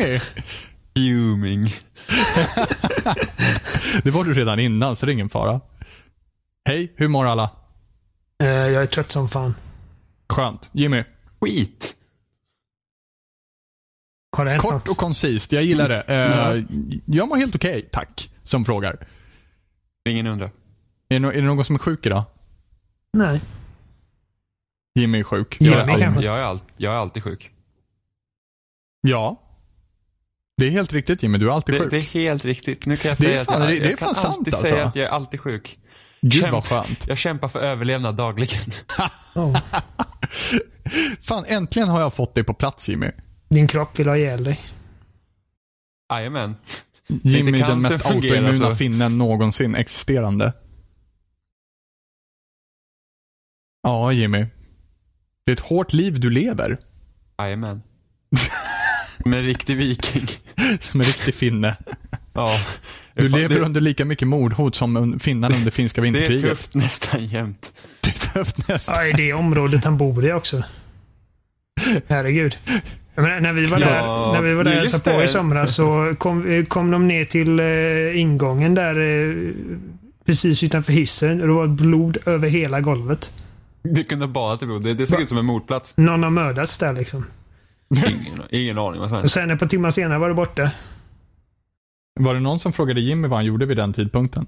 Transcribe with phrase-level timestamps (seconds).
[0.00, 0.20] Jimmy.
[0.96, 1.64] Fuming.
[4.04, 5.60] det var du redan innan så det är ingen fara.
[6.64, 7.50] Hej, hur mår alla?
[8.42, 9.54] Uh, jag är trött som fan.
[10.28, 10.70] Skönt.
[10.72, 11.04] Jimmy?
[11.40, 11.96] Skit.
[14.36, 14.88] Har det hänt Kort något?
[14.88, 16.04] och koncist, jag gillar det.
[16.08, 16.64] Uh,
[17.06, 18.30] jag mår helt okej, okay, tack.
[18.42, 19.06] Som frågar.
[20.08, 20.46] Ingen undrar.
[20.46, 22.22] Är det, no är det någon som är sjuk idag?
[23.12, 23.40] Nej.
[24.94, 25.56] Jimmy är sjuk.
[25.60, 27.50] Jimmy jag, är all, jag, är all, jag är alltid sjuk.
[29.00, 29.49] Ja.
[30.60, 31.90] Det är helt riktigt Jimmy, du är alltid Det, sjuk.
[31.90, 32.86] det är helt riktigt.
[32.86, 34.26] Nu kan jag Det är säga fan- att jag, det- det är jag kan sant,
[34.38, 34.70] alltid alltså.
[34.70, 35.78] säga att jag är alltid sjuk.
[36.22, 37.06] Gud Kämp- vad skönt.
[37.08, 38.60] Jag kämpar för överlevnad dagligen.
[39.34, 39.58] Oh,
[41.22, 43.10] Fan, äntligen har jag fått dig på plats Jimmy.
[43.48, 44.60] din kropp vill ha ihjäl dig.
[46.12, 46.56] Jajamän.
[47.22, 48.74] Jimmy den mest autoimmuna så.
[48.76, 50.52] finnen någonsin existerande.
[53.82, 54.46] Ja, Jimmy.
[55.44, 56.78] Det är ett hårt liv du lever.
[57.38, 57.82] Jajamän.
[59.30, 60.28] Med en riktig viking.
[60.80, 61.76] Som en riktig finne.
[62.32, 62.50] Ja.
[63.14, 66.50] Du Fan, lever det, under lika mycket mordhot som finnarna under finska det är vinterkriget.
[66.50, 67.72] tufft nästan jämt.
[68.00, 68.94] Det är tufft nästan.
[68.94, 70.62] Ja, i det området han bor i också.
[72.08, 72.56] Herregud.
[73.14, 75.24] Menar, när vi var Ja, där, när vi var där och på det.
[75.24, 79.52] i somras så kom, kom de ner till eh, ingången där eh,
[80.26, 83.32] precis utanför hissen och det var blod över hela golvet.
[83.82, 84.84] Du kunde bada till blod.
[84.84, 85.96] Det, det såg ut som en mordplats.
[85.96, 87.26] Någon har mördats där liksom.
[87.96, 90.70] Ingen, ingen aning vad som Och sen ett par timmar senare var det borta.
[92.20, 94.46] Var det någon som frågade Jimmy vad han gjorde vid den tidpunkten?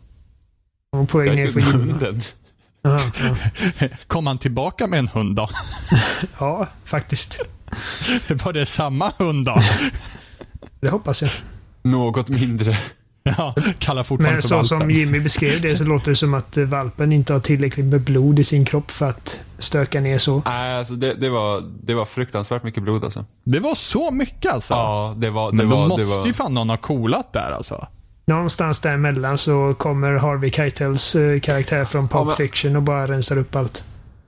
[0.92, 2.20] Och var på väg ner för hunden.
[2.82, 2.98] Ja,
[3.78, 3.88] ja.
[4.06, 5.48] Kom han tillbaka med en hund då?
[6.38, 7.40] ja, faktiskt.
[8.44, 9.56] Var det samma hund då?
[10.80, 11.30] Det hoppas jag.
[11.82, 12.78] Något mindre.
[13.38, 14.68] Ja, kallar fortfarande Men för så valpen.
[14.80, 18.00] som Jimmy beskrev det så låter det som att eh, valpen inte har tillräckligt med
[18.00, 20.42] blod i sin kropp för att stöka ner så.
[20.44, 23.24] Nej, alltså det, det, var, det var fruktansvärt mycket blod alltså.
[23.44, 24.74] Det var så mycket alltså?
[24.74, 25.50] Ja, det var...
[25.50, 26.26] Det Men då var, måste det var...
[26.26, 27.86] ju fan någon ha coolat där alltså.
[28.24, 33.06] Någonstans däremellan så kommer Harvey Keitels eh, karaktär från Pulp Ja, men- Fiction och bara
[33.06, 33.84] rensar upp allt.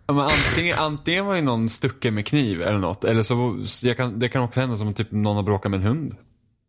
[0.07, 3.05] Ja, men antingen, antingen var ju någon stucken med kniv eller något.
[3.05, 5.87] Eller så jag kan, det kan också hända som typ någon har bråkat med en
[5.87, 6.15] hund.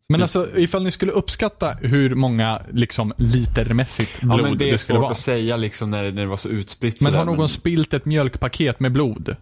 [0.08, 4.76] Men alltså ifall ni skulle uppskatta hur många liksom litermässigt Ja, blod men det är
[4.76, 5.12] skulle svårt vara.
[5.12, 7.94] att säga liksom när, det- när det var så utspritt Men sådär, har någon spilt
[7.94, 9.36] ett mjölkpaket med blod?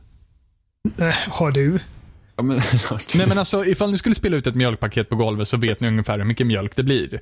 [0.98, 1.78] Eh, har du?
[2.36, 2.60] Ja, men,
[3.14, 5.88] Nej men alltså ifall ni skulle spilla ut ett mjölkpaket på golvet så vet ni
[5.88, 7.20] ungefär hur mycket mjölk det blir.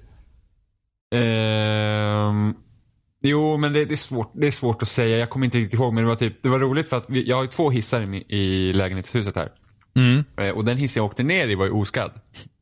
[1.14, 2.54] Ehm,
[3.22, 5.18] jo, men det, det, är svårt, det är svårt att säga.
[5.18, 7.28] Jag kommer inte riktigt ihåg, men det var, typ, det var roligt för att vi,
[7.28, 9.48] jag har ju två hissar i, i lägenhetshuset här.
[9.96, 10.24] Mm.
[10.36, 12.10] Eh, och den hissen jag åkte ner i var ju oskadd.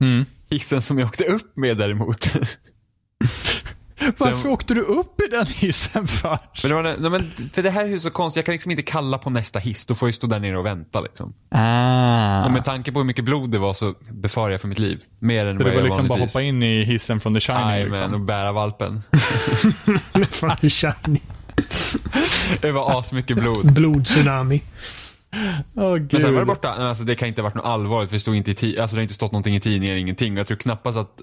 [0.01, 0.25] Mm.
[0.51, 2.29] Hissen som jag åkte upp med däremot.
[4.17, 6.39] Varför Den- åkte du upp i den hissen för?
[6.63, 8.71] men det var, nej, men för det här är ju så konstigt, jag kan liksom
[8.71, 9.87] inte kalla på nästa hiss.
[9.87, 11.35] Då får jag stå där nere och vänta liksom.
[11.51, 12.45] Ah.
[12.45, 15.01] Och med tanke på hur mycket blod det var så befarar jag för mitt liv.
[15.19, 17.41] Mer än Så vad det var jag liksom bara hoppa in i hissen från The
[17.41, 18.15] Shining Jajamän, liksom.
[18.15, 19.03] och bära valpen.
[20.31, 21.21] Fan, hur shiny.
[22.61, 23.73] Det var asmycket blod.
[23.73, 24.63] Blodtsunami.
[25.33, 26.13] Gud.
[26.13, 26.69] Men sen var det borta.
[26.69, 28.97] Alltså, det kan inte ha varit något allvarligt för det stod inte i ti- alltså,
[28.97, 30.37] det har inte stått någonting i tidningen, ingenting.
[30.37, 31.21] Jag tror knappast att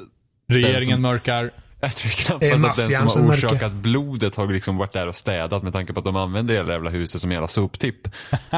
[0.49, 1.51] Regeringen som- mörkar.
[1.79, 5.15] jag tror knappast att den som som har orsakat blodet har liksom varit där och
[5.15, 8.07] städat med tanke på att de använde hela jävla huset som jävla soptipp.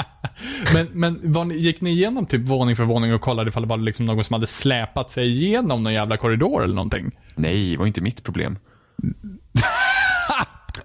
[0.74, 3.70] Men, men var ni, gick ni igenom typ våning för våning och kollade ifall det
[3.70, 7.12] var liksom någon som hade släpat sig igenom någon jävla korridor eller någonting?
[7.36, 8.58] Nej, det var inte mitt problem.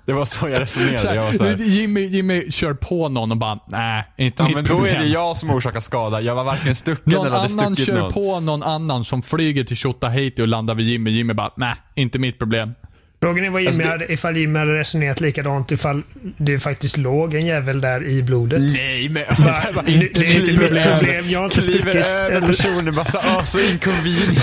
[0.06, 1.14] Det var så jag Så resonerade.
[1.16, 4.54] Jag så här, här, Jimmy, Jimmy kör på någon och bara, nej, inte ja, mitt
[4.56, 4.94] men då problem.
[4.96, 6.20] är det jag som orsakar skada.
[6.20, 8.12] Jag var varken stucken Någon eller hade annan stuckit kör någon.
[8.12, 11.10] på någon annan som flyger till Tjotahejti och landar vid Jimmy.
[11.10, 12.74] Jimmy bara, nej, inte mitt problem.
[13.22, 16.02] Frågan är vad Jimmy Alltså, det- hade, ifall Jimmy hade resonerat likadant ifall
[16.36, 18.62] det faktiskt låg en jävel där i blodet.
[18.62, 19.22] Nej men...
[19.38, 19.82] Va?
[19.86, 21.30] Det är inte mitt problem.
[21.30, 21.96] Jag har inte Kliver stuckit.
[22.06, 24.38] över Eller- personen bara så, åh så inconvenient.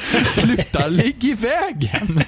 [0.28, 2.22] Sluta, ligg i vägen!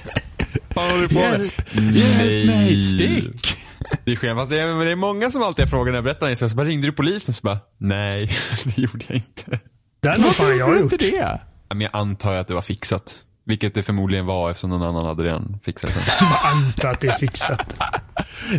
[0.76, 1.40] Vad håller du på med?
[1.40, 1.52] Hjälp,
[1.96, 3.58] hjälp mig, stick!
[4.04, 6.04] Det är fast det är, men det är många som alltid har frågat när jag
[6.04, 6.36] berättar det.
[6.36, 7.34] Så bara ringde du polisen?
[7.34, 9.60] Så bara, nej det gjorde jag inte.
[10.00, 10.92] Det nog fan jag gjort.
[10.92, 11.40] inte det?
[11.68, 13.14] Men jag antar att det var fixat.
[13.44, 16.00] Vilket det förmodligen var eftersom någon annan hade redan fixat det.
[16.20, 17.76] Jag antar att det är fixat.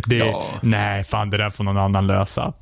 [0.06, 0.46] det Ja.
[0.62, 2.52] Nej, fan det där får någon annan lösa.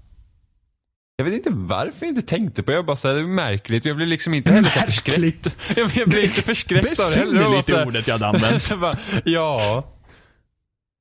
[1.18, 2.76] Jag vet inte varför jag inte tänkte på det.
[2.76, 3.84] Jag bara såhär, det är märkligt.
[3.84, 5.56] Jag blev liksom inte heller så förskräckt.
[5.76, 7.32] Jag jag blev inte förskräckt av det heller.
[7.32, 8.80] Besynnerligt är ordet jag hade använt.
[8.80, 9.84] Bara, ja.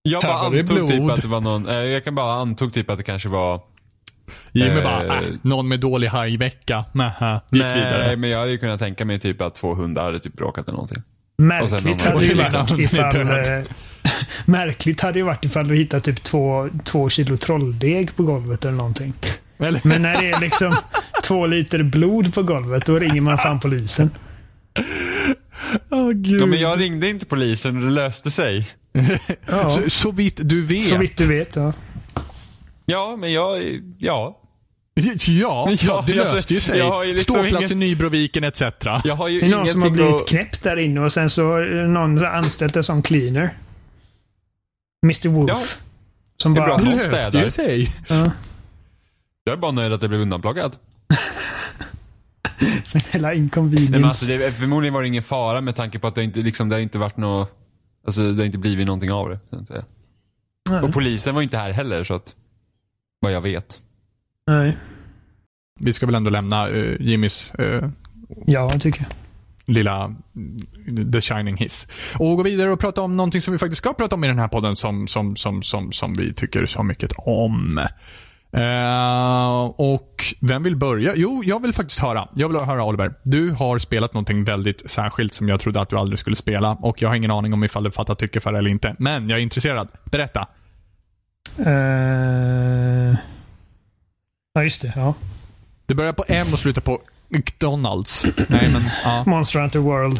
[0.03, 2.97] Jag bara antog typ att det var någon, eh, jag kan bara antog typ att
[2.97, 3.61] det kanske var
[4.51, 6.85] Jimmy Eh, bara, äh, någon med dålig hajvecka.
[6.91, 7.41] Mähä.
[7.51, 8.15] Gick Nej, vidare.
[8.15, 10.75] men jag hade ju kunnat tänka mig typ att två hundar hade typ bråkat eller
[10.75, 11.03] någonting.
[11.37, 13.63] Sen Märkligt hade ju varit ifall, eh,
[14.45, 18.77] Märkligt hade det varit ifall du hittat typ två, två kilo trolldeg på golvet eller
[18.77, 19.13] någonting.
[19.57, 19.81] Eller?
[19.83, 20.75] Men när det är liksom
[21.23, 24.09] två liter blod på golvet, då ringer man fan polisen.
[25.91, 26.41] Åh gud.
[26.41, 28.69] Ja, men jag ringde inte polisen och det löste sig.
[29.45, 30.85] Ja, så, så vitt du vet.
[30.85, 31.55] så vitt du vet.
[31.55, 31.73] Ja.
[32.85, 33.61] Ja, men jag,
[33.97, 34.41] ja.
[35.25, 36.77] Ja, Ja, det alltså, löste ju sig.
[36.77, 38.61] jag har ju liksom Ståplats ingen- i Nybroviken etc.
[39.03, 40.27] Jag har ju Det är någon som har blivit att...
[40.27, 43.49] knäppt där inne och sen så har någon anställt en sån cleaner.
[45.03, 45.49] Mr Wolf.
[45.51, 45.61] Ja,
[46.37, 46.77] som det är bara...
[46.77, 46.91] bra.
[46.91, 47.43] Det städar.
[47.43, 47.87] ju sig.
[48.07, 48.31] Ja,
[49.47, 50.79] Jag är bara nöjd att det blev undanplockat.
[52.83, 53.91] så hela Nej, inconvenience.
[53.91, 56.69] men alltså, det, förmodligen var det ingen fara med tanke på att det inte, liksom,
[56.69, 57.51] det har inte varit något...
[58.05, 59.39] Alltså det har inte blivit någonting av det.
[59.49, 59.85] Så att säga.
[60.69, 60.81] Nej.
[60.81, 62.35] Och polisen var inte här heller så att...
[63.19, 63.79] Vad jag vet.
[64.47, 64.77] Nej.
[65.79, 67.89] Vi ska väl ändå lämna eh, Jimmys eh,
[68.45, 69.75] Ja, jag tycker jag.
[69.75, 70.15] lilla
[70.85, 71.87] mm, The Shining Hiss.
[72.19, 74.39] Och gå vidare och prata om någonting som vi faktiskt ska prata om i den
[74.39, 77.79] här podden som, som, som, som, som vi tycker så mycket om.
[78.55, 81.13] Eh, och vem vill börja?
[81.15, 82.27] Jo, jag vill faktiskt höra.
[82.35, 83.13] Jag vill höra Oliver.
[83.23, 87.01] Du har spelat någonting väldigt särskilt som jag trodde att du aldrig skulle spela och
[87.01, 88.95] jag har ingen aning om ifall du fattar tycke för det eller inte.
[88.99, 89.87] Men jag är intresserad.
[90.03, 90.47] Berätta.
[91.59, 93.17] Eh,
[94.57, 94.93] Ja, just det.
[94.95, 95.13] Ja.
[95.85, 96.99] Det börjar på M och slutar på
[97.29, 98.25] McDonalds.
[98.49, 100.19] Nej, men ja, Monster Hunter World.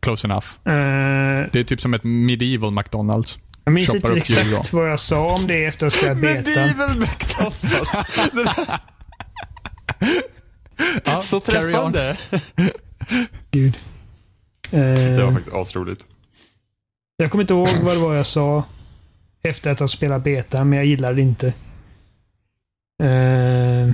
[0.00, 0.46] close enough.
[0.64, 3.38] Eh, Det är typ som ett medieval McDonalds.
[3.64, 6.98] Jag minns inte exakt vad jag sa om det efter att ha spelat betan.
[6.98, 7.62] McDonalds.
[11.04, 12.16] Ja, Så träffande.
[13.50, 13.78] Gud.
[14.70, 16.04] Det var Eh, faktiskt asroligt.
[17.16, 18.64] jag kommer inte ihåg vad det var jag sa
[19.42, 21.46] efter att ha spelat beta, men jag gillade det inte.
[23.02, 23.92] Eh,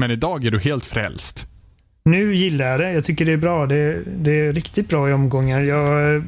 [0.00, 1.46] Men idag är du helt frälst.
[2.04, 2.92] Nu gillar jag det.
[2.92, 3.66] Jag tycker det är bra.
[3.66, 5.60] Det, det är riktigt bra i omgångar.
[5.60, 6.24] Jag,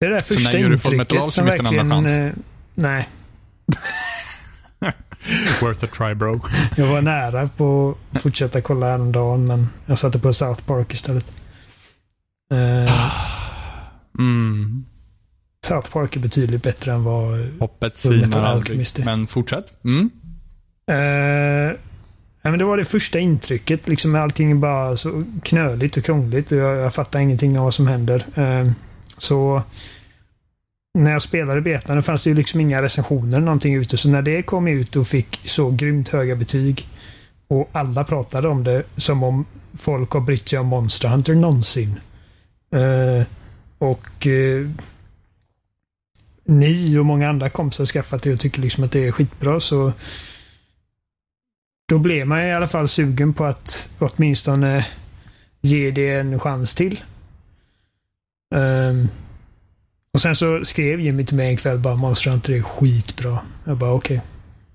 [0.00, 1.92] det är det där Så första när gör du Full Metal intrycket som Alchemist en
[1.92, 2.32] andra verkligen...
[2.32, 2.36] chans?
[2.36, 2.42] eh,
[2.74, 3.08] nej,
[5.62, 6.40] Worth a try bro.
[6.76, 11.32] jag var nära på att fortsätta kolla häromdagen, men jag satte på South Park istället.
[12.52, 12.92] Eh,
[14.18, 14.84] Mm.
[15.66, 17.48] South Park är betydligt bättre än vad...
[17.58, 18.86] Hoppet sinar aldrig.
[19.04, 19.84] Men fortsätt.
[19.84, 20.10] Mm.
[20.90, 21.76] Eh,
[22.42, 23.88] ja, men det var det första intrycket.
[23.88, 27.74] Liksom allting är bara så knöligt och krångligt och jag, jag fattar ingenting av vad
[27.74, 28.24] som händer.
[28.34, 28.70] Eh,
[29.18, 29.62] så
[30.98, 33.96] när jag spelade betan, fanns det ju liksom inga recensioner eller någonting ute.
[33.96, 36.86] Så när det kom ut och fick så grymt höga betyg
[37.48, 39.46] och alla pratade om det som om
[39.78, 42.00] folk har brytt sig om Monster Hunter någonsin.
[42.72, 43.26] Eh,
[43.78, 44.70] och eh,
[46.44, 49.92] ni och många andra kompisar skaffat det och tycker liksom att det är skitbra så
[51.88, 54.86] då blev man i alla fall sugen på att åtminstone
[55.60, 57.00] ge det en chans till.
[58.54, 59.08] Um,
[60.14, 63.38] och sen så skrev Jimmy till mig en kväll bara Monster Hunter är skitbra.
[63.64, 64.20] Jag bara okej.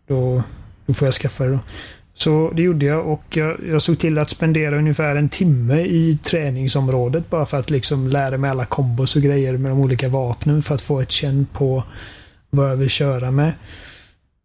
[0.07, 0.43] Då,
[0.85, 1.59] då får jag skaffa det då.
[2.13, 6.19] Så det gjorde jag och jag, jag såg till att spendera ungefär en timme i
[6.23, 10.61] träningsområdet bara för att liksom lära mig alla kombos och grejer med de olika vapnen
[10.61, 11.83] för att få ett känn på
[12.49, 13.53] vad jag vill köra med.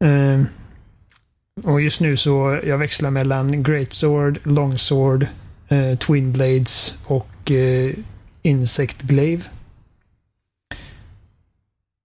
[0.04, 0.46] Um,
[1.64, 5.26] och just nu så jag växlar mellan Great Sword, Long Sword,
[5.68, 7.94] eh, Twin Blades och eh,
[8.46, 9.42] Insect Glaive.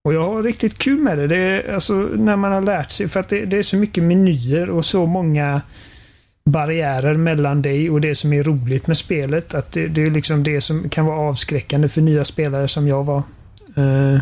[0.04, 1.28] Och jag har riktigt kul med det.
[1.28, 3.08] det är, alltså, när man har lärt sig.
[3.08, 5.62] För att det, det är så mycket menyer och så många
[6.44, 9.54] barriärer mellan dig och det som är roligt med spelet.
[9.54, 13.04] Att det, det är liksom det som kan vara avskräckande för nya spelare som jag
[13.04, 13.24] var.
[13.78, 14.20] Uh,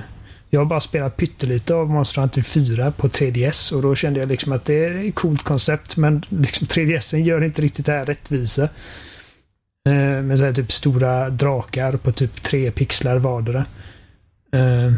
[0.50, 4.30] jag har bara spelat pyttelite av Monster Hunter 4 på 3DS och då kände jag
[4.30, 8.06] liksom att det är ett coolt koncept men liksom 3DSen gör inte riktigt det här
[8.06, 8.70] rättvisa.
[9.90, 13.66] Eh, med så här typ stora drakar på typ tre pixlar vardera.
[14.52, 14.94] Eh,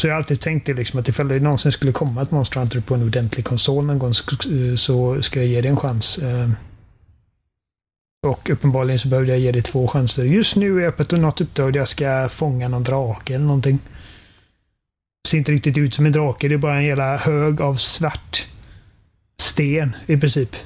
[0.00, 2.60] så jag har alltid tänkt det liksom att ifall det någonsin skulle komma ett Monster
[2.60, 6.18] Hunter på en ordentlig konsol någon gång eh, så ska jag ge det en chans.
[6.18, 6.50] Eh,
[8.26, 10.24] och uppenbarligen så behövde jag ge det två chanser.
[10.24, 13.78] Just nu är jag på något uppdrag där jag ska fånga någon drake eller någonting.
[15.28, 16.48] Ser inte riktigt ut som en drake.
[16.48, 18.46] Det är bara en hela hög av svart
[19.40, 20.56] sten i princip.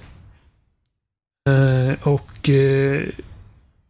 [1.47, 3.03] Eh, och eh,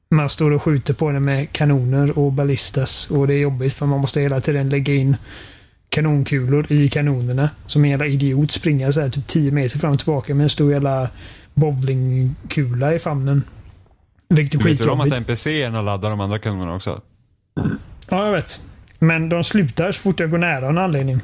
[0.08, 3.86] man står och skjuter på den med kanoner och ballistas och det är jobbigt för
[3.86, 5.16] man måste hela tiden lägga in
[5.88, 7.50] kanonkulor i kanonerna.
[7.66, 10.50] Som en jävla idiot springa så här typ 10 meter fram och tillbaka med en
[10.50, 11.08] stor jävla
[11.54, 13.42] bowlingkula i famnen.
[14.28, 15.30] Vilket är Vet du om att skitjobbigt.
[15.30, 17.00] NPCerna laddar de andra kanonerna också?
[18.08, 18.60] Ja, jag vet.
[18.98, 21.20] Men de slutar så fort jag går nära av en anledning.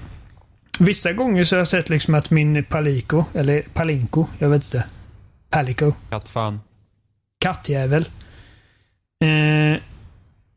[0.78, 4.84] Vissa gånger så har jag sett liksom att min Palico, eller Palinko, jag vet inte.
[5.52, 5.92] Palico.
[6.11, 6.61] Kattfan.
[7.38, 8.09] kattjävel.
[9.25, 9.80] Eh,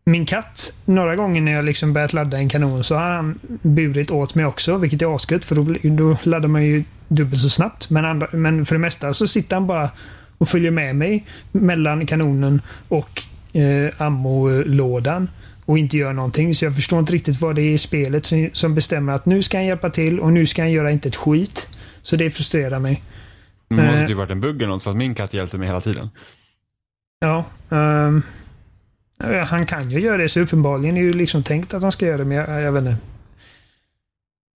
[0.06, 4.12] min katt, några gånger när jag liksom börjat ladda en kanon så har han burit
[4.12, 7.90] åt mig också, vilket är asgött för då, då laddar man ju dubbelt så snabbt.
[7.90, 9.90] Men, andra, men för det mesta så sitter han bara
[10.38, 13.22] och följer med mig mellan kanonen och
[13.54, 15.30] eh, ammolådan
[15.66, 16.56] och inte gör någonting.
[16.56, 19.44] Så jag förstår inte riktigt vad det är i spelet som, som bestämmer att nu
[19.44, 21.70] ska han hjälpa till och nu ska han göra inte ett skit.
[22.02, 23.04] Så det frustrerar mig.
[23.77, 24.10] Det måste Eh.
[24.10, 26.10] ju varit en bugg eller något för att min katt hjälpte mig hela tiden.
[27.20, 27.46] Ja.
[27.70, 28.22] ehm,
[29.48, 32.17] han kan ju göra det, så uppenbarligen är ju liksom tänkt att han ska göra
[32.17, 32.98] det, men jag, jag vet inte.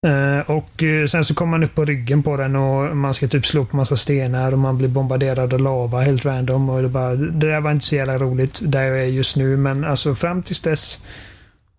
[0.07, 3.27] Eh, och eh, sen så kommer man upp på ryggen på den och man ska
[3.27, 6.69] typ slå på massa stenar och man blir bombarderad av lava helt random.
[6.69, 9.57] Och det, bara, det där var inte så jävla roligt där jag är just nu,
[9.57, 11.03] men alltså fram tills dess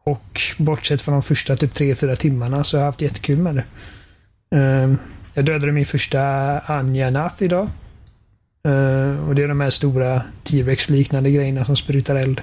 [0.04, 3.64] och bortsett från de första typ 3-4 timmarna så har jag haft jättekul med det.
[4.58, 4.94] Eh,
[5.40, 6.20] jag dödade min första
[6.58, 7.68] Anja-nath idag.
[8.64, 12.42] Eh, och det är de här stora T-Rex-liknande grejerna som sprutar eld.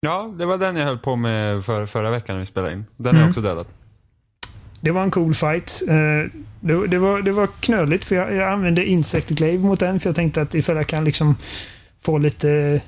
[0.00, 2.84] Ja, det var den jag höll på med för, förra veckan när vi spelade in.
[2.96, 3.28] Den har jag Mm.
[3.28, 3.68] också dödat.
[4.80, 5.82] Det var en cool fight.
[5.88, 5.94] Eh,
[6.60, 10.08] det, det, var, det var knöligt för jag, jag använde Insect Glaive mot den för
[10.08, 11.36] jag tänkte att ifall jag kan liksom
[12.02, 12.80] få lite...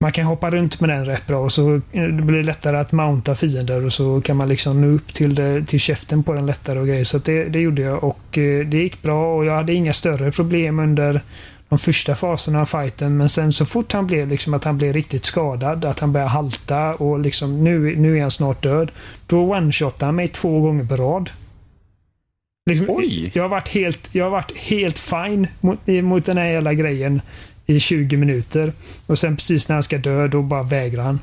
[0.00, 2.92] Man kan hoppa runt med den rätt bra och så eh, det blir lättare att
[2.92, 6.46] mounta fiender och så kan man liksom nå upp till, det, till käften på den
[6.46, 7.04] lättare och grejer.
[7.04, 10.32] Så det, det gjorde jag och eh, det gick bra och jag hade inga större
[10.32, 11.20] problem under
[11.68, 13.16] de första faserna av fighten.
[13.16, 16.30] Men sen så fort han blev liksom att han blev riktigt skadad, att han började
[16.30, 18.90] halta och liksom nu, nu är han snart död.
[19.26, 21.30] Då one-shotade han mig två gånger på rad.
[22.68, 23.30] Liksom, Oj!
[23.34, 27.20] Jag har varit helt, jag har varit helt fine mot, mot den här jävla grejen
[27.68, 28.72] i 20 minuter.
[29.06, 31.20] Och sen precis när han ska dö, då bara vägrar han.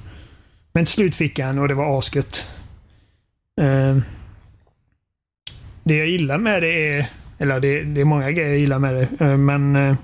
[0.74, 2.46] Men till slut fick han och det var asgött.
[3.62, 3.98] Eh,
[5.84, 7.06] det jag gillar med det är,
[7.38, 9.96] eller det, det är många grejer jag gillar med det, eh, men eh,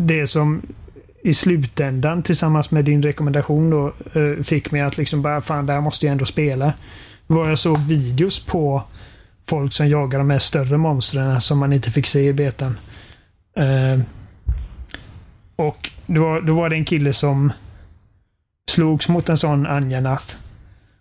[0.00, 0.62] det som
[1.22, 5.72] i slutändan tillsammans med din rekommendation då eh, fick mig att liksom bara, fan det
[5.72, 6.72] här måste jag ändå spela.
[7.26, 8.82] Var jag såg videos på
[9.46, 12.78] folk som jagar de här större monstren som man inte fick se i betan.
[13.56, 14.02] Ehm.
[15.58, 17.52] Och då, var- då var det en kille som
[18.70, 20.36] slogs mot en sån Anjanath.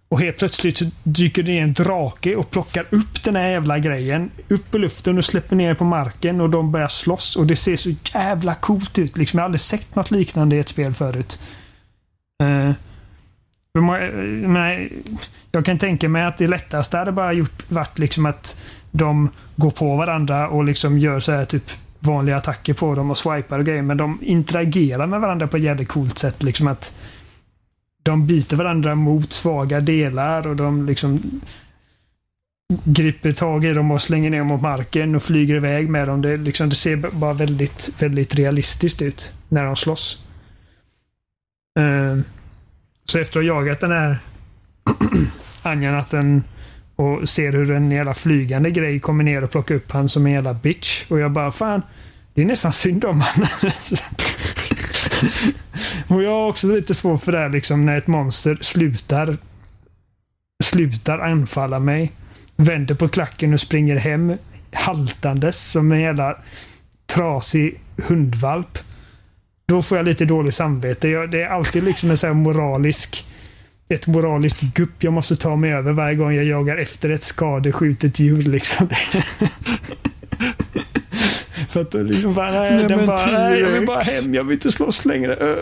[0.10, 4.32] Och helt plötsligt dyker det ner en drake och plockar upp den här jävla grejen.
[4.48, 7.36] Upp i luften och släpper ner på marken och de börjar slåss.
[7.36, 9.18] Och det ser så jävla coolt ut.
[9.18, 11.40] Liksom, jag har aldrig sett något liknande i ett spel förut.
[12.44, 12.74] Eh, uh,
[14.50, 14.88] men eh,
[15.52, 18.62] jag kan tänka mig att det lättaste hade bara gjort, varit liksom att
[18.92, 23.18] de går på varandra och liksom gör så här typ vanliga attacker på dem och
[23.18, 23.82] swipar och grejer.
[23.82, 26.44] Men de interagerar med varandra på ett jävligt coolt sätt.
[26.44, 26.94] Liksom att
[28.04, 31.42] de biter varandra mot svaga delar och de liksom
[32.84, 36.22] griper tag i dem och slänger ner dem mot marken och flyger iväg med dem.
[36.22, 40.24] Det, liksom, det ser bara väldigt, väldigt realistiskt ut när de slåss.
[41.80, 42.20] Uh,
[43.06, 44.20] så efter att ha jagat den här
[45.62, 46.44] Anjanatten
[46.98, 50.32] och ser hur en jävla flygande grej kommer ner och plockar upp han som en
[50.32, 51.04] jävla bitch.
[51.08, 51.82] Och jag bara, fan,
[52.34, 53.48] det är nästan synd om han.
[56.18, 59.38] och jag har också lite svårt för det här liksom när ett monster slutar
[60.63, 62.12] slutar anfalla mig,
[62.56, 64.38] vänder på klacken och springer hem
[64.72, 66.38] haltandes som en jävla
[67.06, 68.77] trasig hundvalp.
[69.66, 71.10] Då får jag lite dåligt samvete.
[71.10, 73.25] Jag, det är alltid liksom en sån här moralisk
[73.89, 78.20] ett moraliskt gupp jag måste ta mig över varje gång jag jagar efter ett skadeskjutet
[78.20, 78.41] djur.
[78.41, 78.89] Liksom.
[81.70, 84.44] För att liksom bara, nej, Nej, den men bara, nej, jag vill bara hem, jag
[84.44, 85.58] vill inte slåss längre.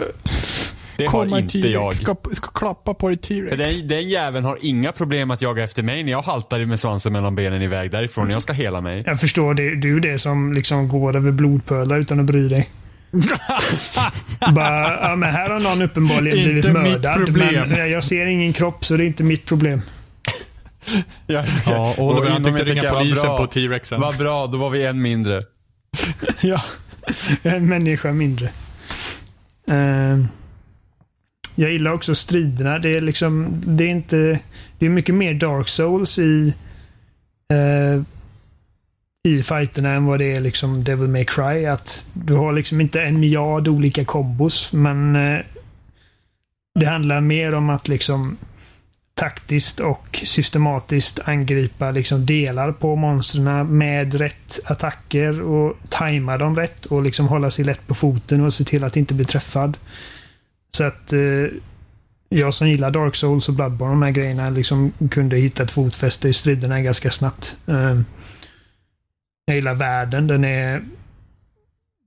[0.98, 1.96] Det har inte jag.
[1.96, 3.58] Ska, ska klappa på dig T-Rex.
[3.58, 7.13] Den, den jäveln har inga problem att jaga efter mig när jag haltar med svansen
[7.13, 9.03] mellan benen iväg därifrån när jag ska hela mig.
[9.05, 12.70] Jag förstår, det, du är det som liksom går över blodpölar utan att bry dig.
[14.53, 17.25] bara, ja, men här har någon uppenbarligen Inte blivit mördad.
[17.25, 17.69] problem.
[17.69, 19.81] Men jag ser ingen kropp så det är inte mitt problem.
[21.27, 23.38] Ja, Ja, och Oliver han inom tyckte ett ringa polisen bra.
[23.38, 24.01] på T-Rexen.
[24.01, 25.43] Vad bra, då var vi en mindre.
[26.41, 26.62] ja,
[27.41, 28.50] en människa mindre.
[29.67, 30.25] Eh,
[31.55, 32.79] jag gillar också striderna.
[32.79, 34.39] Det är liksom, det är inte,
[34.79, 36.53] det är mycket mer Dark Souls i
[37.53, 38.01] eh,
[39.25, 41.65] i fighterna än vad det är liksom Devil May Cry.
[41.65, 45.39] Att du har liksom inte en miljard olika kombos, men eh,
[46.79, 48.38] det handlar mer om att liksom
[49.13, 56.86] taktiskt och systematiskt angripa liksom delar på monstren med rätt attacker och tajma dem rätt
[56.86, 59.77] och liksom hålla sig lätt på foten och se till att inte bli träffad.
[60.72, 61.20] Så att eh,
[62.29, 66.29] jag som gillar Dark Souls och Bloodborne, de här grejerna, liksom kunde hitta ett fotfäste
[66.29, 67.58] i striderna ganska snabbt.
[67.67, 68.00] Eh,
[69.46, 70.28] jag gillar världen.
[70.28, 70.84] Den är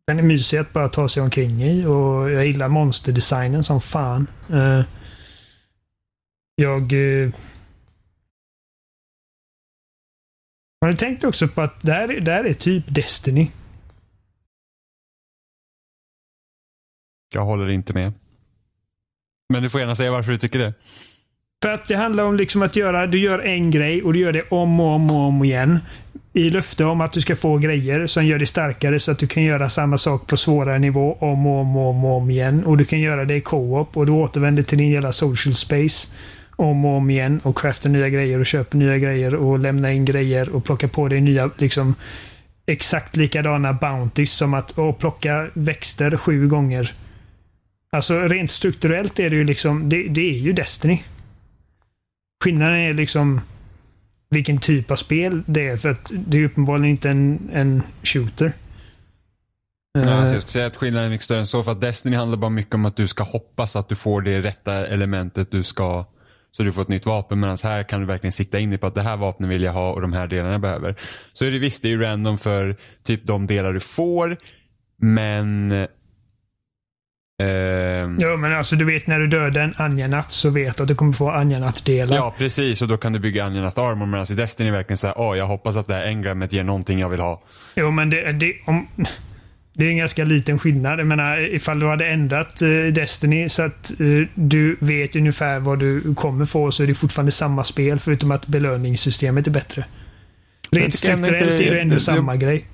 [0.07, 4.27] Den är mysig att bara ta sig omkring i och jag gillar monsterdesignen som fan.
[4.51, 4.85] Uh,
[6.55, 6.93] jag...
[6.93, 7.35] Uh,
[10.81, 13.51] har ni tänkt också på att det här, det här är typ Destiny?
[17.35, 18.13] Jag håller inte med.
[19.49, 20.75] Men du får gärna säga varför du tycker det.
[21.63, 24.33] För att det handlar om liksom att göra, du gör en grej och du gör
[24.33, 25.79] det om och om och om igen.
[26.39, 29.27] I löfte om att du ska få grejer som gör dig starkare så att du
[29.27, 32.65] kan göra samma sak på svårare nivå om och om och om, och om igen.
[32.65, 36.09] Och du kan göra det i co-op och du återvänder till din jävla social space
[36.57, 40.05] om och om igen och craftar nya grejer och köper nya grejer och lämnar in
[40.05, 41.95] grejer och plockar på dig nya liksom
[42.67, 46.93] exakt likadana bounties som att plocka växter sju gånger.
[47.93, 51.03] Alltså rent strukturellt är det ju liksom, det, det är ju Destiny.
[52.45, 53.41] Skillnaden är liksom
[54.31, 55.77] vilken typ av spel det är.
[55.77, 58.53] För att det är uppenbarligen inte en, en shooter.
[59.93, 61.63] Ja, alltså jag skulle säga att skillnaden är mycket större än så.
[61.63, 64.43] För att Destiny handlar bara mycket om att du ska hoppas att du får det
[64.43, 66.07] rätta elementet du ska
[66.51, 67.41] så du får ett nytt vapen.
[67.41, 69.73] Medan här kan du verkligen sikta in dig på att det här vapnet vill jag
[69.73, 70.95] ha och de här delarna jag behöver.
[71.33, 74.37] Så är det visst, det är ju random för typ de delar du får.
[75.01, 75.73] Men
[77.43, 77.49] Uh,
[78.19, 80.95] ja, men alltså du vet när du dödar en Anjanath så vet du att du
[80.95, 82.17] kommer få Anjanath-delar.
[82.17, 82.83] Ja, precis.
[82.83, 84.07] Och då kan du bygga Anjanath Armor.
[84.07, 86.99] Medan i Destiny verkligen såhär, åh, oh, jag hoppas att det här engrammet ger någonting
[86.99, 87.43] jag vill ha.
[87.75, 88.89] Jo, men det, det, om,
[89.73, 91.01] det är en ganska liten skillnad.
[91.01, 95.79] Jag menar, ifall du hade ändrat uh, Destiny så att uh, du vet ungefär vad
[95.79, 99.85] du kommer få så är det fortfarande samma spel förutom att belöningssystemet är bättre.
[100.71, 102.65] Rent strukturellt är det ändå samma grej.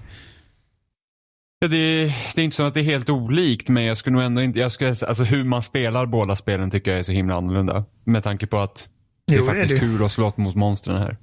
[1.64, 4.24] Ja, det, det, är inte så att det är helt olikt men jag skulle nog
[4.24, 7.34] ändå inte, jag skulle, alltså hur man spelar båda spelen tycker jag är så himla
[7.34, 7.84] annorlunda.
[8.04, 8.88] Med tanke på att
[9.26, 9.80] det jo, är faktiskt är det.
[9.80, 11.16] kul att slåss mot monstren här.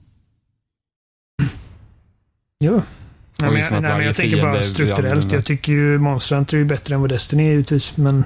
[2.60, 2.72] Jo.
[2.72, 2.82] Nej,
[3.38, 5.32] men, liksom nej, men jag tänker bara strukturellt.
[5.32, 7.98] Jag tycker ju Monster Hunter är bättre än vad Destiny är givetvis.
[7.98, 8.24] Men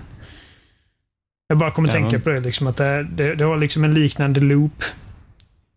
[1.47, 2.39] jag bara kommer ja, tänka på det.
[2.39, 4.83] Liksom, att det, det, det, har liksom en liknande loop.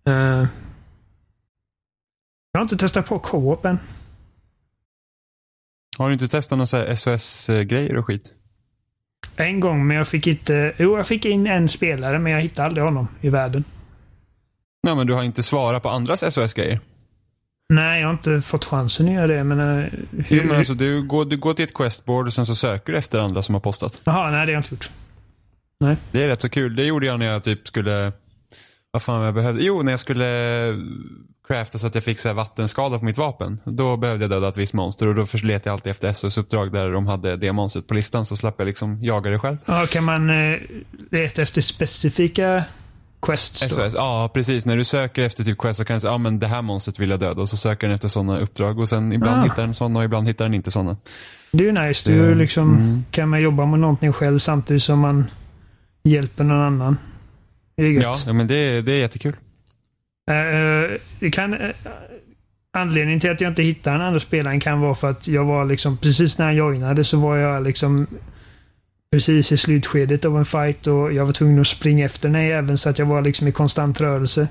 [0.08, 0.14] Uh,
[2.52, 3.78] jag har inte testat på co-op än.
[5.98, 8.34] Har du inte testat några SOS-grejer och skit?
[9.36, 10.72] En gång, men jag fick inte...
[10.76, 13.64] Jo, jag fick in en spelare, men jag hittade aldrig honom i världen.
[14.82, 16.80] Nej, men du har inte svarat på andras SOS-grejer?
[17.68, 19.60] Nej, jag har inte fått chansen att göra det, men...
[19.60, 20.36] Uh, hur...
[20.36, 22.98] Jo, men alltså du går, du går till ett questboard och sen så söker du
[22.98, 24.00] efter andra som har postat.
[24.04, 24.90] Jaha, nej det har jag inte gjort.
[25.80, 25.96] Nej.
[26.12, 26.76] Det är rätt så kul.
[26.76, 28.12] Det gjorde jag när jag typ skulle...
[28.90, 29.62] Vad fan jag behövde?
[29.62, 30.26] Jo, när jag skulle
[31.48, 33.60] crafta så att jag fick så vattenskada på mitt vapen.
[33.64, 36.90] Då behövde jag döda ett visst monster och då letade jag alltid efter SOS-uppdrag där
[36.90, 39.56] de hade det monstret på listan så slapp jag liksom jaga det själv.
[39.66, 40.58] Ja, kan man eh,
[41.10, 42.64] leta efter specifika
[43.22, 43.74] quests då?
[43.74, 44.66] SOS, ja precis.
[44.66, 46.98] När du söker efter typ quest så kan du säga, ja men det här monstret
[46.98, 49.42] vill jag döda och så söker den efter sådana uppdrag och sen ibland ah.
[49.42, 50.96] hittar den sådana och ibland hittar den inte sådana.
[51.50, 52.12] Det är ju nice.
[52.12, 53.04] Du liksom, mm.
[53.10, 55.30] kan man jobba med någonting själv samtidigt som man
[56.02, 56.96] hjälper någon annan.
[57.78, 59.32] Det är ja, ja, men det, det är jättekul.
[60.30, 61.70] Uh, det kan, uh,
[62.72, 65.64] anledningen till att jag inte hittade den andra spelaren kan vara för att jag var
[65.64, 68.06] liksom, precis när jag joinade så var jag liksom
[69.12, 72.78] precis i slutskedet av en fight och jag var tvungen att springa efter den även
[72.78, 74.48] så att jag var liksom i konstant rörelse.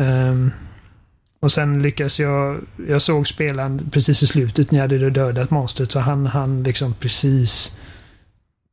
[0.00, 0.50] Um,
[1.40, 5.92] och sen lyckades jag, jag såg spelaren precis i slutet när jag hade dödat monstret
[5.92, 7.78] så han, han liksom precis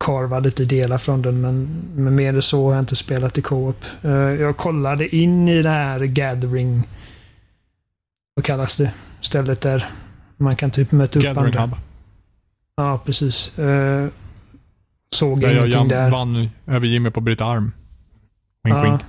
[0.04, 3.42] karva lite delar från den men, men mer än så har jag inte spelat i
[3.42, 3.86] co-op.
[4.06, 6.84] Uh, jag kollade in i det här Gathering,
[8.36, 9.86] vad kallas det, stället där
[10.38, 11.62] man kan typ möta upp Gathering andra.
[11.62, 11.76] Hub.
[12.76, 13.60] Ja, precis.
[13.60, 14.08] Uh,
[15.16, 16.10] såg där ingenting jag där.
[16.10, 17.72] vann över Jimmy på att bryta arm.
[18.64, 18.84] Wink, ja.
[18.84, 19.02] wink.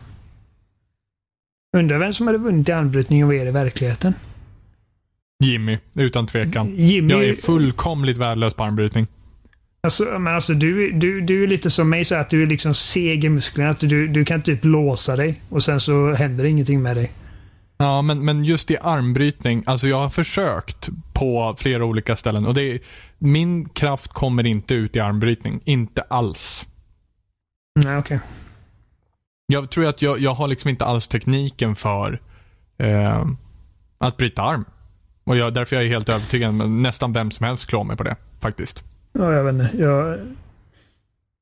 [1.77, 4.15] Undrar vem som hade vunnit i armbrytning av er i verkligheten?
[5.45, 6.75] Jimmy, utan tvekan.
[6.77, 7.13] Jimmy...
[7.13, 9.07] Jag är fullkomligt värdelös på armbrytning.
[9.85, 12.75] Alltså, men alltså, du, du, du är lite som mig, så att du är liksom
[12.75, 13.71] seg i musklerna.
[13.71, 17.13] Att du, du kan typ låsa dig och sen så händer ingenting med dig.
[17.77, 19.63] Ja, men, men just i armbrytning.
[19.67, 22.79] Alltså jag har försökt på flera olika ställen och det är,
[23.19, 25.61] min kraft kommer inte ut i armbrytning.
[25.65, 26.67] Inte alls.
[27.75, 28.17] Nej, okej.
[28.17, 28.29] Okay.
[29.47, 32.21] Jag tror att jag, jag har liksom inte alls tekniken för
[32.79, 33.27] eh,
[33.99, 34.65] att bryta arm.
[35.25, 36.55] Och jag, därför jag är helt övertygad.
[36.55, 38.94] Men nästan vem som helst klår mig på det, faktiskt.
[39.19, 39.71] Ja, jag vet inte.
[39.79, 40.19] Jag...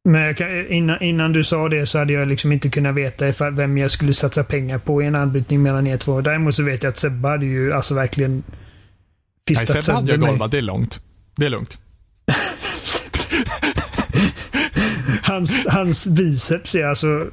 [0.04, 3.78] Men kan, innan, innan, du sa det så hade jag liksom inte kunnat veta vem
[3.78, 6.20] jag skulle satsa pengar på i en anbrytning mellan er två.
[6.20, 8.42] Däremot så vet jag att Sebbe hade ju alltså verkligen
[9.48, 10.50] fistat sönder Sebbe hade jag golvat.
[10.50, 11.00] Det är långt.
[11.36, 11.78] Det är lugnt.
[15.22, 17.26] hans, hans biceps är alltså...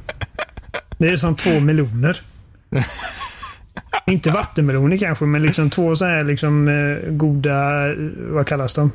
[0.97, 2.21] Det är som två meloner.
[4.07, 7.85] inte vattenmeloner kanske, men liksom två så här liksom eh, goda...
[8.17, 8.91] Vad kallas de?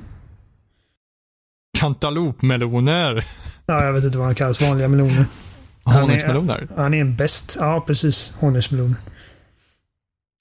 [1.74, 3.24] Kantalopmeloner.
[3.66, 4.60] Ja, jag vet inte vad de kallas.
[4.60, 5.24] Vanliga meloner.
[5.84, 6.68] Han Honungsmeloner.
[6.76, 7.56] Han är en bäst.
[7.60, 8.32] Ja, precis.
[8.38, 8.96] Honungsmelon.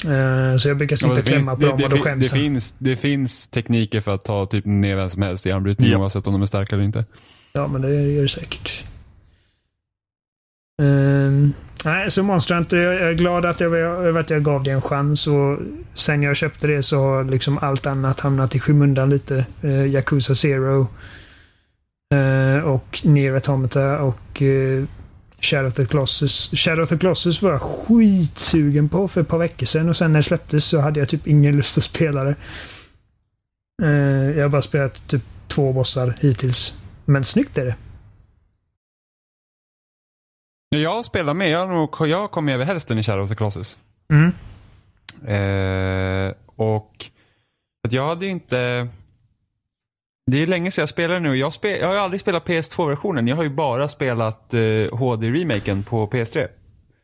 [0.05, 2.01] Eh, så jag brukar sitta Ja, och klämma på det, dem det, och då det,
[2.01, 5.51] skäms det, finns, det finns tekniker för att ta typ ner vem som helst i
[5.51, 5.97] armbrytning Ja.
[5.97, 7.05] oavsett om de är starka eller inte.
[7.53, 8.83] Ja, men det gör det säkert.
[10.81, 11.53] Ehm,
[11.85, 14.71] nej, så Monster Hunter, jag jag är glad att jag, över att jag gav det
[14.71, 15.59] en chans och
[15.93, 19.45] sen jag köpte det så har liksom allt annat hamnat i skymundan lite.
[19.63, 20.87] Uh, Yakuza Zero
[22.13, 24.85] eh, och Nier Automata och uh,
[25.39, 26.49] Shadow of the Colossus.
[26.53, 30.11] Shadow of the Colossus var jag skitsugen på för ett par veckor sedan och sen
[30.13, 32.35] när det släpptes så hade jag typ ingen lust att spela det.
[33.83, 36.79] Eh, jag har bara spelat typ två bossar hittills.
[37.05, 37.75] Men snyggt är det.
[40.69, 43.77] Jag spelar med, jag nog- jag kom över hälften i Shadow of the Colossus.
[44.11, 44.31] Mm.
[45.27, 47.05] Eh, och
[47.87, 48.87] att jag hade inte...
[50.31, 51.35] Det är länge sedan jag spelade nu.
[51.35, 53.27] Jag, spel, jag har ju aldrig spelat PS2-versionen.
[53.27, 54.59] Jag har ju bara spelat eh,
[54.91, 56.39] HD-remaken på PS3.
[56.39, 56.47] Ja,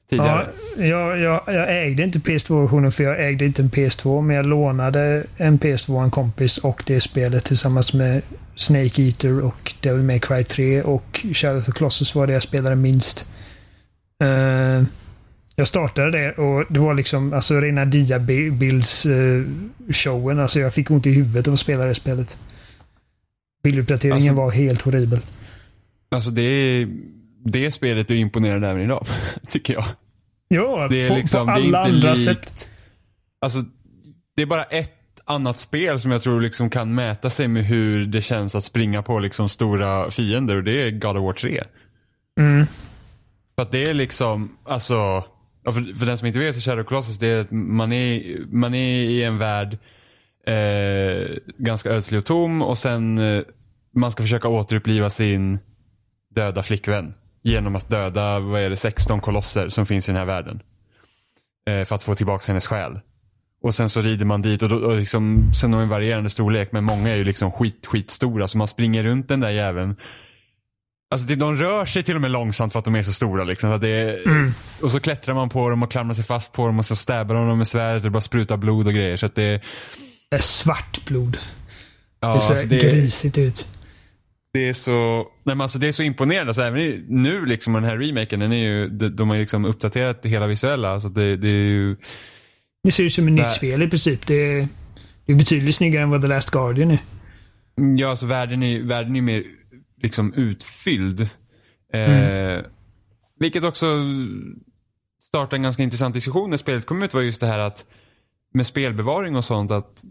[0.10, 0.48] Tidigare.
[0.78, 4.22] jag, jag, jag ägde inte PS2-versionen för jag ägde inte en PS2.
[4.22, 8.22] Men jag lånade en PS2 av en kompis och det spelet tillsammans med
[8.56, 12.44] Snake Eater och Devil May Cry 3 och Shadow of the Colossus var det jag
[12.44, 13.26] spelade minst.
[14.24, 14.84] Uh,
[15.56, 20.38] jag startade det och det var liksom alltså rena diabilds-showen.
[20.38, 22.38] Eh, alltså jag fick ont i huvudet av att spela det spelet.
[23.64, 25.20] Bilduppdateringen Alltså- var helt horribel.
[26.12, 26.88] Alltså det, är,
[27.46, 29.06] det spelet är imponerande även idag.
[29.48, 29.86] Tycker jag.
[30.48, 32.70] Ja, Det är på, liksom, på det är alla inte andra likt- sätt.
[33.42, 33.60] Alltså,
[34.36, 34.96] det är bara ett
[35.26, 39.02] annat spel som jag tror liksom kan mäta sig med hur det känns att springa
[39.04, 41.64] på liksom stora fiender och det är God of War 3.
[42.40, 42.66] Mm.
[43.56, 45.24] För att det är liksom, alltså,
[45.66, 48.74] för, för den som inte vet så Shadow Colossus, det är att man är, man
[48.74, 49.78] är i en värld
[50.50, 53.42] eh, ganska ödslig och tom och sen eh,
[53.96, 55.60] man ska försöka återuppliva sin
[56.36, 60.26] döda flickvän genom att döda, vad är det, 16 kolosser som finns i den här
[60.26, 60.62] världen.
[61.68, 63.00] Eh, för att få tillbaka hennes själ.
[63.62, 66.72] Och sen så rider man dit och, då, och liksom, sen har en varierande storlek
[66.72, 69.96] men många är ju liksom skit, skitstora så man springer runt den där jäveln.
[71.12, 73.44] Alltså det, de rör sig till och med långsamt för att de är så stora
[73.44, 73.72] liksom.
[73.72, 74.22] Så det är,
[74.84, 77.36] Och så klättrar man på dem och klamrar sig fast på dem och så stäbar
[77.36, 79.18] de dem med svärdet och det bara sprutar blod och grejer.
[79.18, 79.62] Så att det, Det är
[80.38, 81.38] svart blod.
[82.20, 83.68] ja, det ser alltså det, grisigt ut.
[84.54, 86.50] det är så, nej men alltså det är så imponerande.
[86.50, 90.22] Alltså även nu liksom den här remaken, den är ju, de, har ju liksom uppdaterat
[90.24, 91.02] det hela visuella.
[91.02, 91.96] Så det, det är ju,
[92.84, 94.28] Det ser ut som ett nytt spel i princip.
[94.28, 94.68] Det är,
[95.26, 97.00] det är betydligt snyggare än vad The Last Guardian är.
[97.98, 99.44] Ja, alltså världen är, världen är mer
[100.02, 101.22] liksom utfylld.
[101.22, 101.30] Eh,
[101.94, 102.66] Mm.
[103.40, 103.86] Vilket också
[105.24, 107.86] startade en ganska intressant diskussion när spelet kom ut var just det här att
[108.54, 110.04] med spelbevaring och sånt att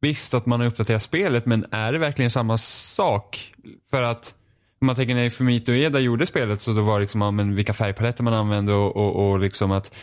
[0.00, 3.54] visst att man har uppdaterat spelet men är det verkligen samma sak?
[3.90, 4.34] För att
[4.80, 7.74] om man tänker när Fumito Ueda gjorde spelet så då var det liksom men vilka
[7.74, 9.94] färgpaletter man använde och, och, och liksom att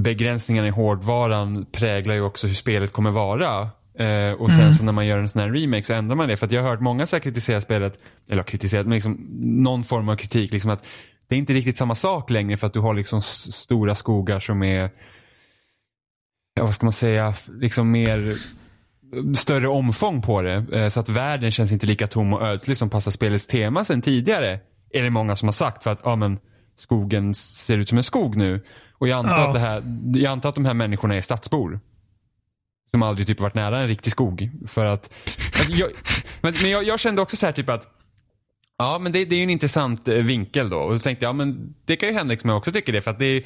[0.00, 3.70] begränsningarna i hårdvaran präglar ju också hur spelet kommer vara.
[3.98, 6.36] Eh, och sen så när man gör en sån här remake så ändrar man det.
[6.36, 7.98] För att jag har hört många så här kritisera spelet,
[8.30, 10.52] eller kritiserat, men liksom någon form av kritik.
[10.52, 10.86] Liksom att
[11.28, 14.62] det är inte riktigt samma sak längre för att du har liksom stora skogar som
[14.62, 14.90] är,
[16.54, 18.36] ja, vad ska man säga, liksom mer
[19.36, 20.66] större omfång på det.
[20.72, 24.02] Eh, så att världen känns inte lika tom och ödslig som passar spelets tema sen
[24.02, 24.60] tidigare.
[24.90, 26.38] Är det många som har sagt för att, ja men
[26.76, 28.64] skogen ser ut som en skog nu.
[28.92, 29.48] Och jag antar, Ja.
[29.48, 29.82] att, det här,
[30.14, 31.80] jag antar att de här människorna är stadsbor.
[32.90, 34.50] Som aldrig typ varit nära en riktig skog.
[34.66, 35.10] För att,
[35.60, 35.90] att jag,
[36.40, 37.88] men, men jag, jag kände också så här typ att
[38.80, 40.78] Ja men det, det är ju en intressant eh, vinkel då.
[40.78, 43.00] Och så tänkte jag, ja, men det kan ju hända som jag också tycker det.
[43.00, 43.42] För att det, är-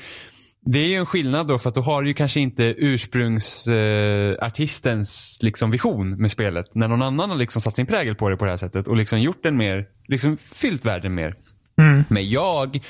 [0.65, 5.39] det är ju en skillnad då för att då har du ju kanske inte ursprungsartistens
[5.41, 6.75] eh, liksom vision med spelet.
[6.75, 8.97] När någon annan har liksom satt sin prägel på det på det här sättet och
[8.97, 11.35] liksom gjort den mer, liksom fyllt världen mer.
[11.79, 12.05] Mm.
[12.09, 12.81] Men jag,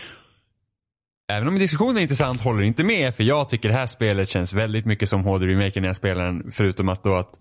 [1.33, 4.53] även om diskussionen är intressant, håller inte med för jag tycker det här spelet känns
[4.53, 6.53] väldigt mycket som HD-remaken när jag spelar den.
[6.53, 7.35] Förutom att då att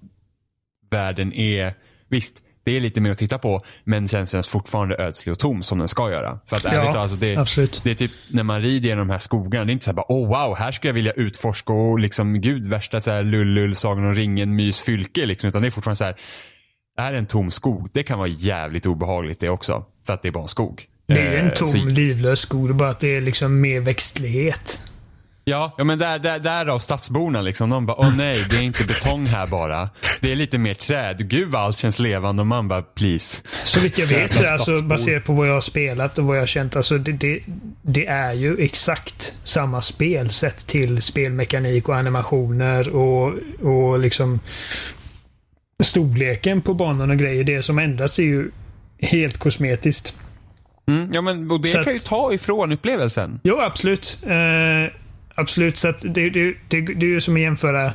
[0.92, 1.74] världen är,
[2.10, 5.64] visst, det är lite mer att titta på men känns, känns fortfarande ödslig och tom
[5.64, 6.40] som den ska göra.
[6.46, 7.82] För att ärligt Ja, alltså det, absolut.
[7.84, 9.96] det är typ när man rider genom de här skogarna, det är inte så här
[9.96, 13.76] bara oh wow, här ska jag vilja utforska och liksom gud värsta så här lullull,
[13.76, 15.50] Sagan om ringen, mys, fylke liksom.
[15.50, 16.16] Utan det är fortfarande så här,
[16.98, 17.90] det är en tom skog.
[17.94, 19.86] Det kan vara jävligt obehagligt det också.
[20.06, 20.84] För att det är bara en skog.
[21.08, 22.68] Det är en Eh, tom, så- livlös skog.
[22.68, 24.80] Det bara att det är liksom mer växtlighet.
[25.52, 27.70] Ja, ja men där, där, därav stadsborna liksom.
[27.70, 29.90] De bara, åh nej, det är inte betong här bara.
[30.20, 31.30] Det är lite mer träd.
[31.30, 33.42] Gud vad allt känns levande och man bara, please.
[33.64, 36.42] Så vitt jag vet, så alltså, baserat på vad jag har spelat och vad jag
[36.42, 37.40] har känt, alltså det, det,
[37.82, 44.40] det är ju exakt samma spel sett till spelmekanik och animationer och, och liksom
[45.84, 47.44] storleken på banan och grejer.
[47.44, 48.52] Det som ändras är ju
[49.00, 50.16] helt kosmetiskt.
[50.88, 53.40] Mm, ja, men och det Så kan ju ta ifrån upplevelsen.
[53.44, 54.18] Jo, absolut.
[54.24, 55.01] Eh,
[55.36, 55.78] absolut.
[55.78, 57.94] Så att det, det, det, det är ju som att jämföra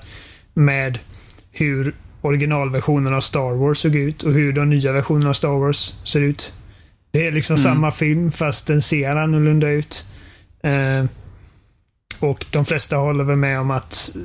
[0.55, 0.99] med
[1.53, 5.95] hur originalversionen av Star Wars såg ut och hur de nya versionerna av Star Wars
[6.05, 6.55] ser ut.
[7.11, 10.07] Det är liksom samma film fast den ser annorlunda ut.
[10.63, 11.05] Eh,
[12.21, 14.17] och de flesta håller väl med om att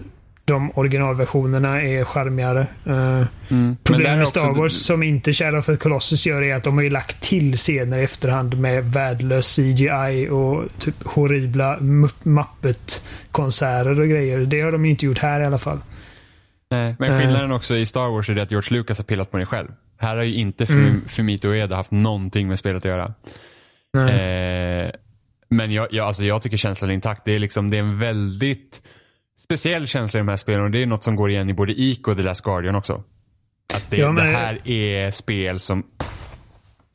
[0.52, 2.68] de originalversionerna är charmigare.
[2.86, 3.78] Eh, Mm.
[3.84, 6.84] Problemet med Star Wars som inte Shadow of the Colossus gör är att de har
[6.84, 11.78] ju lagt till scener i efterhand med värdelös CGI och typ horribla
[12.24, 14.40] Muppet-konserter och grejer.
[14.40, 15.80] Det har de ju inte gjort här i alla fall.
[16.72, 17.20] Nej, men Eh.
[17.20, 19.68] skillnaden också i Star Wars är det att George Lucas har pillat på det själv.
[19.98, 21.02] Här har ju inte Fum- Mm.
[21.08, 23.14] Fumito Ueda haft någonting med spelet att göra.
[24.10, 24.92] Eh,
[25.50, 27.22] men jag, jag, alltså jag tycker känslan är intakt.
[27.26, 28.82] Det är, liksom, det är en väldigt
[29.44, 31.72] speciell känsla i de här spelen och det är något som går igen i både
[31.82, 33.04] Ico och The Last Guardian också.
[33.74, 35.84] Att det, Ja, men- det här är spel som,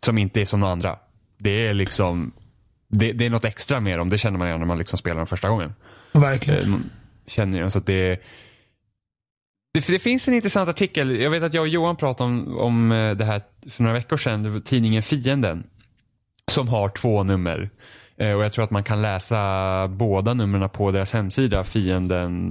[0.05, 0.97] som inte är som några andra.
[1.39, 2.33] Det är liksom
[2.89, 4.09] det, det är något extra med dem.
[4.11, 5.75] Det känner man igen när man liksom spelar dem första gången.
[6.13, 6.61] Verkligen.
[6.63, 6.91] Eh, man
[7.27, 8.09] känner ju så att det,
[9.75, 11.21] det Det finns en intressant artikel.
[11.21, 14.17] Jag vet att jag och Johan pratade om, om eh, det här för några veckor
[14.17, 14.63] sedan.
[14.63, 15.65] Tidningen Fienden.
[16.51, 17.71] Som har två nummer.
[18.19, 21.65] Eh, och jag tror att man kan läsa båda numren på deras hemsida.
[21.65, 22.47] Fienden.ti.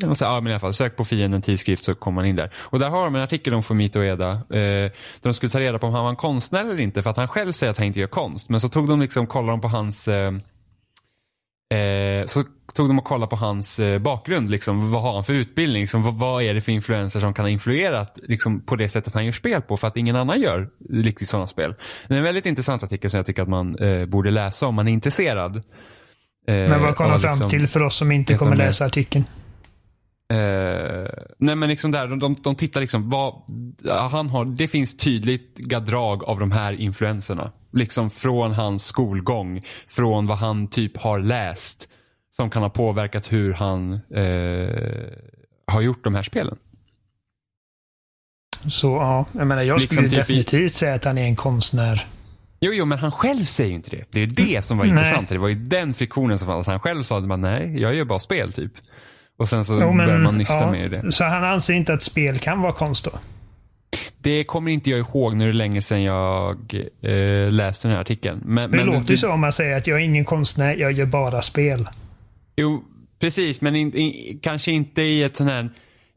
[0.00, 2.50] Ja men i alla fall, sök på Fienden tidskrift så kommer man in där.
[2.56, 4.30] Och där har de en artikel om Fumito Eda.
[4.30, 7.02] Eh, där de skulle ta reda på om han var en konstnär eller inte.
[7.02, 8.48] För att han själv säger att han inte gör konst.
[8.48, 10.32] Men så tog de liksom, kollade de på hans eh,
[11.74, 14.50] Eh, så tog de och kollade på hans eh, bakgrund.
[14.50, 15.80] Liksom, vad har han för utbildning?
[15.82, 19.14] Liksom, vad, vad är det för influenser som kan ha influerat liksom, på det sättet
[19.14, 19.76] han gör spel på?
[19.76, 21.74] För att ingen annan gör riktigt sådana spel.
[22.08, 24.74] Det är en väldigt intressant artikel som jag tycker att man eh, borde läsa om
[24.74, 25.56] man är intresserad.
[25.56, 25.62] Eh,
[26.46, 28.66] Men vad kom de fram liksom- till för oss som inte kommer mer.
[28.66, 29.24] läsa artikeln?
[30.32, 33.34] Eh, nej men liksom där, de, de, de tittar liksom, vad,
[34.10, 37.52] han har, det finns tydliga drag av de här influenserna.
[37.76, 41.88] Liksom från hans skolgång, från vad han typ har läst.
[42.36, 45.12] Som kan ha påverkat hur han eh,
[45.66, 46.56] har gjort de här spelen.
[48.68, 51.36] Så ja, jag menar jag Liksom skulle typ i- definitivt säga att han är en
[51.36, 52.06] konstnär.
[52.60, 54.04] Jo, jo, men han själv säger ju inte det.
[54.10, 54.92] Det är det som var Nej.
[54.92, 55.28] intressant.
[55.28, 56.66] Det var ju den friktionen som fanns.
[56.66, 58.72] Han själv sa att nej, jag gör bara spel typ.
[59.38, 61.12] Och sen så Jo, men, börjar man nysta ja, med det.
[61.12, 63.10] Så han anser inte att spel kan vara konst då?
[64.18, 68.00] Det kommer inte jag ihåg när det är länge sedan jag eh, läste den här
[68.00, 68.40] artikeln.
[68.44, 70.92] Men, Det men låter ju så om man säger att jag är ingen konstnär, jag
[70.92, 71.88] gör bara spel.
[72.56, 72.84] Jo,
[73.20, 73.60] precis.
[73.60, 75.70] Men in, in, kanske inte i ett sån här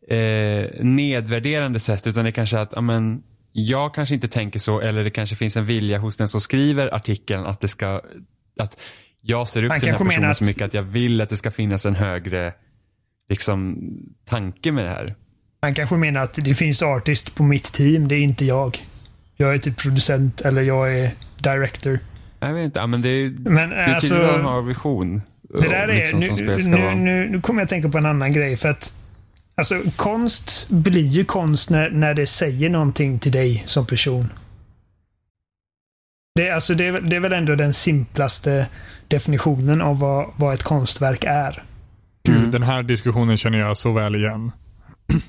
[0.09, 2.07] eh, nedvärderande sätt.
[2.07, 4.79] Utan det är kanske att, ja, men, jag kanske inte tänker så.
[4.81, 8.01] Eller det kanske finns en vilja hos den som skriver artikeln att det ska,
[8.59, 8.79] att
[9.21, 11.37] jag ser upp till den här personen att- så mycket att jag vill att det
[11.37, 12.53] ska finnas en högre
[13.29, 13.77] liksom,
[14.25, 15.15] tanke med det här.
[15.61, 18.85] Han kanske menar att det finns artist på mitt team, det är inte jag.
[19.35, 21.99] Jag är typ producent eller jag är director.
[22.39, 25.21] Jag vet inte, men det är, Men det är alltså, tydligt att han har vision.
[25.61, 28.05] det där är, liksom, som nu, nu, nu, nu kommer jag att tänka på en
[28.05, 28.57] annan grej.
[28.57, 28.93] För att
[29.55, 34.29] alltså, konst blir ju konst när, när det säger någonting till dig som person.
[36.35, 38.65] Det, är- alltså, det, är, väl- det är väl ändå den simplaste
[39.07, 41.63] definitionen av vad, vad ett konstverk är.
[42.23, 42.51] Gud, Mm.
[42.51, 44.51] den här diskussionen känner jag så väl igen.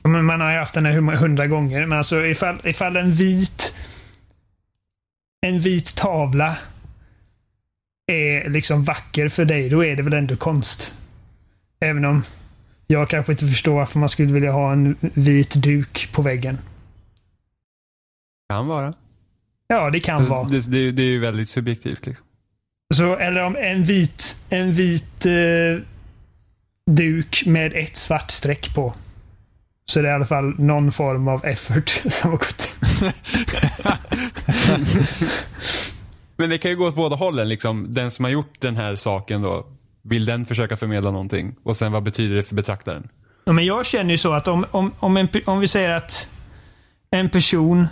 [0.03, 1.87] Men man har ju haft den här hundra gånger.
[1.87, 3.75] Men alltså ifall, ifall en vit
[5.47, 6.57] en vit tavla
[8.07, 10.95] är liksom vacker för dig, då är det väl ändå konst.
[11.81, 12.23] Även om
[12.87, 16.59] jag kanske inte förstår varför man skulle vilja ha en vit duk på väggen.
[18.51, 18.95] Kan vara.
[19.67, 20.49] Ja, det kan Alltså, vara.
[20.49, 22.07] det, det, det är ju väldigt subjektivt.
[22.07, 22.27] Liksom.
[22.95, 25.83] Så, eller om en vit, en vit eh,
[26.91, 28.95] duk med ett svart streck på.
[29.91, 32.69] Så det är i alla fall någon form av effort som har gått
[36.37, 37.49] Men det kan ju gå åt båda hållen.
[37.49, 37.87] Liksom.
[37.95, 39.67] Den som har gjort den här saken då,
[40.03, 41.55] vill den försöka förmedla någonting?
[41.63, 43.09] Och sen vad betyder det för betraktaren?
[43.45, 46.29] Ja, men jag känner ju så att om, om, om, en, om vi säger att
[47.11, 47.87] en person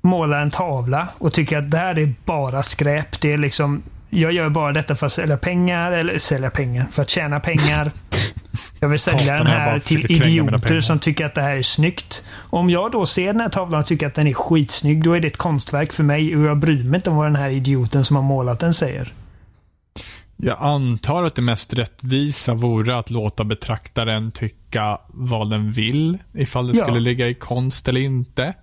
[0.00, 3.20] målar en tavla och tycker att det här är bara skräp.
[3.20, 7.02] Det är liksom, jag gör bara detta för att sälja pengar, eller sälja pengar, för
[7.02, 7.90] att tjäna pengar.
[8.80, 11.62] Jag vill sälja Hatar den här till mina idioter som tycker att det här är
[11.62, 12.28] snyggt.
[12.50, 15.20] Om jag då ser den här tavlan och tycker att den är skitsnygg, då är
[15.20, 18.04] det ett konstverk för mig och jag bryr mig inte om vad den här idioten
[18.04, 19.12] som har målat den säger.
[20.36, 26.18] Jag antar att det mest rättvisa vore att låta betraktaren tycka vad den vill.
[26.34, 26.84] Ifall det Ja.
[26.84, 28.54] skulle ligga i konst eller inte.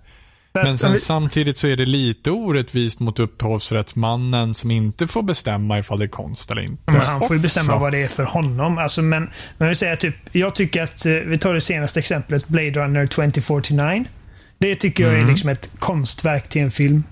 [0.62, 5.78] Men sen vi- samtidigt så är det lite orättvist mot upphovsrättsmannen som inte får bestämma
[5.78, 6.92] ifall det är konst eller inte.
[6.92, 7.80] Men han får ju bestämma också.
[7.82, 8.78] vad det är för honom.
[8.78, 12.48] Alltså, men, men vi säger typ, jag tycker att, eh, vi tar det senaste exemplet,
[12.48, 14.04] Blade Runner 2049.
[14.58, 15.30] Det tycker jag är Mm.
[15.30, 17.02] liksom ett konstverk till en film.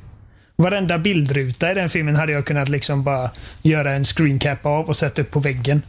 [0.56, 3.30] Varenda bildruta i den filmen hade jag kunnat liksom bara
[3.62, 5.82] göra en screen cap av och sätta upp på väggen.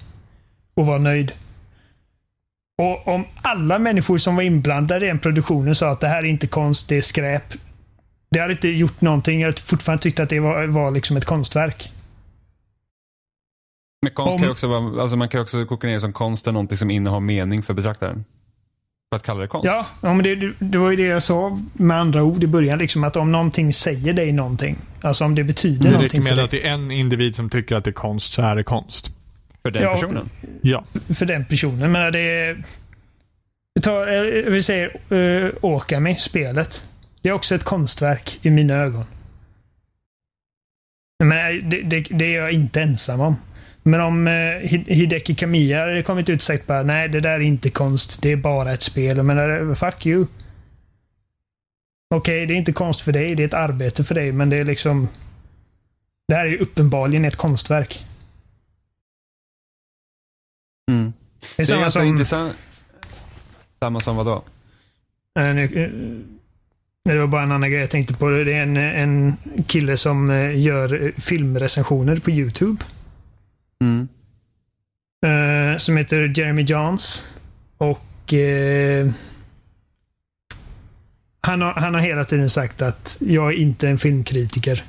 [0.76, 1.32] Och vara nöjd.
[2.78, 6.28] Och om alla människor som var inblandade i den produktionen sa att det här är
[6.28, 7.54] inte konst, det är skräp.
[8.32, 9.40] Det hade inte gjort någonting.
[9.42, 11.92] Jag hade fortfarande tyckt att det var, var liksom ett konstverk.
[14.02, 16.14] Men konst Om- kan ju också vara, alltså man kan ju också koka ner som
[16.14, 18.26] konst är någonting som innehar mening för betraktaren.
[19.12, 19.66] För att kalla det konst.
[19.66, 22.80] Ja, ja men det, det var ju det jag sa med andra ord i början.
[22.80, 24.78] Liksom, att om någonting säger dig någonting.
[25.02, 26.46] Alltså om det betyder Det räcker någonting för med dig.
[26.46, 29.12] att det är en individ som tycker att det är konst, så är det konst.
[29.64, 29.94] För den Ja.
[29.94, 30.30] personen.
[30.62, 30.84] Ja.
[31.16, 31.92] för den personen.
[31.92, 32.64] Men det är...
[33.76, 36.90] Vi tar, eh, vi säger uh, Okami, spelet.
[37.22, 39.06] Det är också ett konstverk i mina ögon.
[41.24, 43.36] Men eh, det, det, det är jag inte ensam om.
[43.84, 47.40] Men om uh, Hideki Kamiya hade kommit ut och sagt bara nej, det där är
[47.40, 49.24] inte konst, det är bara ett spel.
[49.24, 50.26] Menar, fuck you.
[52.16, 54.58] Okej, det är inte konst för dig, det är ett arbete för dig, men det
[54.58, 55.10] är liksom...
[56.28, 58.06] Det här är ju uppenbarligen ett konstverk.
[60.92, 61.14] Mm.
[61.40, 62.06] Det är Det är samma som...
[62.06, 62.56] intressant.
[63.80, 64.44] Samma som vad då?
[65.40, 68.30] Eh, nu, eh, Det var bara en annan grej jag tänkte på.
[68.30, 72.84] Det är en, en kille som eh, gör filmrecensioner på YouTube.
[73.82, 74.08] Mm.
[75.80, 77.30] Som heter Jeremy Johns.
[77.78, 78.34] Och
[81.42, 84.84] han, har, han har hela tiden sagt att jag är inte en filmkritiker.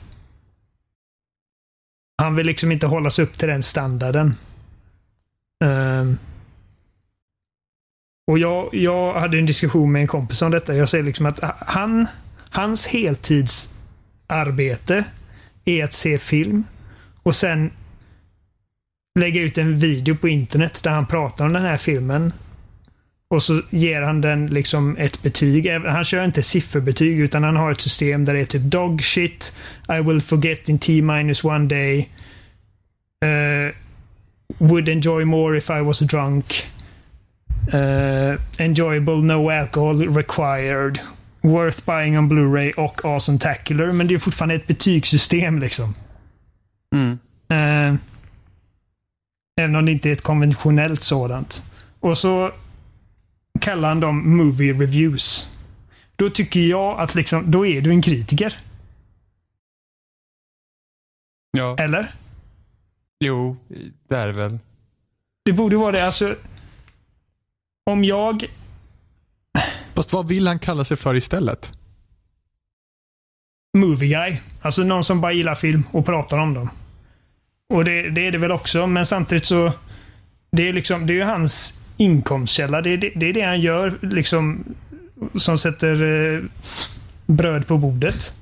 [2.18, 4.34] Han vill liksom inte hållas upp till den standarden.
[5.64, 6.18] Ehm,
[8.26, 10.74] och jag, jag hade en diskussion med en kompis om detta.
[10.74, 12.06] Jag säger liksom att han,
[12.50, 15.04] hans heltidsarbete
[15.64, 16.64] är att se film
[17.22, 17.70] och sen
[19.18, 22.32] lägga ut en video på internet där han pratar om den här filmen.
[23.28, 25.70] Och så ger han den liksom ett betyg.
[25.70, 29.56] Han kör inte sifferbetyg utan han har ett system där det är typ dog shit,
[29.88, 32.08] I will forget in T minus one day.
[33.24, 33.72] Uh,
[34.58, 36.66] would enjoy more if I was drunk.
[37.72, 41.00] Eh, enjoyable, no alcohol required.
[41.42, 43.92] Worth buying on Blu-ray och awesome tacular.
[43.92, 45.94] Men det är fortfarande ett betygssystem liksom.
[46.94, 47.18] Mm.
[47.48, 48.00] Eh,
[49.60, 51.64] även om det inte är ett konventionellt sådant.
[52.00, 52.52] Och så
[53.60, 55.48] kallar han dem movie reviews.
[56.16, 58.58] Då tycker jag att liksom, då är du en kritiker.
[61.50, 61.76] Ja.
[61.78, 62.12] Eller?
[63.20, 63.56] Jo,
[64.08, 64.58] det är det väl.
[65.44, 66.06] Det borde vara det.
[66.06, 66.36] Alltså,
[67.84, 68.44] om jag
[69.94, 71.72] Fast vad vill han kalla sig för istället?
[73.74, 74.36] movie guy.
[74.62, 76.70] Alltså någon som bara gillar film och pratar om dem.
[77.68, 79.72] Och det, det är det väl också, men samtidigt så...
[80.50, 82.80] Det är liksom, det är ju hans inkomstkälla.
[82.82, 84.64] Det är det, det är det han gör liksom
[85.36, 86.42] som sätter eh,
[87.26, 88.36] bröd på bordet.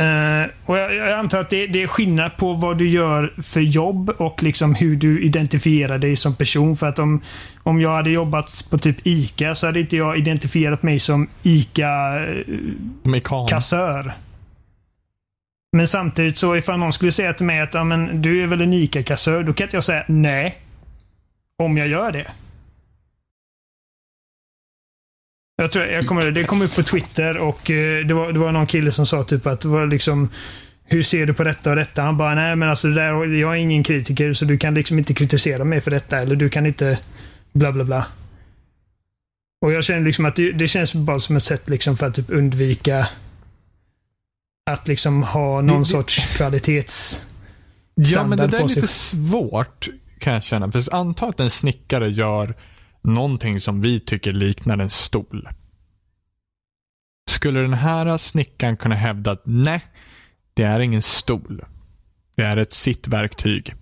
[0.00, 3.60] Eh, och jag, jag antar att det, det är skillnad på vad du gör för
[3.60, 6.76] jobb och liksom hur du identifierar dig som person.
[6.76, 7.22] För att om,
[7.62, 12.24] om jag hade jobbat på typ ICA så hade inte jag identifierat mig som ICA
[12.26, 12.34] eh.
[15.72, 18.60] Men samtidigt så ifall någon skulle säga till mig att ja, men, du är väl
[18.60, 20.58] en ICA-kassör, då kan inte jag säga nej.
[21.62, 22.26] Om jag gör det.
[25.60, 28.52] Jag tror, jag kommer, det kom upp på Twitter och eh, det, var, det var
[28.52, 30.28] någon kille som sa typ att det var liksom
[30.84, 32.02] hur ser du på detta och detta?
[32.02, 35.14] Han bara, nej men alltså där, jag är ingen kritiker så du kan liksom inte
[35.14, 36.98] kritisera mig för detta eller du kan inte
[37.52, 38.06] bla bla bla.
[39.62, 42.14] Och jag känner liksom att det, det känns bara som ett sätt liksom för att
[42.14, 43.08] typ undvika
[44.70, 47.22] att liksom ha någon Det- sorts kvalitets...
[47.94, 50.72] Ja, men det där är lite svårt kan jag känna.
[50.72, 52.54] För anta att en snickare gör
[53.02, 55.48] någonting som vi tycker liknar en stol.
[57.40, 59.80] Skulle den här snickaren kunna hävda att nej,
[60.54, 61.64] det är ingen stol.
[62.36, 63.74] Det är ett sittverktyg.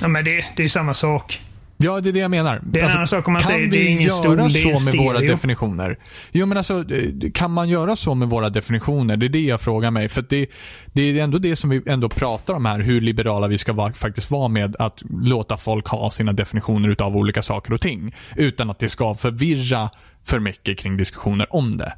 [0.00, 1.40] Ja, men det, det är samma sak.
[1.76, 2.60] Ja, det är det jag menar.
[2.64, 4.36] Det är en annan sak om man kan säger vi det är ingen göra stol,
[4.36, 5.30] det är en så med våra stereo.
[5.30, 5.98] definitioner?
[6.32, 9.16] Jo, men alltså, eh, kan man göra så med våra definitioner?
[9.16, 10.08] Det är det jag frågar mig.
[10.08, 10.46] För det,
[10.92, 13.92] det är ändå det som vi ändå pratar om här, hur liberala vi ska vara,
[13.92, 18.14] faktiskt vara med att låta folk ha sina definitioner utav olika saker och ting.
[18.36, 19.90] Utan att det ska förvirra
[20.24, 21.92] för mycket kring diskussioner om det.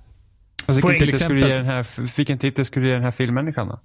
[0.67, 1.75] Alltså, vilken, Till titel skulle du ge exempel- den
[2.07, 3.81] här, vilken titel skulle du ge den här filmmänniskan då?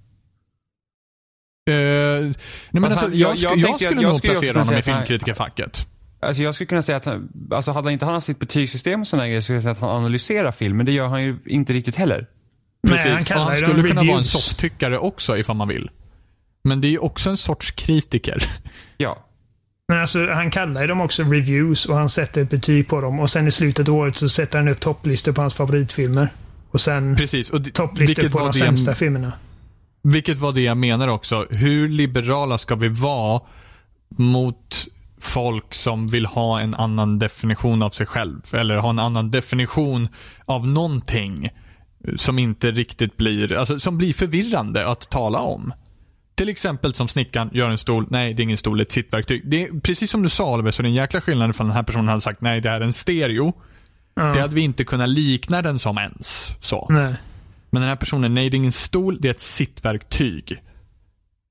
[1.70, 2.32] Uh, nej
[2.70, 4.82] men alltså, fan, jag, jag- jag jag, skulle jag nog skulle placera honom i han-
[4.82, 5.86] filmkritikerfacket.
[6.22, 9.26] Alltså jag skulle kunna säga att han, alltså hade inte han sitt betygssystem och sådana
[9.26, 11.72] grejer så skulle jag säga att han analyserar film, men det gör han ju inte
[11.72, 12.26] riktigt heller.
[12.82, 13.10] Nej, Precis.
[13.12, 14.30] han och kallar han skulle kunna vara en reviews.
[14.32, 15.90] softtyckare också ifall man vill.
[16.64, 18.42] Men det är ju också en sorts kritiker.
[18.96, 19.26] Ja.
[19.88, 23.20] Men alltså, han kallar ju dem också reviews och han sätter ett betyg på dem.
[23.20, 26.28] Och sen i slutet av året så sätter han upp topplistor på hans favoritfilmer.
[26.70, 27.50] Och sen Precis.
[27.50, 29.32] Och det- topplistor på de det- sämsta filmerna.
[30.02, 31.46] Vilket var det jag menar också.
[31.50, 33.40] Hur liberala ska vi vara
[34.08, 34.86] mot
[35.20, 38.40] folk som vill ha en annan definition av sig själv?
[38.52, 40.08] Eller ha en annan definition
[40.44, 41.48] av någonting
[42.16, 45.72] som inte riktigt blir, alltså som blir förvirrande att tala om.
[46.34, 48.06] Till exempel som snickaren gör en stol.
[48.10, 49.42] Nej, det är ingen stol, det är ett sittverktyg.
[49.50, 51.76] Det är precis som du sa Oliver, så det är en jäkla skillnad ifall den
[51.76, 53.52] här personen hade sagt nej, det här är en stereo.
[54.26, 54.32] Ja.
[54.32, 56.48] Det hade vi inte kunnat likna den som ens.
[56.60, 56.86] Så.
[56.90, 57.14] Nej.
[57.70, 60.62] Men den här personen, nej det är ingen stol, det är ett sittverktyg.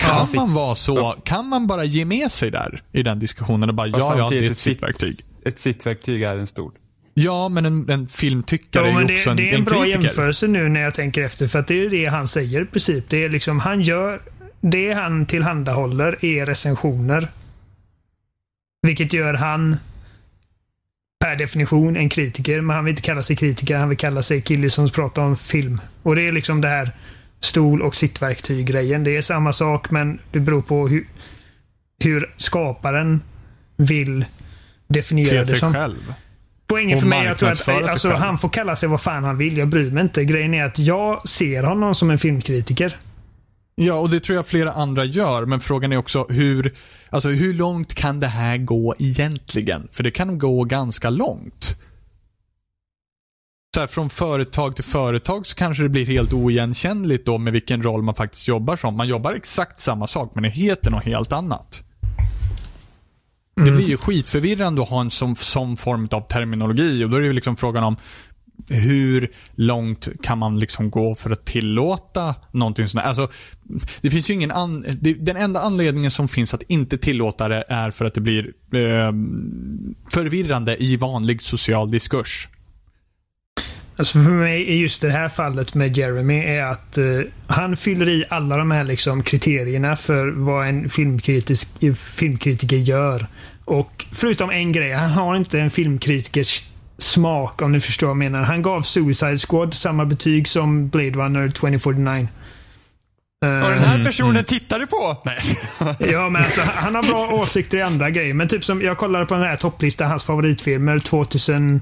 [0.04, 0.36] Kan Ja.
[0.36, 3.92] man vara så, kan man bara ge med sig där i den diskussionen och bara
[3.92, 5.16] Fast ja, ja, det är ett sitt- sittverktyg.
[5.46, 6.72] Ett sittverktyg är en stol.
[7.14, 9.82] Ja, men en, en filmtyckare Jo, är ju det, också en, det är en, bra
[9.84, 10.04] kritiker.
[10.04, 11.48] jämförelse nu när jag tänker efter.
[11.48, 13.10] För att det är ju det han säger i princip.
[13.10, 14.22] Det är liksom, han gör...
[14.62, 17.28] Det han tillhandahåller är recensioner.
[18.82, 19.76] Vilket gör han
[21.20, 22.62] per definition en kritiker.
[22.62, 23.78] Men han vill inte kalla sig kritiker.
[23.78, 25.82] Han vill kalla sig kille som pratar om film.
[26.04, 26.92] Och det är liksom det här
[27.40, 29.04] stol och sittverktyg-grejen.
[29.04, 31.08] Det är samma sak men det beror på hur,
[32.04, 33.22] hur skaparen
[33.78, 34.26] vill
[34.88, 35.74] definiera det som.
[35.74, 36.14] själv.
[36.68, 39.24] Poängen för mig är att, jag tror att alltså, han får kalla sig vad fan
[39.24, 39.58] han vill.
[39.58, 40.26] Jag bryr mig inte.
[40.26, 42.98] Grejen är att jag ser honom som en filmkritiker.
[43.82, 45.46] Ja, och det tror jag flera andra gör.
[45.46, 46.76] Men frågan är också hur,
[47.10, 49.88] alltså hur långt kan det här gå egentligen?
[49.92, 51.78] För det kan gå ganska långt.
[53.76, 57.84] Så här, från företag till företag så kanske det blir helt oigenkännligt då med vilken
[57.84, 58.98] roll man faktiskt jobbar som.
[58.98, 61.84] Man jobbar exakt samma sak, men det heter något helt annat.
[63.56, 67.22] Det blir ju skitförvirrande att ha en sån, sån form av terminologi och då är
[67.22, 67.96] det ju liksom frågan om
[68.70, 73.10] hur långt kan man liksom gå för att tillåta någonting sånt här?
[73.10, 73.28] Alltså,
[74.02, 74.86] det finns ju ingen an,
[75.20, 79.12] Den enda anledningen som finns att inte tillåta det är för att det blir eh,
[80.12, 82.50] förvirrande i vanlig social diskurs.
[84.00, 87.06] Alltså för mig i just det här fallet med Jeremy är att eh,
[87.48, 93.26] han fyller i alla de här liksom kriterierna för vad en filmkritisk, eh, filmkritiker gör.
[93.66, 96.64] Och förutom en grej, han har inte en filmkritikers
[97.00, 98.42] smak om ni förstår vad jag menar.
[98.44, 102.28] Han gav Suicide Squad samma betyg som Blade Runner 2049.
[103.46, 105.18] Eh, Och den här personen tittar du på?
[105.26, 105.40] Nej.
[106.12, 108.34] Ja, men alltså, han har bra åsikter i andra grejer.
[108.34, 111.82] Men typ som jag kollade på den här topplistan, hans favoritfilmer 2011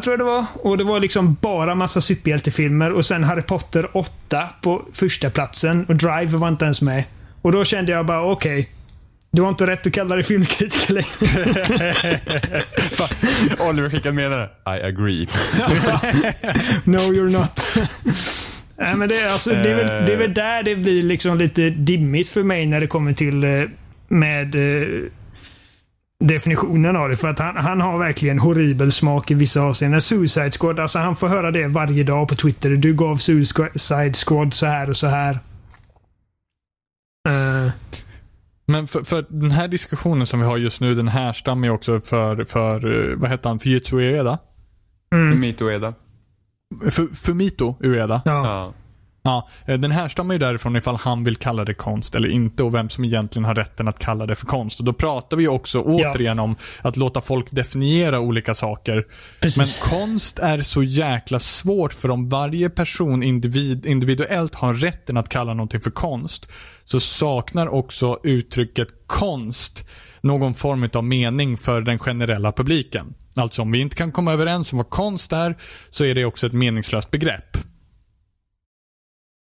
[0.00, 0.46] tror jag det var.
[0.54, 5.84] Och det var liksom bara massa superhjältefilmer och sen Harry Potter 8 på första platsen
[5.88, 7.04] och Drive var inte ens med.
[7.42, 8.68] Och då kände jag bara okej.
[9.34, 12.20] Du har inte rätt att kalla dig filmkritiker längre.
[13.68, 14.50] Oliver skickade meddelande.
[14.66, 15.26] I agree.
[16.84, 17.60] No you're not.
[18.76, 21.38] Nej, men det, är alltså, det, är väl, det är väl där det blir liksom
[21.38, 23.62] lite dimmigt för mig när det kommer till eh,
[24.08, 24.88] med eh,
[26.20, 27.16] definitionen av det.
[27.16, 30.00] För att han, han har verkligen horribel smak i vissa avseenden.
[30.00, 32.70] Suicide Squad, alltså han får höra det varje dag på Twitter.
[32.70, 35.38] Du gav Suicide Squad så här och så här.
[37.28, 37.72] Eh,
[38.66, 42.00] Men för, för den här diskussionen som vi har just nu, den härstammar ju också
[42.00, 44.38] för, för eh, vad heter han, Fujitsu Ueda?
[45.14, 45.94] mm, Mito Eda.
[46.90, 48.22] För, Fumito Ueda.
[48.24, 48.46] ja.
[48.46, 48.72] Ja.
[49.26, 52.62] Ja, eh, den här stammar ju därifrån ifall han vill kalla det konst eller inte
[52.62, 54.78] och vem som egentligen har rätten att kalla det för konst.
[54.78, 59.06] Och då pratar vi också återigen om att låta folk definiera olika saker.
[59.40, 59.56] Precis.
[59.82, 65.28] Men konst är så jäkla svårt för om varje person individ, individuellt har rätten att
[65.28, 66.52] kalla någonting för konst
[66.84, 69.88] så saknar också uttrycket konst
[70.20, 73.14] någon form av mening för den generella publiken.
[73.36, 75.56] Alltså om vi inte kan komma överens om vad konst är
[75.90, 77.56] så är det också ett meningslöst begrepp.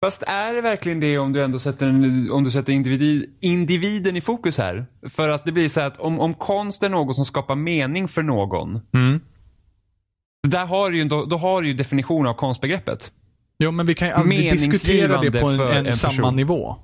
[0.05, 4.17] Fast är det verkligen det om du ändå sätter, en, om du sätter individ, individen
[4.17, 4.87] i fokus här?
[5.11, 8.23] För att det blir så att om, om konst är något som skapar mening för
[8.23, 8.81] någon.
[8.95, 9.21] Mm.
[10.49, 13.13] Där har du ju, då, då har du ju definition av konstbegreppet.
[13.59, 16.37] Jo, men vi kan ju aldrig diskutera det på en, en, en samma person.
[16.37, 16.77] nivå.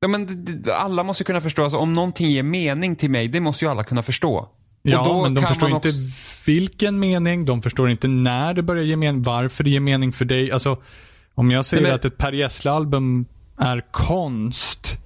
[0.00, 0.28] Ja, men
[0.72, 3.70] alla måste ju kunna förstå, alltså, om någonting ger mening till mig, det måste ju
[3.70, 4.48] alla kunna förstå.
[4.82, 5.98] Ja, men de förstår man inte också-
[6.46, 10.24] vilken mening, de förstår inte när det börjar ge mening, varför det ger mening för
[10.24, 10.52] dig.
[10.52, 10.82] Alltså,
[11.34, 13.26] om jag säger Nej, men- att ett Per Gessle-album
[13.58, 14.96] är konst.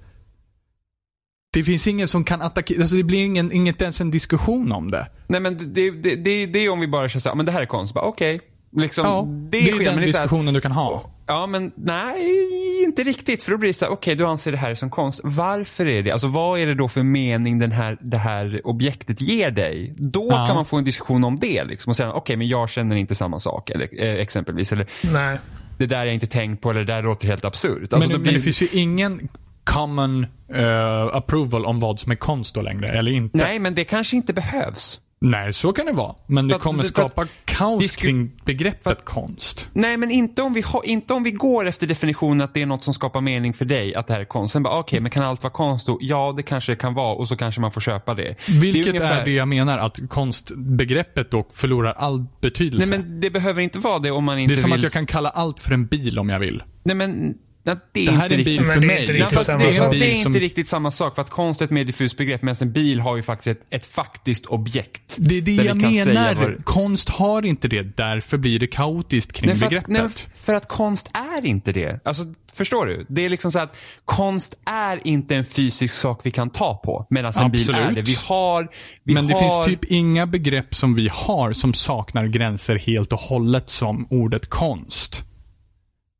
[1.53, 4.91] Det finns ingen som kan attackera, alltså det blir ingen, inget ens en diskussion om
[4.91, 5.07] det.
[5.27, 7.51] Nej men det, det, det, det är om vi bara kör så här, men det
[7.51, 7.95] här är konst.
[7.95, 8.39] Okej.
[8.77, 10.61] Liksom, Ja, det det är är skillnad, den men det är så här- diskussionen du
[10.61, 11.09] kan ha.
[11.27, 13.43] Ja, men nej, inte riktigt.
[13.43, 15.21] För då blir det så här, okej, du anser det här som konst.
[15.23, 16.11] Varför är det?
[16.11, 19.93] Alltså vad är det då för mening den här, det här objektet ger dig?
[19.97, 20.45] Då Ja.
[20.47, 21.89] kan man få en diskussion om det liksom.
[21.89, 23.69] Och säga, okej, men jag känner inte samma sak.
[23.69, 24.71] Eller eh, exempelvis.
[24.71, 25.37] Eller Nej.
[25.79, 26.69] Det där jag inte tänkt på.
[26.69, 27.93] Eller det där låter helt absurt.
[27.93, 29.29] Alltså, men, men blir, det finns ju ingen,
[29.63, 33.37] common eh, approval om vad som är konst då längre, eller inte.
[33.37, 34.99] Nej, men det kanske inte behövs.
[35.21, 36.15] Nej, så kan det vara.
[36.27, 39.69] Men det kommer skapa kaos kring begreppet konst.
[39.73, 42.83] Nej, men inte om, vi inte om vi går efter definitionen att det är något
[42.83, 44.53] som skapar mening för dig, att det här är konst.
[44.53, 45.97] Sen bara, okej, men kan allt vara konst då?
[46.01, 48.35] Ja, det kanske det kan vara och så kanske man får köpa det.
[48.47, 52.89] Vilket det är, ungefär- det jag menar, att konstbegreppet då förlorar all betydelse.
[52.89, 54.79] Nej, men det behöver inte vara det om man inte det är som vill...
[54.79, 56.63] att jag kan kalla allt för en bil om jag vill.
[56.83, 57.33] Nej, men
[57.63, 58.73] det är Det här inte är en bil riktigt...
[58.73, 59.01] För det är mig.
[59.01, 61.29] inte Nej, fast samma det, fast det är inte som- riktigt samma sak för att
[61.29, 64.45] konst är ett mer diffust begrepp medan en bil har ju faktiskt ett, ett faktiskt
[64.45, 65.15] objekt.
[65.17, 66.35] Det är det jag menar.
[66.35, 67.83] vad- Konst har inte det.
[67.97, 69.87] Därför blir det kaotiskt kring Nej, för, att, begreppet.
[69.89, 71.99] nej, men för att konst är inte det.
[72.05, 73.05] Alltså, förstår du?
[73.09, 77.07] Det är liksom så att konst är inte en fysisk sak vi kan ta på.
[77.09, 78.01] Medan en bil är det.
[78.01, 78.67] Vi har...
[79.03, 83.13] Vi Men det har, finns typ inga begrepp som vi har som saknar gränser helt
[83.13, 85.23] och hållet som ordet konst.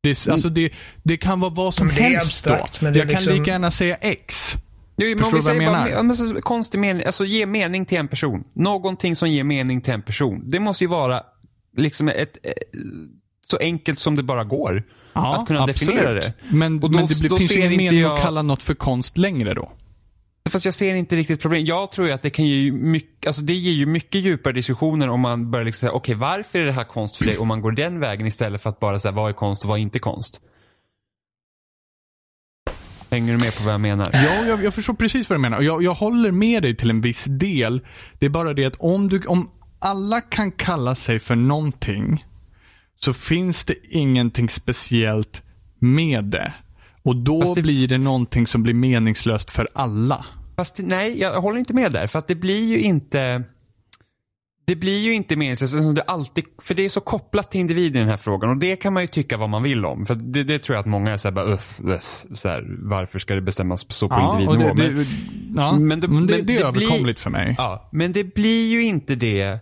[0.01, 0.73] Det, är- alltså det,
[1.03, 2.83] det kan vara vad som det helst abstrakt, då.
[2.85, 4.53] men det är jag kan liksom- lika gärna säga X.
[4.97, 6.77] Jo, men Förstår om vi du vad jag säger bara, ja, men så, konst i
[6.77, 8.43] mening, alltså ge mening till en person.
[8.53, 10.41] Någonting som ger mening till en person.
[10.51, 11.23] Det måste ju vara
[11.77, 12.51] liksom ett, eh,
[13.47, 14.83] så enkelt som det bara går.
[15.13, 16.33] att kunna definiera det.
[16.49, 18.73] Men, då- men det blir, då finns ingen inte mening jag- att kalla något för
[18.73, 19.71] konst längre då.
[20.49, 21.65] Fast jag ser inte riktigt problem.
[21.65, 25.09] Jag tror ju att det kan ge mycket, alltså det ger ju mycket djupare diskussioner
[25.09, 27.37] om man börjar liksom säga, okej varför är det här konst för dig?
[27.37, 29.77] Om man går den vägen istället för att bara säga vad är konst och vad
[29.77, 30.41] är inte konst?
[33.11, 34.09] Hänger du med på vad jag menar?
[34.13, 35.61] Ja, jag, jag förstår precis vad du menar.
[35.61, 37.81] Jag, jag håller med dig till en viss del.
[38.19, 42.25] Det är bara det att om, du, om alla kan kalla sig för någonting
[42.99, 45.43] så finns det ingenting speciellt
[45.79, 46.53] med det.
[47.03, 50.25] Och då det- blir det någonting som blir meningslöst för alla.
[50.59, 52.07] Fast nej, jag håller inte med där.
[52.07, 53.43] För att det blir ju inte
[54.65, 57.95] det blir ju inte meningslöst, eftersom det alltid, för det är så kopplat till individen
[57.95, 60.05] i den här frågan och det kan man ju tycka vad man vill om.
[60.05, 63.19] För det, det tror jag att många är såhär bara uff, uff, så här, varför
[63.19, 64.73] ska det bestämmas så på och individnivå?
[64.73, 65.05] det, Men- det,
[65.61, 67.55] ja, men men det, men det, men det är det blir- överkomligt för mig.
[67.57, 69.59] Ja, men det blir ju inte det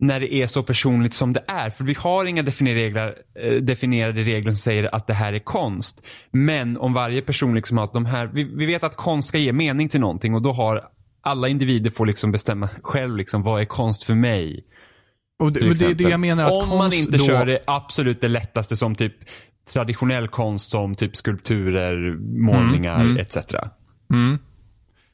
[0.00, 1.70] när det är så personligt som det är.
[1.70, 5.38] För vi har inga definierade regler, eh, definierade regler som säger att det här är
[5.38, 6.02] konst.
[6.30, 9.52] Men om varje person liksom har de här, vi, vi vet att konst ska ge
[9.52, 10.84] mening till någonting och då har
[11.22, 14.64] alla individer får liksom bestämma själv liksom, vad är konst för mig?
[15.38, 18.28] Och det, det det jag menar att Om man inte då, kör det absolut det
[18.28, 19.14] lättaste som typ
[19.72, 23.36] traditionell konst som typ skulpturer, målningar etc.
[24.12, 24.38] Mm.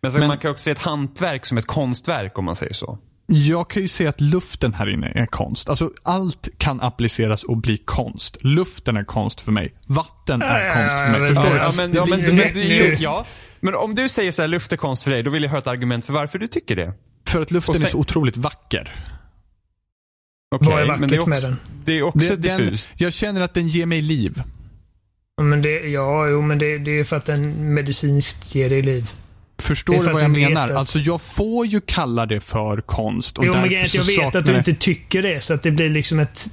[0.01, 2.99] Men, Men- man kan också se ett hantverk som ett konstverk om man säger så.
[3.27, 5.69] Jag kan ju säga att luften här inne är konst.
[5.69, 8.37] Alltså allt kan appliceras och bli konst.
[8.41, 9.75] Luften är konst för mig.
[9.87, 11.21] Vatten är Ja, konst för mig.
[11.21, 11.59] men- Förstår ja, du?
[11.59, 13.27] Ja, Alltså, men, ja, men, men, du, ja.
[13.61, 15.59] men om du säger så här, luft är konst för dig, då vill jag höra
[15.59, 16.93] ett argument för varför du tycker det.
[17.27, 18.95] För att luften sen- är så otroligt vacker.
[20.55, 21.57] Okej, Vad är vackert men det är också, med den?
[21.85, 22.91] Det är också Det, den, diffust.
[22.97, 24.43] jag känner att den ger mig liv.
[25.37, 28.83] Ja, Men det, ja, jo, men det, det är för att den medicinskt ger dig
[28.83, 29.11] liv.
[29.59, 30.65] Förstår du vad jag menar?
[30.65, 33.39] att- Alltså jag får ju kalla det för konst.
[33.39, 36.19] Och Jo, men jag vet att du inte tycker det, så att det blir liksom
[36.19, 36.47] ett...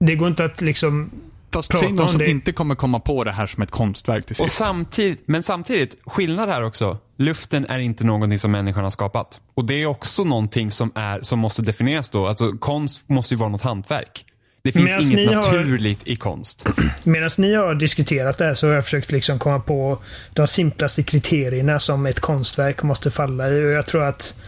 [0.00, 1.10] Det går inte att liksom...
[1.52, 2.30] Fast säg någon om som det.
[2.30, 4.58] inte kommer komma på det här som ett konstverk till Och sist.
[4.58, 6.98] samtidigt, men samtidigt, skillnad här också.
[7.18, 9.40] Luften är inte någonting som människan har skapat.
[9.54, 12.26] Och det är också någonting som, är, som måste definieras då.
[12.26, 14.24] Alltså konst måste ju vara något hantverk.
[14.64, 16.66] Det finns Medan inget ni har- naturligt i konst.
[17.04, 20.02] Medan ni har diskuterat det här så har jag försökt liksom komma på
[20.32, 23.64] de simplaste kriterierna som ett konstverk måste falla i.
[23.66, 24.40] Och jag tror att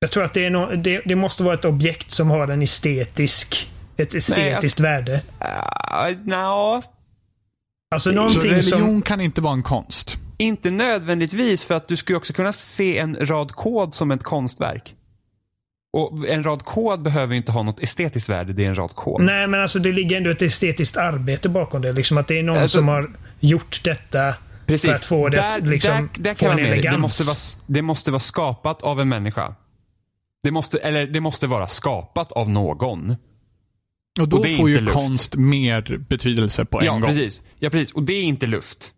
[0.00, 2.62] jag tror att det, är no, det, det måste vara ett objekt som har en
[2.62, 5.12] estetisk, ett estetiskt värde.
[5.12, 6.82] Uh, Nja,
[7.94, 9.02] Alltså Så någonting religion som...
[9.02, 10.16] kan inte vara en konst.
[10.38, 14.94] inte nödvändigtvis för att du skulle också kunna se en rad kod som ett konstverk.
[15.92, 18.94] Och en rad kod behöver ju inte ha något estetiskt värde, det är en rad
[18.94, 19.20] kod.
[19.22, 21.92] Nej, men alltså det ligger ändå ett estetiskt arbete bakom det.
[21.92, 23.10] Liksom att det är någon Alltså- som har
[23.40, 24.34] gjort detta
[24.80, 26.64] för att få det där, att liksom, där, där få kan en med.
[26.64, 26.72] det.
[26.72, 26.94] elegans.
[26.96, 27.36] Det måste, vara,
[27.66, 29.54] det måste vara skapat av en människa.
[30.42, 33.16] Det måste, eller det måste vara skapat av någon.
[34.20, 34.92] Och då Och får ju luft.
[34.94, 37.02] konst mer betydelse på en Ja gång.
[37.02, 37.40] precis.
[37.58, 37.92] ja, precis.
[37.94, 38.92] Och det är inte luft.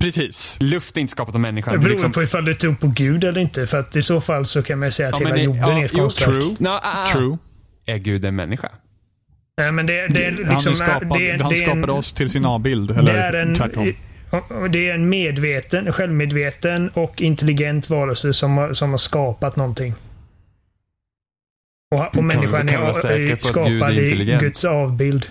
[0.00, 0.56] Precis.
[0.60, 1.72] Luft är inte skapat av människan.
[1.74, 3.66] Det beror liksom, på ifall du tror på Gud eller inte.
[3.66, 5.80] För att i så fall så kan man säga att Ja, hela det- jorden ja,
[5.80, 6.28] är ett jo, konstverk.
[6.28, 6.56] True.
[6.58, 7.12] Nå, ah, ah.
[7.12, 7.38] True.
[7.86, 8.70] Är Gud en människa?
[9.56, 10.50] Nej, men det, det är liksom...
[10.50, 12.90] han skapad, det han det är en- skapade oss till sin avbild.
[12.90, 13.92] Eller det är en, tvärtom.
[14.70, 19.94] Det är en medveten, självmedveten och intelligent varelse som har, som har skapat någonting.
[21.94, 22.72] Och, och människan är,
[23.32, 24.38] är skapad i.
[24.40, 25.26] Guds avbild.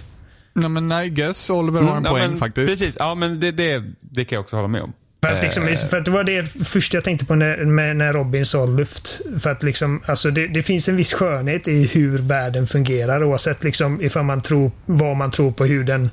[0.58, 2.68] Nej men I guess Oliver har en Mm, ja, poäng men, faktiskt.
[2.80, 4.94] Precis, ja men det, det, det kan jag också hålla med om.
[5.26, 5.76] För att, liksom, Eh.
[5.90, 9.22] för att det var det första jag tänkte på när, med, när Robin sa luft.
[9.40, 13.64] För att liksom, alltså det, det finns en viss skönhet i hur världen fungerar oavsett
[13.64, 16.10] liksom ifall man tror, vad man tror på hur den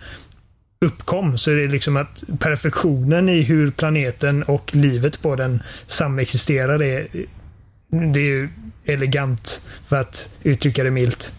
[0.81, 6.83] uppkom så är det liksom att perfektionen i hur planeten och livet på den samexisterar
[6.83, 7.07] är,
[8.13, 8.49] det är ju
[8.85, 11.33] elegant för att uttrycka det milt.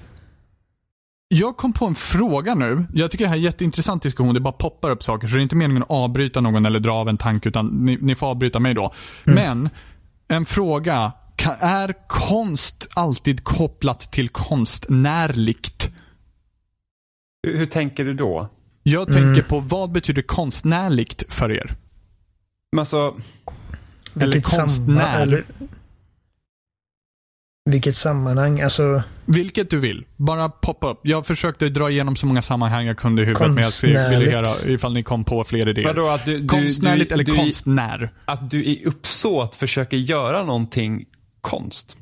[1.38, 2.86] Jag kom på en fråga nu.
[2.94, 4.34] Jag tycker det här är en jätteintressant diskussion.
[4.34, 5.28] Det bara poppar upp saker.
[5.28, 7.50] Så det är inte meningen att avbryta någon eller dra av en tanke.
[7.50, 8.94] Utan ni, ni får avbryta mig då.
[9.26, 9.36] Mm.
[9.36, 9.70] Men,
[10.28, 11.12] en fråga.
[11.60, 15.90] Är konst alltid kopplat till konstnärligt?
[17.48, 18.48] Hur, hur tänker du då?
[18.84, 19.24] Jag Mm.
[19.36, 21.72] tänker på vad betyder konstnärligt för er?
[22.72, 23.16] Men alltså,
[24.16, 25.22] Eller Vilket samma- konstnär.
[25.22, 25.44] eller-
[27.66, 28.62] vilket sammanhang?
[28.62, 30.06] Alltså, Vilket du vill.
[30.16, 31.00] Bara poppa upp.
[31.04, 33.82] Jag försökte dra igenom så många sammanhang jag kunde i huvudet.
[33.84, 35.86] Men jag ville höra ifall ni kom på fler idéer.
[35.86, 38.10] vadå att du, du, Konstnärligt du, eller du, konstnär?
[38.26, 41.06] Att du i uppsåt försöker göra någonting
[41.42, 41.98] konst?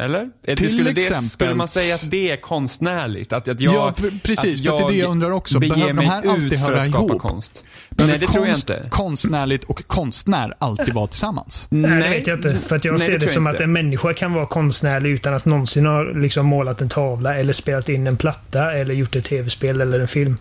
[0.00, 0.30] Eller?
[0.44, 3.32] Det, Till skulle, exempel- det, skulle man säga att det är konstnärligt?
[3.32, 5.58] Att, att jag, Ja, pre- precis, att för att det är det jag undrar också.
[5.60, 7.22] Behöver de här alltid ut för höra att skapa ihop?
[7.22, 7.64] konst?
[7.90, 8.88] Behöver Nej, det tror jag konst, inte.
[8.90, 11.66] Konstnärligt och konstnär alltid vara tillsammans?
[11.70, 12.58] nej, det vet jag inte.
[12.58, 13.56] För att jag Nej, ser det, jag som inte.
[13.56, 17.52] att en människa kan vara konstnärlig utan att någonsin ha liksom målat en tavla eller
[17.52, 20.36] spelat in en platta eller gjort ett tv-spel eller en film.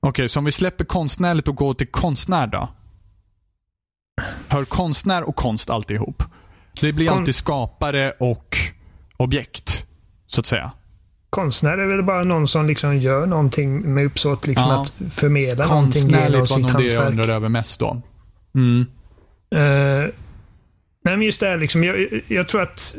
[0.00, 2.68] Okej, så om vi släpper konstnärligt och går till konstnär då?
[4.48, 6.22] Hör konstnär och konst alltid ihop?
[6.80, 8.56] Det blir Kon- alltid skapare och
[9.18, 9.86] objekt,
[10.26, 10.72] så att säga.
[11.30, 14.82] Konstnär är väl bara någon som liksom gör någonting med uppsåt liksom Ja.
[14.82, 17.10] att förmedla någonting genom Konstnärligt var sitt nog det jag hantverk.
[17.10, 18.02] undrade över mest då.
[18.54, 18.86] Mm.
[19.54, 20.10] Eh,
[21.04, 21.84] nej men just det här liksom.
[21.84, 22.96] Jag, jag tror att,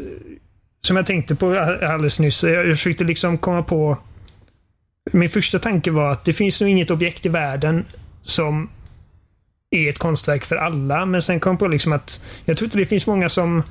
[0.81, 1.45] som jag tänkte på
[1.81, 3.97] alldeles nyss, jag, jag försökte liksom komma på
[5.11, 7.85] min första tanke var att det finns nog inget objekt i världen
[8.21, 8.69] som
[9.71, 11.05] är ett konstverk för alla.
[11.05, 13.63] Men sen kom jag på liksom att jag tror inte det finns många som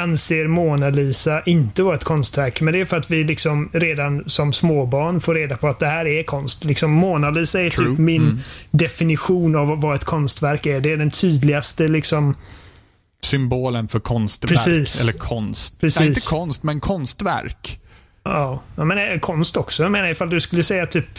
[0.00, 2.60] anser Mona Lisa inte vara ett konstverk.
[2.60, 5.86] Men det är för att vi liksom redan som småbarn får reda på att det
[5.86, 6.64] här är konst.
[6.64, 7.90] Liksom Mona Lisa är True.
[7.90, 8.38] typ min Mm.
[8.70, 10.80] definition av vad ett konstverk är.
[10.80, 12.34] Det är den tydligaste liksom
[13.22, 14.50] Symbolen för konstverk.
[14.52, 15.00] Precis.
[15.00, 15.80] Eller konst.
[15.80, 15.98] Precis.
[16.00, 17.80] Nej, inte konst, men konstverk.
[18.24, 19.82] Ja, men eh, konst också.
[19.82, 21.18] Jag menar ifall du skulle säga typ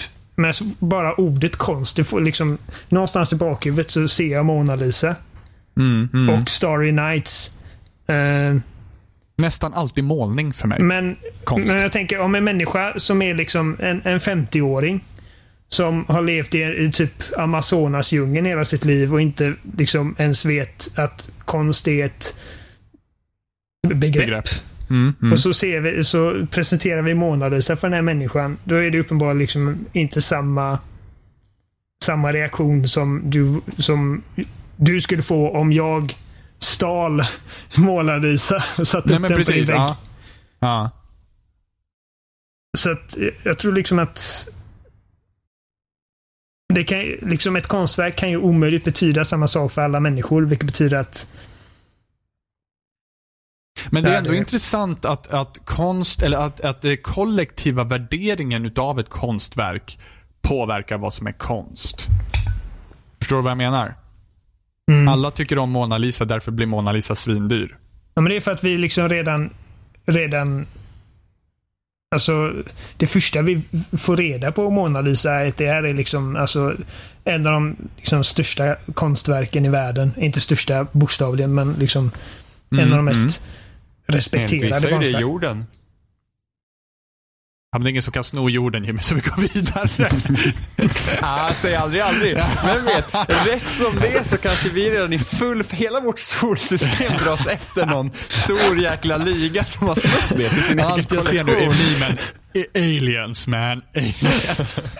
[0.53, 1.95] så- bara ordet konst.
[1.95, 2.57] Det får liksom,
[2.89, 5.15] någonstans i bakhuvudet så ser jag Mona Lisa
[5.77, 6.29] Mm, mm.
[6.41, 7.51] och Starry Nights.
[8.07, 8.55] Eh,
[9.41, 10.81] Nästan alltid målning för mig.
[10.81, 11.67] men, Konst.
[11.67, 15.03] men jag tänker om en människa som är liksom en, en 50-åring
[15.67, 20.89] som har levt i, i typ Amazonas-djungeln hela sitt liv och inte liksom ens vet
[20.95, 22.35] att konst är ett
[23.87, 24.25] begrepp.
[24.25, 24.49] Begrepp.
[24.89, 25.33] Mm, mm.
[25.33, 28.57] Och så, ser vi, så presenterar vi Mona Lisa för den här människan.
[28.63, 30.79] Då är det uppenbarligen liksom inte samma,
[32.03, 34.23] samma reaktion som du, som
[34.75, 36.15] du skulle få om jag
[36.63, 37.21] stal
[37.77, 39.69] Mona Lisa och satte Nej upp den på din precis.
[39.69, 39.77] vägg.
[39.77, 39.97] Ja.
[40.59, 40.89] Ja.
[42.77, 44.47] Så att jag tror liksom att
[46.73, 50.65] det kan, liksom ett konstverk kan ju omöjligt betyda samma sak för alla människor, vilket
[50.67, 51.31] betyder att
[53.89, 58.65] Men det är ändå det- intressant att, att konst, eller att, att det kollektiva värderingen
[58.65, 59.99] utav ett konstverk
[60.41, 62.05] påverkar vad som är konst.
[63.19, 63.95] Förstår du vad jag menar?
[64.93, 67.77] Mm, Alla tycker om Mona Lisa, därför blir Mona Lisa svindyr.
[68.13, 69.49] Ja, men det är för att vi liksom redan,
[70.05, 70.65] redan
[72.15, 72.53] Alltså,
[72.97, 73.61] det första vi
[73.97, 76.75] får reda på om Mona Lisa är att det här är liksom, alltså,
[77.23, 80.11] en av de liksom, största konstverken i världen.
[80.17, 82.11] Inte största bokstavligen, men liksom
[82.71, 83.51] en av de Mm, mest mm.
[84.07, 85.65] Enligt respekterade vissa är det jorden.
[87.73, 90.09] Ja, men det är ingen som kan sno jorden Jimmy, så vi går vidare.
[91.21, 92.35] Ah, säg aldrig aldrig.
[92.65, 93.05] Men vet,
[93.47, 97.85] rätt som det är så kanske vi redan i full, hela vårt solsystem dras efter
[97.85, 101.51] någon stor jäkla liga som har snott det till sin egen Allt jag ser nu
[101.51, 102.17] är memen.
[102.55, 104.83] "A- Aliens man, aliens.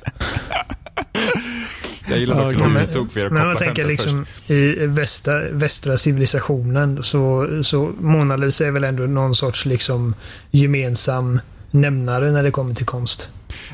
[2.09, 3.89] Jag gillar dock Ja, att men- du tog för era Men man tänker först.
[4.05, 10.15] liksom i västra, västra civilisationen så, så Mona Lisa är väl ändå någon sorts liksom
[10.51, 11.39] gemensam
[11.73, 13.29] nämnare när det kommer till konst.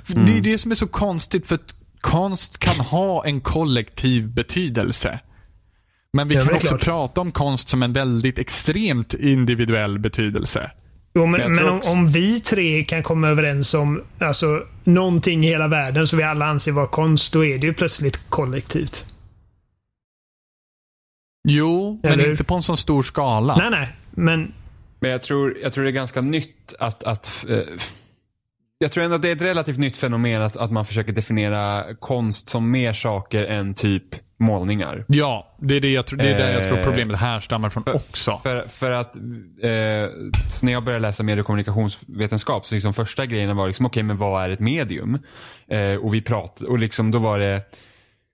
[0.07, 5.19] Det är det som är så konstigt, för att konst kan ha en kollektiv betydelse.
[6.13, 6.81] Men vi Ja, men kan också klart.
[6.83, 10.71] prata om konst som en väldigt extremt individuell betydelse.
[11.15, 15.67] Jo, men, men om, om vi tre kan komma överens om alltså, någonting i hela
[15.67, 19.05] världen som vi alla anser vara konst, då är det ju plötsligt kollektivt.
[21.47, 22.31] Jo, men Eller hur?
[22.31, 23.55] inte på en så stor skala.
[23.57, 23.95] Nej, nej.
[24.11, 24.53] Men
[24.99, 27.59] Men jag tror, jag tror det är ganska nytt att, att eh,
[28.79, 31.95] jag tror ändå att det är ett relativt nytt fenomen att, att man försöker definiera
[31.95, 34.03] konst som mer saker än typ
[34.39, 35.05] målningar.
[35.07, 37.83] Ja, det är det jag tror, det är där jag tror Eh, problemet härstammar från
[37.93, 38.39] också.
[38.43, 39.21] För, för att eh,
[40.61, 44.17] när jag började läsa medie och kommunikationsvetenskap så liksom första grejen var liksom, okej men
[44.17, 45.19] vad är ett medium?
[45.69, 47.61] Eh, och vi pratade, och liksom då var det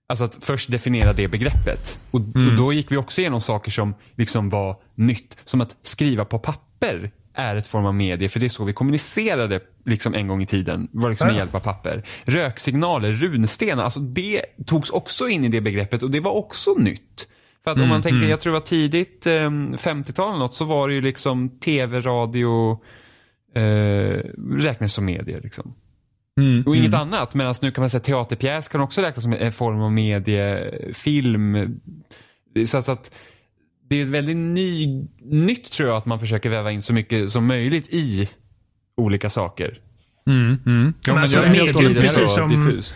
[0.10, 2.00] Alltså att först definiera det begreppet.
[2.12, 5.38] Och, och då gick vi också igenom saker som liksom var nytt.
[5.44, 8.30] Som att skriva på papper är ett form av medie.
[8.30, 10.88] För det är så vi kommunicerade liksom en gång i tiden.
[10.92, 12.04] Var liksom med hjälp av papper.
[12.24, 13.84] Röksignaler, runstenar.
[13.84, 17.28] Alltså det togs också in i det begreppet och det var också nytt.
[17.64, 20.66] För att om man tänker, jag tror det var tidigt eh, 50-tal eller något så
[20.66, 22.80] var det ju liksom tv, radio
[23.56, 24.20] eh,
[24.58, 25.42] räknas som medier.
[25.44, 25.74] Liksom.
[26.40, 27.34] Mm, Och inget annat.
[27.34, 31.80] Medan nu kan man säga teaterpjäs kan också räknas som en form av mediefilm.
[32.68, 33.12] Så att, så att
[33.90, 34.88] det är väldigt ny,
[35.24, 38.30] nytt tror jag att man försöker väva in så mycket som möjligt i
[38.98, 39.80] olika saker.
[40.28, 40.94] Mm, mm.
[41.06, 42.96] Ja, men alltså, jag är helt medium, och hållet precis som- diffust.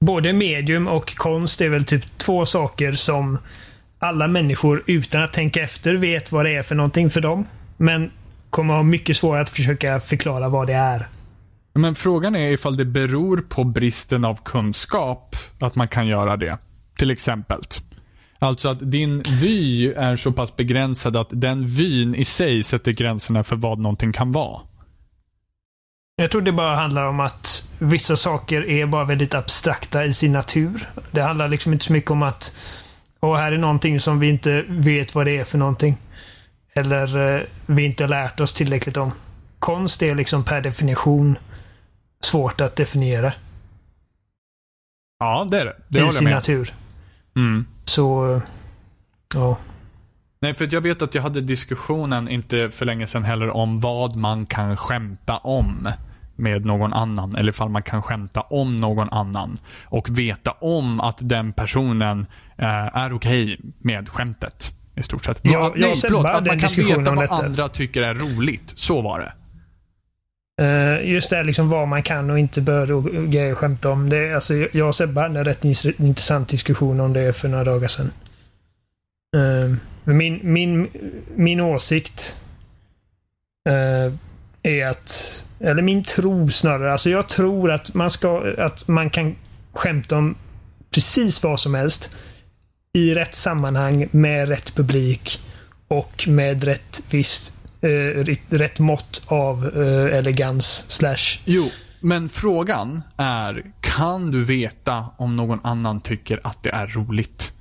[0.00, 3.38] Både medium och konst är väl typ två saker som
[3.98, 7.46] alla människor utan att tänka efter vet vad det är för någonting för dem.
[7.76, 8.10] Men
[8.50, 11.06] kommer ha mycket svårare att försöka förklara vad det är.
[11.72, 16.58] Men frågan är ifall det beror på bristen av kunskap att man kan göra det.
[16.98, 17.60] Till exempel.
[18.38, 23.44] Alltså att din vy är så pass begränsad att den vyn i sig sätter gränserna
[23.44, 24.60] för vad någonting kan vara.
[26.16, 30.32] Jag tror det bara handlar om att vissa saker är bara väldigt abstrakta i sin
[30.32, 30.88] natur.
[31.10, 32.54] Det handlar liksom inte så mycket om att
[33.20, 35.96] och här är någonting som vi inte vet vad det är för någonting.
[36.74, 39.12] Eller eh, vi inte lärt oss tillräckligt om.
[39.58, 41.38] Konst är liksom per definition
[42.24, 43.32] svårt att definiera
[45.20, 45.76] Ja, det är det.
[45.88, 46.34] Det i håller jag sin med.
[46.34, 46.74] natur.
[47.36, 47.66] Mm.
[47.84, 48.40] Så,
[49.34, 49.56] ja.
[50.40, 54.16] Nej, för jag vet att jag hade diskussionen inte för länge sedan heller om vad
[54.16, 55.88] man kan skämta om
[56.36, 57.36] med någon annan.
[57.36, 59.56] Eller ifall man kan skämta om någon annan.
[59.84, 62.26] Och veta om att den personen
[62.58, 64.70] eh, är okej med skämtet.
[64.96, 65.40] I stort sett.
[65.42, 66.26] Ja, Ja, jag nej, förlåt.
[66.26, 67.34] Att man kan veta vad detta.
[67.34, 68.72] andra tycker är roligt.
[68.76, 69.32] Så var det.
[70.60, 74.08] Eh, just det, liksom vad man kan och inte bör och grejer skämta om.
[74.08, 77.88] Det, alltså, jag och Sebbe hade en rätt intressant diskussion om det för några dagar
[77.88, 78.10] sedan.
[79.36, 80.88] Ehm, min, min,
[81.34, 82.36] min åsikt
[83.68, 84.12] eh,
[84.62, 89.36] är att, eller min tro snarare, alltså jag tror att man, ska, att man kan
[89.72, 90.36] skämta om
[90.90, 92.16] precis vad som helst
[92.92, 95.38] i rätt sammanhang med rätt publik
[95.88, 101.70] och med rätt visst eh, rätt, mått av eh, elegans slash Jo,
[102.00, 107.52] men frågan är, kan du veta om någon annan tycker att det är roligt?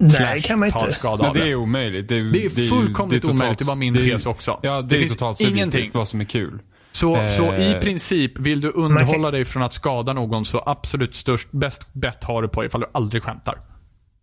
[0.00, 0.96] Nej, Slash kan man inte.
[1.02, 1.50] Men det det.
[1.50, 2.08] är omöjligt.
[2.08, 3.58] Det är, Det är fullkomligt totalt- omöjligt.
[3.58, 4.60] Det var min det är- tes också.
[4.62, 5.90] Ja, det, Det är totalt subjektivt ingenting.
[5.94, 6.58] vad som är kul.
[6.92, 10.62] Så, så i Eh, princip, vill du kan- underhålla dig från att skada någon så
[10.66, 13.58] absolut störst, bäst bett har du på ifall du aldrig skämtar.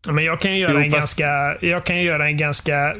[0.06, 2.38] Ja, Men jag kan ju göra Jo, en fast- ganska, jag kan ju göra en
[2.38, 2.96] ganska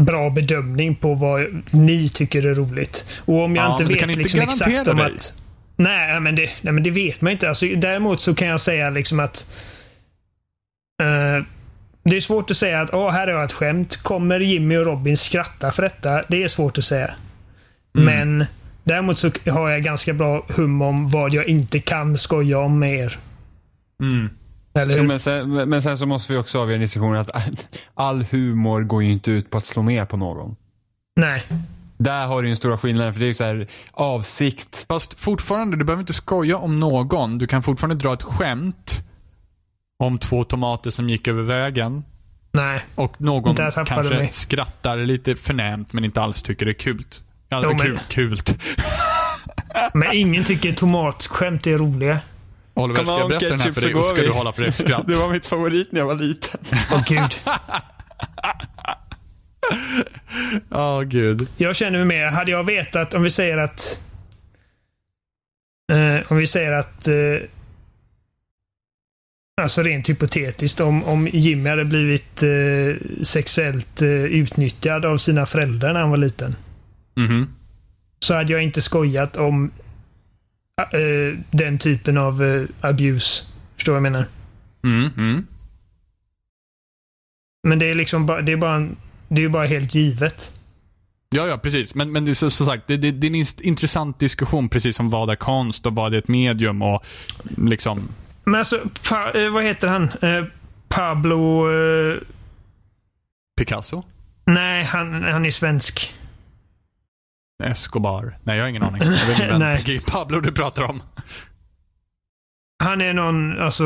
[0.00, 3.06] bra bedömning på vad ni tycker är roligt.
[3.18, 5.06] Och om jag Ja, inte vet kan inte liksom exakt om dig.
[5.06, 5.34] att...
[5.76, 7.48] Nej, men det, nej, men det vet man inte.
[7.48, 9.50] Alltså, däremot så kan jag säga liksom att
[11.02, 11.44] eh,
[12.04, 13.96] det är svårt att säga att Åh, här har jag ett skämt.
[13.96, 16.22] Kommer Jimmy och Robin skratta för detta?
[16.28, 17.14] Det är svårt att säga.
[17.98, 18.04] Mm.
[18.04, 18.46] Men
[18.84, 22.94] däremot så har jag ganska bra hum om vad jag inte kan skoja om med
[22.98, 23.18] er.
[24.00, 24.28] Mm.
[24.74, 29.02] Eller men, sen, men sen så måste vi också avgöra diskussionen att all humor går
[29.02, 30.56] ju inte ut på att slå ner på någon.
[31.16, 31.42] Nej.
[31.98, 34.84] Där har du ju den stora skillnaden för det är ju så här avsikt.
[34.88, 37.38] Fast fortfarande, du behöver inte skoja om någon.
[37.38, 39.02] Du kan fortfarande dra ett skämt
[39.98, 42.04] om två tomater som gick över vägen.
[42.52, 42.80] Nej.
[42.94, 44.30] Och någon kanske mig.
[44.32, 47.04] skrattar lite förnämt men inte alls tycker det är kul.
[47.48, 48.54] Ja, Jo, men- kul, kult.
[49.94, 52.20] Men ingen tycker tomatskämt är roliga.
[52.74, 55.06] Oliver, ska jag berätta den här för dig och ska du hålla för dig skratt?
[55.06, 56.60] Det var mitt favorit när jag var liten.
[56.92, 57.34] Åh gud.
[60.68, 61.48] Ja, gud.
[61.56, 64.00] Jag känner mig mer, hade jag vetat, om vi säger att...
[65.92, 67.08] Eh, om vi säger att...
[67.08, 67.48] Eh,
[69.62, 75.92] alltså rent hypotetiskt, om, om Jimmy hade blivit eh, sexuellt eh, utnyttjad av sina föräldrar
[75.92, 76.56] när han var liten.
[77.16, 77.48] Mhm.
[78.18, 79.70] Så hade jag inte skojat om
[80.82, 83.44] eh, den typen av eh, abuse.
[83.76, 84.26] Förstår vad jag menar?
[84.84, 85.46] Mm, mm.
[87.62, 88.96] Men det är liksom bara, det är bara, en,
[89.28, 90.52] det är bara helt givet.
[91.30, 91.94] Ja, ja, precis.
[91.94, 94.96] Men, men det är så, som sagt, det, det, det är en intressant diskussion precis
[94.96, 97.04] som vad är konst och vad är ett medium och
[97.56, 98.08] liksom...
[98.44, 100.02] Men alltså, pa, eh, vad heter han?
[100.22, 100.44] Eh,
[100.88, 101.72] Pablo...
[101.72, 102.18] Eh,
[103.56, 104.02] Picasso?
[104.44, 106.14] nej, han, han är svensk.
[107.64, 108.38] Escobar?
[108.42, 109.02] Nej, jag har ingen aning.
[109.02, 111.02] Jag vet inte vem Pablo du pratar om.
[112.78, 113.84] Han är någon, alltså...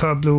[0.00, 0.34] Pablo...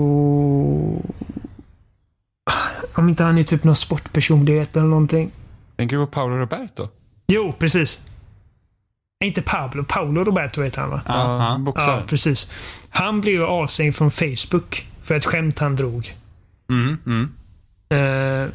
[2.95, 5.31] Om inte han är typ någon sportpersonlighet eller någonting.
[5.75, 6.87] Tänker du på Paolo Roberto?
[7.27, 8.01] Jo, precis.
[9.23, 9.83] Inte Pablo.
[9.83, 11.01] Paolo Roberto heter han va?
[11.07, 12.03] Ja, Ja, boxare.
[12.07, 12.51] precis.
[12.89, 16.15] Han blev ju avstängd från Facebook för ett skämt han drog.
[16.69, 17.31] Mm, mm.
[17.93, 18.49] Uh,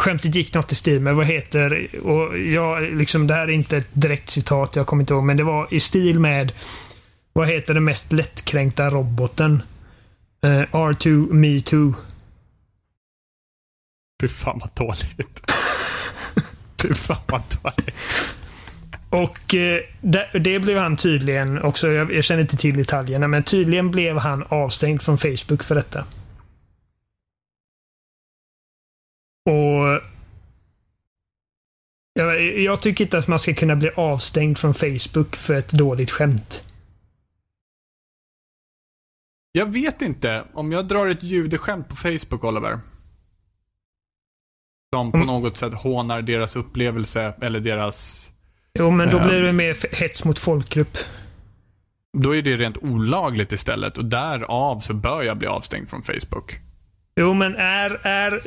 [0.00, 3.76] skämtet gick något i stil med vad heter, och jag, liksom, det här är inte
[3.76, 6.52] ett direkt citat, jag kommer inte ihåg, men det var i stil med
[7.32, 9.62] vad heter den mest lättkränkta roboten?
[10.42, 11.94] Eh, R2 Me Too.
[14.22, 15.40] Fy fan vad dåligt.
[16.82, 17.96] Fy fan vad dåligt.
[19.10, 23.42] Och eh, det, det blev han tydligen också, jag, jag känner inte till detaljerna, men
[23.42, 26.04] tydligen blev han avstängd från Facebook för detta.
[29.44, 30.00] Och
[32.12, 36.10] jag, jag tycker inte att man ska kunna bli avstängd från Facebook för ett dåligt
[36.10, 36.68] skämt.
[39.52, 42.80] Jag vet inte om jag drar ett judeskämt på Facebook, Oliver.
[44.94, 45.26] Som på Mm.
[45.26, 48.28] något sätt hånar deras upplevelse eller deras...
[48.74, 49.26] Jo, men då Ja.
[49.28, 50.98] blir det mer hets mot folkgrupp.
[52.18, 56.60] Då är det rent olagligt istället och därav så bör jag bli avstängd från Facebook.
[57.16, 58.40] Jo, men är, är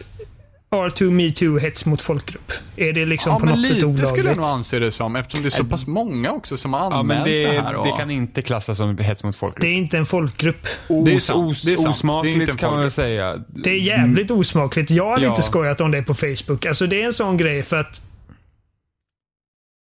[0.72, 2.52] R2 Me Too hets mot folkgrupp?
[2.76, 4.08] Är det liksom Ja, på något sätt lite olagligt?
[4.10, 6.80] skulle jag nog anse det som eftersom det är så pass många också som har
[6.80, 7.76] Ja, anmält men det, det här.
[7.76, 7.86] Och...
[7.86, 9.62] det kan inte klassas som hets mot folkgrupp.
[9.62, 10.68] Det är inte en folkgrupp.
[10.88, 11.84] Os, det är sant, os, det är sant.
[11.86, 13.44] Det är osmakligt kan man väl säga.
[13.48, 14.92] Det är jävligt osmakligt.
[14.92, 15.30] Jag har Ja.
[15.30, 16.66] lite skojat om det på Facebook.
[16.66, 18.02] Alltså det är en sån grej för att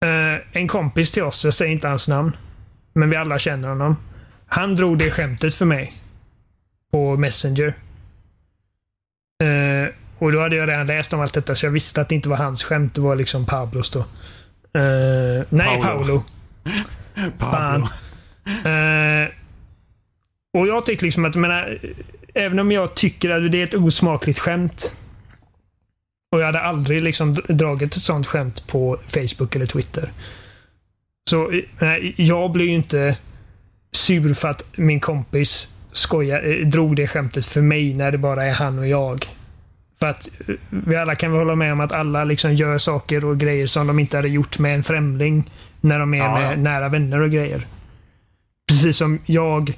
[0.06, 2.38] eh, en kompis till oss, jag säger inte hans namn,
[2.94, 3.96] men vi alla känner honom.
[4.48, 5.94] Han drog det skämtet för mig
[6.92, 7.78] på Messenger.
[9.44, 9.90] Eh,
[10.26, 12.30] och då hade jag redan läst om allt detta så jag visste att det inte
[12.30, 12.96] var hans skämt.
[12.96, 14.00] Det var liksom Pablos då.
[14.80, 15.84] Eh, nej, Paolo.
[15.84, 16.24] Paolo.
[17.40, 17.82] Fan.
[18.46, 19.30] Eh,
[20.54, 21.80] och jag tycker liksom att, menar,
[22.34, 24.96] även om jag tycker att det är ett osmakligt skämt.
[26.32, 30.12] Och jag hade aldrig liksom dragit ett sånt skämt på Facebook eller Twitter.
[31.30, 33.18] Så eh, nej, jag blir ju inte
[33.92, 38.46] sur för att min kompis skoja, eh, drog det skämtet för mig när det bara
[38.46, 39.28] är han och jag.
[40.00, 43.26] För att eh, vi alla kan väl hålla med om att alla liksom gör saker
[43.26, 46.52] och grejer som de inte hade gjort med en främling när de är Ja, med
[46.52, 46.56] ja.
[46.56, 47.68] nära vänner och grejer.
[48.68, 49.74] Precis som jag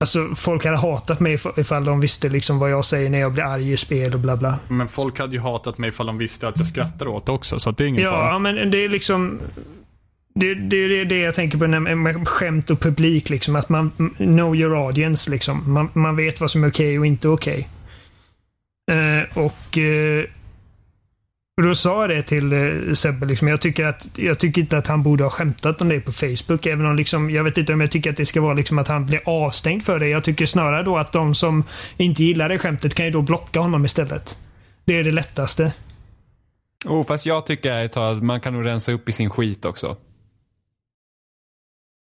[0.00, 3.32] Alltså folk hade hatat mig if- ifall de visste liksom vad jag säger när jag
[3.32, 4.58] blir arg i spel och bla bla.
[4.68, 7.70] Men folk hade ju hatat mig ifall de visste att jag skrattar åt också, så
[7.70, 8.28] att det är ingen Ja, fara.
[8.30, 9.38] ja, men det är liksom
[10.34, 11.66] det, det, det är det jag tänker på
[11.96, 13.30] med skämt och publik.
[13.30, 15.30] Liksom, att man know your audience.
[15.30, 15.72] Liksom.
[15.72, 17.68] Man, man vet vad som är okej och inte okej.
[18.88, 20.24] Eh, och eh,
[21.58, 23.26] och då sa jag det till eh, Sebbe.
[23.26, 26.12] Liksom, jag, tycker att, jag tycker inte att han borde ha skämtat om det på
[26.12, 26.66] Facebook.
[26.66, 28.88] Även om liksom, jag vet inte om jag tycker att det ska vara liksom att
[28.88, 30.08] han blir avstängd för det.
[30.08, 31.64] Jag tycker snarare då att de som
[31.96, 34.38] inte gillar det skämtet kan ju då blocka honom istället.
[34.84, 35.72] Det är det lättaste.
[36.86, 39.96] Oh, fast jag tycker att man kan nog rensa upp i sin skit också.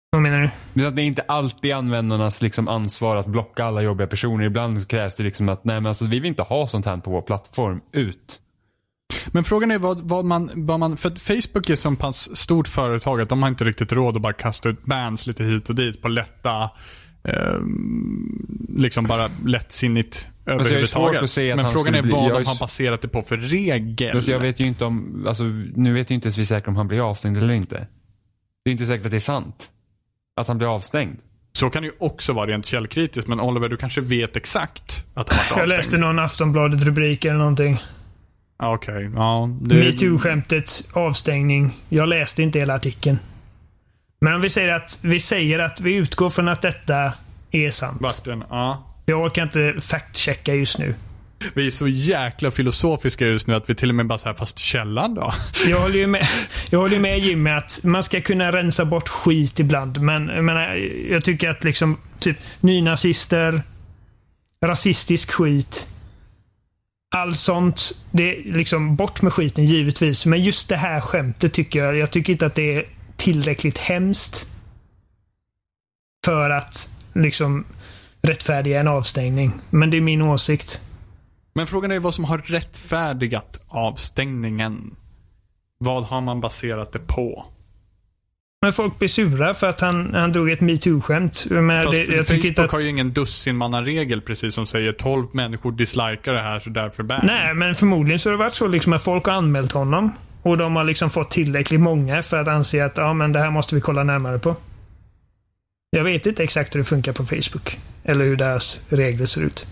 [0.10, 0.49] Vad menar du?
[0.74, 4.45] Det är att det är inte alltid användarnas liksom ansvar att blocka alla jobbiga personer.
[4.45, 7.12] Ibland krävs det liksom att nej men alltså, vi vill inte ha sånt här på
[7.12, 7.82] vår plattform.
[7.91, 8.39] Ut.
[9.28, 10.97] Men frågan är vad, vad, man, vad man...
[10.97, 14.22] För att Facebook är så pass stort företag att de har inte riktigt råd att
[14.22, 16.70] bara kasta ut bans lite hit och dit på lätta...
[17.24, 17.60] Eh,
[18.78, 21.38] liksom bara lättsinnigt jag överhuvudtaget.
[21.38, 24.16] Men frågan är bli- vad jag de har baserat det på för regel.
[24.16, 25.43] Alltså, jag vet ju inte om, alltså,
[25.76, 27.88] nu vet ju inte ens vi säkert om han blir avstängd eller inte.
[28.66, 29.72] Det är inte säkert att det är sant.
[30.38, 31.18] Att han blir avstängd.
[31.54, 33.28] Så kan det ju också vara rent källkritiskt.
[33.28, 35.70] Men Oliver, du kanske vet exakt att han varit Jag avstängd?
[35.70, 37.82] läste någon Aftonbladet-rubrik eller någonting.
[38.60, 39.50] Ja, Okej, ja.
[39.62, 39.76] Det...
[39.76, 41.76] Metoo-skämtet, avstängning.
[41.90, 43.20] Jag läste inte hela artikeln.
[44.22, 47.14] Men om vi säger att vi, säger att vi utgår från att detta
[47.52, 47.98] är sant.
[48.02, 48.44] Vart den?
[48.50, 48.84] Ja.
[49.06, 50.96] Jag orkar inte fact-checka just nu.
[51.54, 54.36] Vi är så jäkla filosofiska just nu att vi till och med bara så här,
[54.36, 55.34] fast källan då?
[55.68, 56.28] Jag håller ju med,
[56.70, 60.02] jag håller med Jimmy att man ska kunna rensa bort skit ibland.
[60.02, 60.76] Men jag, menar,
[61.12, 63.62] jag tycker att liksom typ nynazister,
[64.66, 65.88] rasistisk skit.
[67.16, 67.92] Allt sånt.
[68.12, 70.26] Det är liksom bort med skiten givetvis.
[70.26, 72.86] Men just det här skämtet tycker jag, jag tycker inte att det är
[73.18, 74.54] tillräckligt hemskt.
[76.26, 77.66] För att liksom
[78.22, 79.52] rättfärdiga en avstängning.
[79.70, 80.82] Men det är min åsikt.
[81.58, 84.95] Men frågan är vad som har rättfärdigat avstängningen.
[85.78, 87.45] Vad har man baserat det på?
[88.62, 91.45] Men folk blir sura för att han, han drog ett metoo-skämt.
[91.49, 92.72] Men Fast det, jag tycker Facebook inte att...
[92.72, 97.20] har ju ingen dussinmannaregel precis som säger 12 människor dislikar det här så därför ban.
[97.24, 100.12] Nej, men förmodligen så har det varit så liksom att folk har anmält honom.
[100.41, 103.51] Och de har liksom fått tillräckligt många för att anse att ja, men det här
[103.51, 104.55] måste vi kolla närmare på.
[105.89, 107.80] Jag vet inte exakt hur det funkar på Facebook.
[108.03, 109.68] Eller hur deras regler ser ut.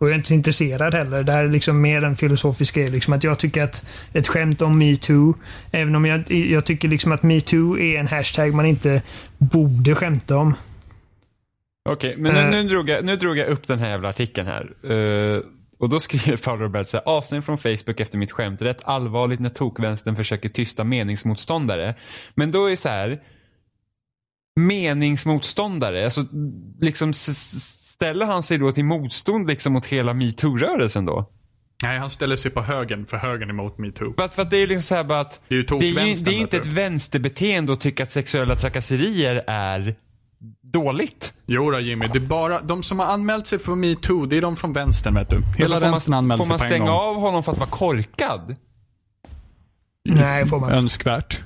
[0.00, 1.22] Och jag är inte så intresserad heller.
[1.22, 2.90] Det här är liksom mer en filosofisk grej.
[2.90, 5.34] Liksom att jag tycker att ett skämt om metoo,
[5.70, 9.02] även om jag, jag tycker liksom att metoo är en hashtag man inte
[9.38, 10.54] borde skämta om.
[11.88, 12.50] Okej, men nu, Eh.
[12.50, 14.92] nu, drog jag, nu drog jag upp den här jävla artikeln här.
[14.92, 15.42] Eh,
[15.78, 18.62] och då skriver Paolo Robert så här, avsnitt från Facebook efter mitt skämt.
[18.62, 21.94] Rätt allvarligt när tokvänstern försöker tysta meningsmotståndare.
[22.34, 23.20] Men då är så här,
[24.60, 26.26] meningsmotståndare, alltså
[26.80, 27.12] liksom
[28.02, 31.30] ställer han sig då till motstånd liksom mot hela metoo-rörelsen då?
[31.82, 34.14] Nej, han ställer sig på högen, för högen emot metoo.
[34.18, 36.06] För för att det är liksom så här bara att Det är ju det är,
[36.06, 39.94] ju, det är inte ett vänsterbeteende att tycka att sexuella trakasserier är
[40.62, 41.32] dåligt.
[41.46, 44.42] Jo då, Jimmy, det är bara de som har anmält sig för metoo, det är
[44.42, 45.40] de från vänstern vet du.
[45.56, 47.00] Hela Alltså, vänstern får anmält man, sig får man på en stänga gång.
[47.00, 48.56] av honom för att vara korkad?
[50.08, 50.82] Nej, får man inte.
[50.82, 51.40] Önskvärt.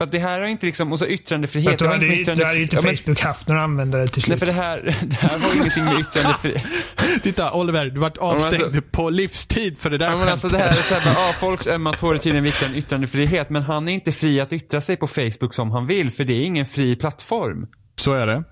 [0.00, 1.72] För att det här har inte liksom, och så yttrandefrihet.
[1.72, 3.20] att då det har hade, inte ju- med då hade ju inte ja, men- Facebook
[3.20, 4.38] haft några användare till Nej slut.
[4.38, 6.62] för det här, det här har ju ingenting med yttrandefrihet.
[7.22, 10.48] Titta, Oliver, du vart men avstängd alltså- på livstid för det där Ja, men alltså
[10.48, 13.50] det här är såhär, bara, ah, folks ömma tår är tydligen viktigare än yttrandefrihet.
[13.50, 16.32] Men han är inte fri att yttra sig på Facebook som han vill, för det
[16.34, 17.66] är ingen fri plattform.
[18.00, 18.44] Så är det.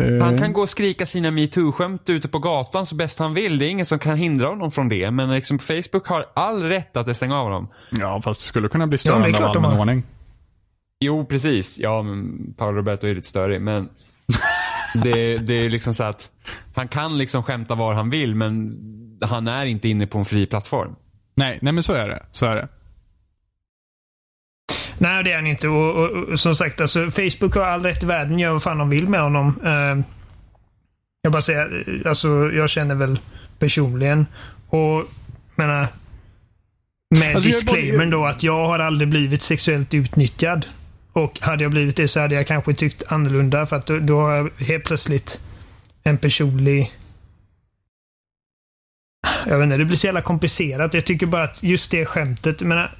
[0.00, 3.58] Eh, Han kan gå och skrika sina metoo-skämt ute på gatan så bäst han vill.
[3.58, 5.10] Det är ingen som kan hindra honom från det.
[5.10, 7.68] Men liksom Facebook har all rätt att stänga av honom.
[7.90, 9.80] Ja, fast det skulle kunna bli Ja, det störande klart av allmän har.
[9.80, 10.02] ordning.
[11.00, 11.78] Jo, precis.
[11.78, 13.88] Ja, men Paolo Roberto är lite störig, men
[15.02, 16.30] det, det är liksom så att
[16.74, 18.78] han kan liksom skämta var han vill, men
[19.22, 20.94] han är inte inne på en fri plattform.
[21.34, 22.26] Nej, nej men så är det.
[22.32, 22.68] Så är det.
[24.98, 25.68] Nej, det är han inte.
[25.68, 28.38] Och, och, och som sagt, alltså, Facebook har all rätt i världen.
[28.38, 29.60] Gör vad fan de vill med honom.
[29.64, 30.04] Eh,
[31.22, 33.20] jag bara säger, eh, alltså jag känner väl
[33.58, 34.26] personligen
[34.68, 35.04] och
[35.54, 35.86] menar
[37.10, 40.66] med Alltså, disclaimern då att jag har aldrig blivit sexuellt utnyttjad.
[41.12, 44.20] Och hade jag blivit det så hade jag kanske tyckt annorlunda för att då, då
[44.20, 45.40] har jag helt plötsligt
[46.02, 46.92] en personlig
[49.46, 50.94] jag vet inte, det blir så jävla komplicerat.
[50.94, 52.98] Jag tycker bara att just det skämtet, jag menar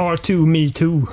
[0.00, 1.06] äh, R2 Me Too.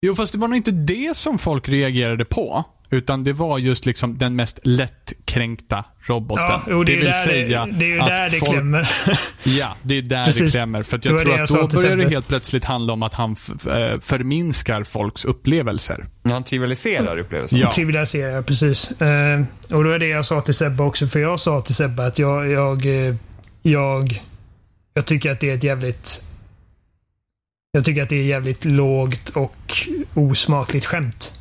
[0.00, 2.64] Jo, fast det var nog inte det som folk reagerade på.
[2.90, 6.44] Utan det var just liksom den mest lättkränkta roboten.
[6.44, 8.50] Ja, jo, det, ju vill där säga det, det är ju att där det folk-
[8.50, 8.90] klämmer.
[9.44, 10.50] Ja, det är där det Precis.
[10.52, 10.82] klämmer.
[10.82, 13.02] För att Det jag tror det att jag då börjar det helt plötsligt handla om
[13.02, 16.06] att han eh, förminskar folks upplevelser.
[16.22, 17.58] Han trivialiserar upplevelsen.
[17.58, 17.70] Ja.
[17.70, 19.00] Trivialiserar, precis.
[19.00, 21.06] Eh, och då är det jag sa till Sebbe också.
[21.06, 23.14] För jag sa till Sebbe att jag, jag, eh,
[23.62, 24.22] jag,
[24.94, 26.22] jag tycker att det är ett jävligt
[27.72, 31.35] jag tycker att det är jävligt lågt och osmakligt skämt.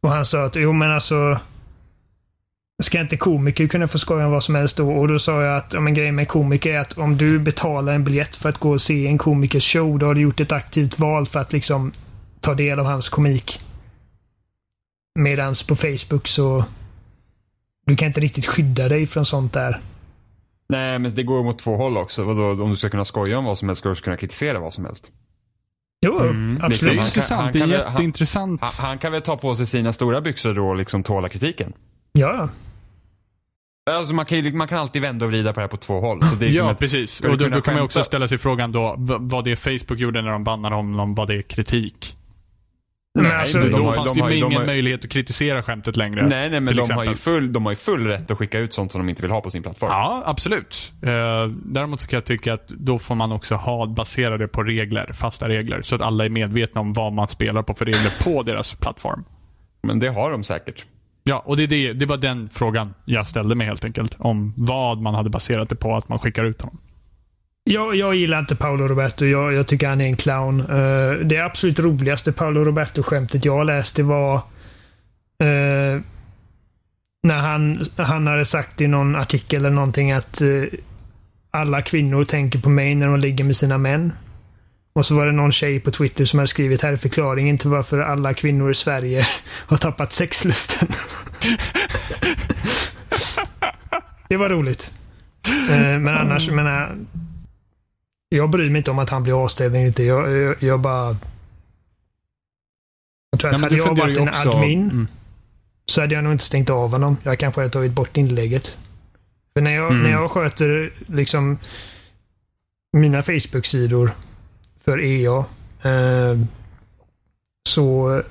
[0.00, 1.40] Och han sa att, jo men alltså
[2.82, 4.90] Ska inte komiker kunna få skoja om vad som helst då?
[4.90, 7.92] Och då sa jag att ja, men grejen med komiker är att om du betalar
[7.92, 10.52] en biljett för att gå och se en komikers show, då har du gjort ett
[10.52, 11.92] aktivt val för att liksom
[12.40, 13.60] ta del av hans komik.
[15.18, 16.64] Medans på Facebook så
[17.86, 19.80] du kan inte riktigt skydda dig från sånt där.
[20.68, 22.24] Nej, men det går mot två håll också.
[22.24, 24.58] Vadå, om du ska kunna skoja om vad som helst ska du också kunna kritisera
[24.58, 25.12] vad som helst.
[26.06, 26.80] Jo, Mm, absolut.
[26.80, 27.40] Det är Han kan- intressant.
[27.42, 28.60] han det är kan väl- jätteintressant.
[28.60, 31.72] Han, han kan väl ta på sig sina stora byxor då och liksom tåla kritiken.
[32.12, 32.48] Ja,
[33.90, 36.22] Alltså man kan, man kan alltid vända och vrida på det här på två håll.
[36.26, 37.20] Så det är Ja, ett, precis.
[37.20, 40.30] Och då, då kan man också ställa sig frågan då, vad det Facebook gjorde när
[40.30, 42.16] de bannade honom, var det kritik?
[43.22, 45.04] Nej, alltså, då de har- fanns de det har ju ju- de ingen har- möjlighet
[45.04, 46.26] att kritisera skämtet längre.
[46.28, 48.74] Nej, nej, men de har, ju full, de har ju full rätt att skicka ut
[48.74, 49.90] sånt som de inte vill ha på sin plattform.
[49.90, 50.92] Ja, absolut.
[51.02, 51.10] Eh,
[51.64, 55.12] däremot så kan jag tycka att då får man också ha, basera det på regler,
[55.12, 55.82] fasta regler.
[55.82, 59.24] Så att alla är medvetna om vad man spelar på för regler på deras plattform.
[59.82, 60.84] Men det har de säkert.
[61.24, 64.16] Ja, och det, det, det var den frågan jag ställde mig helt enkelt.
[64.18, 66.78] Om vad man hade baserat det på att man skickar ut honom
[67.68, 69.24] jag, jag gillar inte Paolo Roberto.
[69.24, 70.60] Jag, jag tycker han är en clown.
[70.60, 76.00] Uh, det absolut roligaste Paolo Roberto-skämtet jag läste var uh,
[77.22, 80.64] när han, han hade sagt i någon artikel eller någonting att uh,
[81.50, 84.12] alla kvinnor tänker på mig när de ligger med sina män.
[84.92, 87.70] Och så var det någon tjej på Twitter som hade skrivit här är förklaringen till
[87.70, 89.26] varför alla kvinnor i Sverige
[89.66, 90.88] har tappat sexlusten.
[94.28, 94.92] det var roligt.
[95.68, 96.96] Men annars, jag menar,
[98.36, 100.02] jag bryr mig inte om att han blir avställd eller inte.
[100.02, 101.16] Jag, jag, jag bara...
[103.30, 105.08] Jag tror Nej, hade jag varit en också- admin Mm.
[105.86, 107.16] så hade jag nog inte stängt av honom.
[107.22, 108.78] Jag kanske hade tagit bort inlägget.
[109.54, 110.02] För när jag, Mm.
[110.02, 111.58] när jag sköter liksom
[112.92, 114.10] mina Facebook-sidor
[114.84, 115.44] för EA
[115.90, 116.38] eh,
[117.68, 118.22] så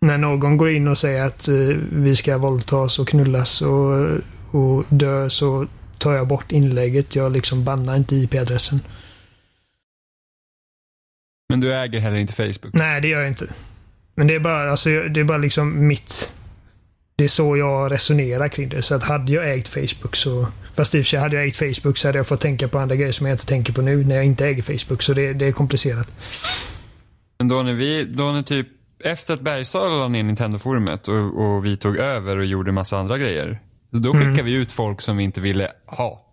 [0.00, 1.54] när någon går in och säger att eh,
[1.92, 4.18] vi ska våldtas och knullas och,
[4.50, 5.66] och dö så
[5.98, 7.16] tar jag bort inlägget.
[7.16, 8.80] Jag liksom bannar inte IP-adressen.
[11.50, 12.72] Men du äger heller inte Facebook.
[12.72, 13.46] Nej, det gör jag inte.
[14.14, 16.34] Men det är bara, alltså, det är bara liksom mitt...
[17.16, 18.82] Det är så jag resonerar kring det.
[18.82, 20.46] Så att hade jag ägt Facebook så...
[20.74, 22.78] Fast i och för sig, hade jag ägt Facebook så hade jag fått tänka på
[22.78, 25.02] andra grejer som jag inte tänker på nu när jag inte äger Facebook.
[25.02, 26.12] Så det, det är komplicerat.
[27.38, 28.68] Men då när vi, då när typ,
[29.04, 33.18] efter att Bergsala la ner Nintendo-forumet och, och vi tog över och gjorde massa andra
[33.18, 33.60] grejer.
[33.90, 34.44] Då skickade Mm.
[34.44, 36.26] vi ut folk som vi inte ville ha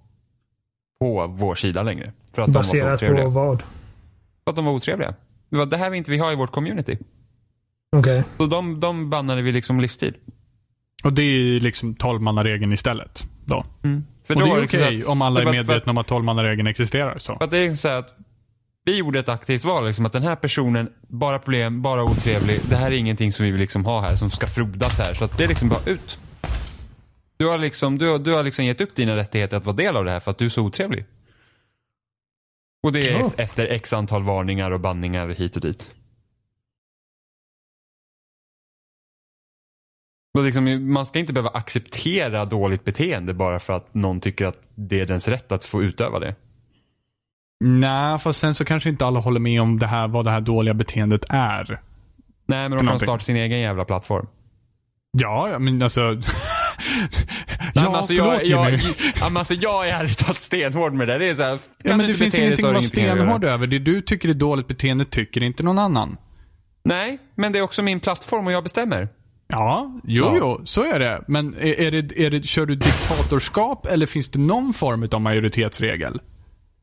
[0.99, 2.11] på vår sida längre.
[2.35, 3.63] För att de var Baserat på vad?
[4.47, 5.13] För att de var otrevliga.
[5.49, 6.97] Det var det här vi inte vill ha i vårt community.
[7.95, 8.23] Okej.
[8.37, 10.13] Så de, de bannade vi liksom livstid.
[11.03, 13.27] Och det är liksom tolvmannaregeln istället.
[13.45, 13.65] Då.
[14.27, 16.07] För och då det är liksom okej att- om alla är att- medvetna om att
[16.07, 17.17] tolvmannaregeln existerar.
[17.19, 17.35] Så.
[17.37, 18.15] För att det är så här att
[18.85, 22.59] vi gjorde ett aktivt val, liksom, att den här personen, bara problem, bara otrevlig.
[22.69, 25.13] Det här är ingenting som vi vill liksom ha här, som ska frodas här.
[25.13, 26.19] Så att det är liksom bara ut.
[27.37, 29.97] Du har liksom, du, har- du har liksom gett upp dina rättigheter att vara del
[29.97, 31.05] av det här för att du är så otrevlig.
[32.83, 35.91] Och det är ef- efter x antal varningar och banningar hit och dit.
[40.37, 44.61] Och liksom, man ska inte behöva acceptera dåligt beteende bara för att någon tycker att
[44.75, 46.35] det är dens rätt att få utöva det.
[47.59, 50.41] Nej, fast sen så kanske inte alla håller med om det här, vad det här
[50.41, 51.81] dåliga beteendet är.
[52.45, 54.27] Nej, men de kan starta sin egen jävla plattform.
[55.11, 56.01] Ja, men alltså...
[57.73, 58.93] Ja, alltså, förlåt jag, jag, Jimmy.
[59.19, 61.17] ja, men alltså, jag är ärligt talat stenhård med det.
[61.17, 63.67] Det är så här, Ja, men du det finns ingenting att vara att stenhård över.
[63.67, 66.17] Det du tycker är dåligt beteende tycker inte någon annan.
[66.83, 69.09] Nej, men det är också min plattform och jag bestämmer.
[69.47, 70.35] Ja, jo, Ja.
[70.37, 71.23] jo, så är det.
[71.27, 75.21] Men är, är det, är det, kör du diktatorskap eller finns det någon form av
[75.21, 76.19] majoritetsregel?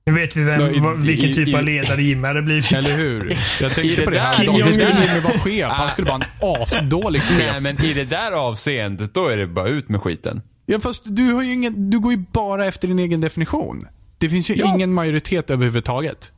[0.06, 2.42] Nu vet vi vem, Ja, i- vad, vilken i- typ i- av ledare Jimmy hade
[2.42, 2.72] blivit.
[2.72, 3.38] Eller hur?
[3.60, 5.02] Jag tänkte det på det där- här Kim skulle Jong-Un.
[5.08, 5.72] Jimmy vara chef.
[5.72, 7.38] Han skulle vara en asdålig chef.
[7.52, 10.42] Nej, men i det där avseendet, då är det bara ut med skiten.
[10.66, 13.80] Ja, fast du, har ju ingen, du går ju bara efter din egen definition.
[14.18, 14.74] Det finns ju Ja.
[14.74, 16.32] ingen majoritet överhuvudtaget.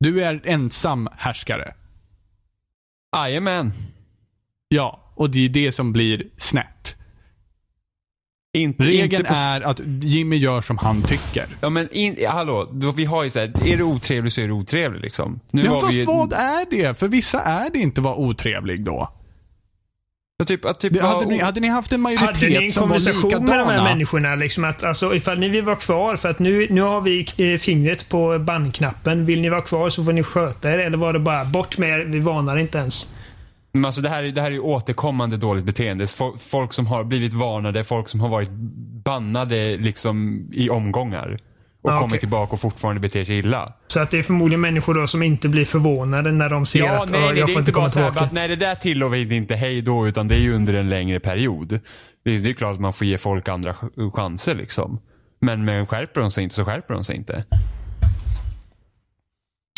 [0.00, 1.74] Du är ensam härskare.
[3.16, 3.72] Jajamän.
[4.68, 6.96] Ja, och det är det som blir snett.
[8.54, 11.46] Inte, Regeln inte på, är att Jimmy gör som han tycker.
[11.60, 14.46] Ja men in, hallå, då, vi har ju så här, är du otrevlig så är
[14.46, 15.40] du otrevlig liksom.
[15.50, 16.98] Nu Ja, har fast vi ju- vad är det?
[16.98, 19.08] För vissa är det inte vara otrevlig då.
[20.36, 22.72] Ja, typ, att typ Det, hade, ni, hade ni haft en majoritet Hade ni en
[22.72, 23.84] som var konversation med de här likadana?
[23.84, 24.34] människorna?
[24.34, 27.58] Liksom att, alltså, ifall ni vill vara kvar, för att nu, nu har vi eh,
[27.58, 29.26] fingret på bandknappen.
[29.26, 30.78] Vill ni vara kvar så får ni sköta er.
[30.78, 33.13] Eller var det bara bort med er, vi varnar inte ens.
[33.74, 36.04] Men alltså det här, är- det här är ju återkommande dåligt beteende.
[36.04, 38.50] Fo- Folk som har blivit varnade, folk som har varit
[39.04, 41.38] bannade liksom i omgångar.
[41.82, 43.72] Och Ja, kommer tillbaka och fortfarande beter sig illa.
[43.86, 47.02] Så att det är förmodligen människor då som inte blir förvånade när de ser Ja,
[47.02, 48.20] att nej, "Åh, nej, jag det får inte komma tillbaka.
[48.20, 50.88] att, nej det där tillåter vi inte hej då, utan det är ju under en
[50.90, 51.80] längre period.
[52.24, 55.00] Det är, det är klart att man får ge folk andra ch- chanser liksom.
[55.40, 57.44] Men, men skärper de sig inte så skärper de sig inte.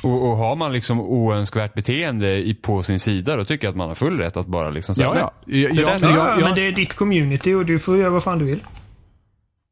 [0.07, 3.77] Och, och har man liksom oönskvärt beteende i, på sin sida, då tycker jag att
[3.77, 5.33] man har full rätt att bara liksom säga Ja, ja.
[5.47, 8.23] "Nej, Jag, jag, jag, Ja, men det är ditt community och du får göra vad
[8.23, 8.61] fan du vill.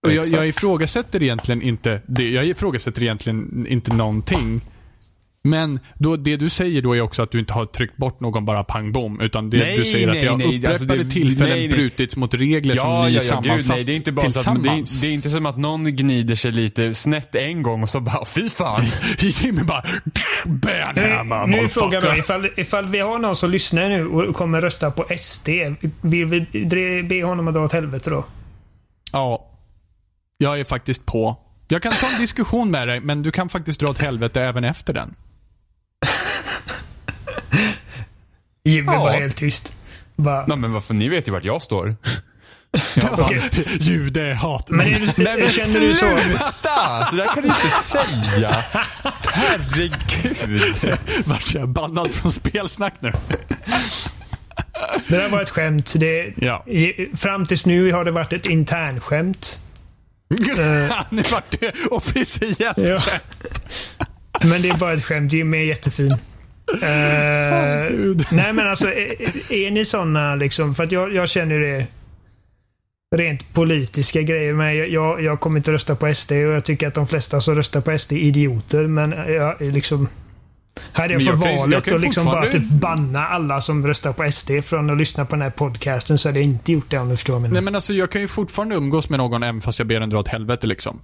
[0.07, 2.30] och jag, jag ifrågasätter egentligen inte det.
[2.30, 4.61] Jag ifrågasätter egentligen inte någonting.
[5.47, 8.45] Men då, det du säger då är också att du inte har tryckt bort någon
[8.45, 9.20] bara pang bom.
[9.20, 11.76] Utan det Nej, du säger att nej, det har upprepade alltså det- tillfällen nej, nej.
[11.76, 14.30] brutits mot regler som Ja, ni ja, ja, gud, sammansatt nej, det är inte bara
[14.30, 15.01] så att, det, är, tillsammans.
[15.01, 18.24] det är inte som att någon gnider sig lite snett en gång och så bara,
[18.27, 18.85] fy fan.
[19.18, 19.85] Jimmy bara
[20.44, 24.60] ban Nu, nu då, motherfucker." ifall, ifall vi har någon som lyssnar nu och kommer
[24.60, 25.48] rösta på SD.
[26.01, 28.24] Vill vi be honom att dra åt helvete då?
[29.12, 29.51] Ja.
[30.39, 31.36] Jag är faktiskt på.
[31.68, 34.64] Jag kan ta en diskussion med dig, men du kan faktiskt dra åt helvete även
[34.64, 35.14] efter den.
[38.65, 39.03] Jimmy Ja.
[39.03, 39.73] var helt tyst.
[40.16, 41.97] Bara, Nej men varför, ni vet ju vart jag står.
[43.12, 43.41] okej.
[43.81, 44.70] Judehat.
[44.70, 46.19] Men är du, Nej men känner du så?
[46.19, 47.07] sluta!
[47.11, 48.57] Så där kan du inte säga.
[49.24, 50.62] Herregud.
[51.24, 53.12] Vart jag bannad från spelsnack nu?
[55.09, 55.93] Det där var ett skämt.
[55.97, 56.65] Det, Ja.
[57.16, 59.59] Fram tills nu har det varit ett internskämt.
[61.11, 62.78] nu vart det officiellt.
[62.78, 63.03] Ja.
[64.43, 65.32] Men det är bara ett skämt.
[65.32, 66.16] Jimmy är jättefin.
[66.73, 67.93] Eh,
[68.32, 70.74] nej men alltså, är, är ni såna liksom?
[70.74, 71.86] För att jag, jag känner det
[73.16, 74.55] rent politiska grejer.
[74.55, 77.41] Men jag, jag, jag kommer inte rösta på SD och jag tycker att de flesta
[77.41, 78.86] som röstar på SD är idioter.
[78.86, 80.09] Men jag liksom...
[80.93, 84.32] Hade jag fått jag valet kan och liksom bara typ banna alla som röstar på
[84.32, 87.09] SD från att lyssna på den här podcasten så hade jag inte gjort det om
[87.09, 87.55] du förstår menar.
[87.55, 90.11] Nej men alltså jag kan ju fortfarande umgås med någon även fast jag ber den
[90.11, 91.01] dra åt helvete liksom.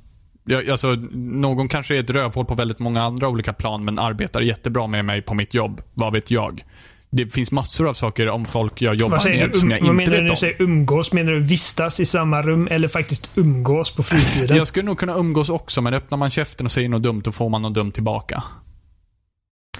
[0.50, 4.40] Jag, alltså, någon kanske är ett rövhål på väldigt många andra olika plan men arbetar
[4.40, 5.80] jättebra med mig på mitt jobb.
[5.94, 6.64] Vad vet jag?
[7.10, 9.58] Det finns massor av saker om folk jag jobbar Vad med du?
[9.58, 10.36] som jag vad inte menar du när du vet om.
[10.36, 11.12] säger umgås?
[11.12, 14.56] Menar du vistas i samma rum eller faktiskt umgås på fritiden?
[14.56, 17.32] Jag skulle nog kunna umgås också men öppnar man käften och säger något dumt då
[17.32, 18.42] får man något dumt tillbaka.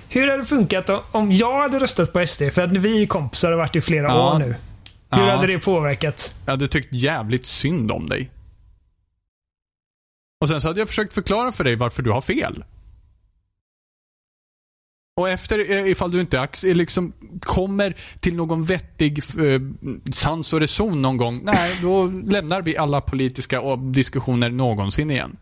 [0.08, 2.42] hur hade det funkat om- om jag hade röstat på SD?
[2.50, 4.34] För att vi kompisar har varit i flera Ja.
[4.34, 4.44] år nu.
[5.12, 5.30] Hur Ja.
[5.36, 6.34] hade det påverkat?
[6.44, 8.30] Jag hade tyckt jävligt synd om dig.
[10.40, 12.64] Och sen så hade jag försökt förklara för dig varför du har fel.
[15.20, 19.60] Och efter, eh, ifall du inte ax- liksom kommer till någon vettig eh,
[20.12, 25.36] sans och reson någon gång, nej, då lämnar vi alla politiska och diskussioner någonsin igen.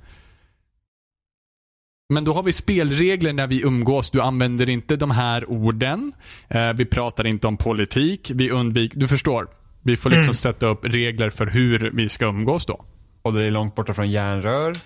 [2.14, 4.10] Men då har vi spelregler när vi umgås.
[4.10, 6.12] Du använder inte de här orden.
[6.48, 8.30] Eh, vi pratar inte om politik.
[8.34, 9.48] Vi undviker, du förstår.
[9.82, 10.34] Vi får liksom Mm.
[10.34, 12.84] sätta upp regler för hur vi ska umgås då.
[13.24, 14.72] Håller dig långt borta från järnrör.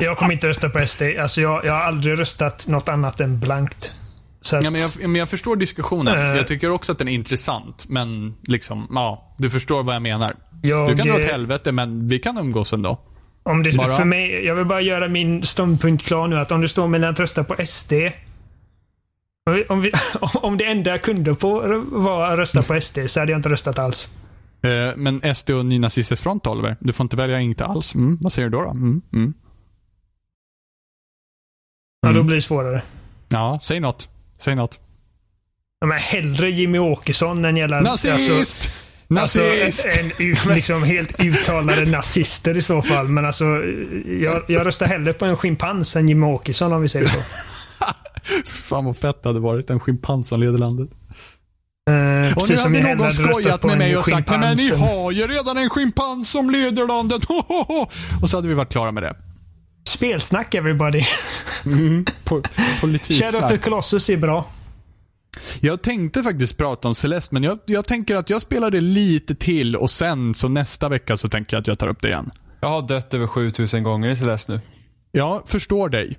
[0.00, 1.02] Jag kommer inte rösta på SD.
[1.20, 3.92] Alltså jag, jag har aldrig röstat något annat än blankt.
[4.40, 6.18] Så att, Ja, men, jag, men jag förstår diskussionen.
[6.18, 6.36] Eh.
[6.36, 7.88] Jag tycker också att den är intressant.
[7.88, 10.36] Men liksom, ja, du förstår vad jag menar.
[10.62, 13.00] jag, Du kan dra åt eh, helvete, men vi kan umgås ändå.
[13.42, 16.38] Om det, Bara- för mig, jag vill bara göra min ståndpunkt klar nu.
[16.38, 17.92] Att om det står mellan att rösta på SD.
[19.46, 19.92] Om, vi, om, vi,
[20.32, 23.48] om det enda jag kunde på var att rösta på SD så hade jag inte
[23.48, 24.14] röstat alls.
[24.64, 26.76] Eh, men SD och Nynazistisk Front, Oliver.
[26.80, 27.94] Du får inte välja inte alls.
[27.94, 28.64] Mm, vad säger du då?
[28.64, 28.70] då?
[28.70, 29.34] Mm, mm.
[32.00, 32.26] Ja, då Mm.
[32.26, 32.82] blir det svårare.
[33.28, 34.08] Ja, säg något.
[34.38, 34.80] Säg något.
[35.80, 37.80] Ja, men hellre Jimmy Åkesson än jävla...
[37.80, 38.12] Nazist!
[39.08, 39.86] Alltså, Nazist!
[39.86, 40.12] Alltså, en,
[40.50, 43.08] en, liksom helt uttalade nazister i så fall.
[43.08, 43.44] Men alltså,
[44.06, 47.18] jag, jag röstar hellre på en schimpans än Jimmy Åkesson om vi säger så.
[48.46, 49.70] Fan vad fett det hade varit.
[49.70, 50.90] En schimpans som leder landet.
[51.90, 55.26] Eh, Och nu hade någon skojat med mig och sagt Nej, men ni har ju
[55.26, 57.22] redan en schimpans som leder landet.
[58.22, 59.16] Och så hade vi varit klara med det.
[59.88, 61.02] Spelsnack everybody.
[62.24, 62.42] Po
[62.80, 63.22] politik.
[63.22, 64.44] Shadow of the Colossus är bra.
[65.60, 69.34] Jag tänkte faktiskt prata om Celeste, men jag, jag tänker att jag spelar det lite
[69.34, 72.30] till och sen så nästa vecka så tänker jag att jag tar upp det igen.
[72.60, 74.60] Jag har dött över 7000 gånger i Celeste nu.
[75.12, 76.18] Jag förstår dig.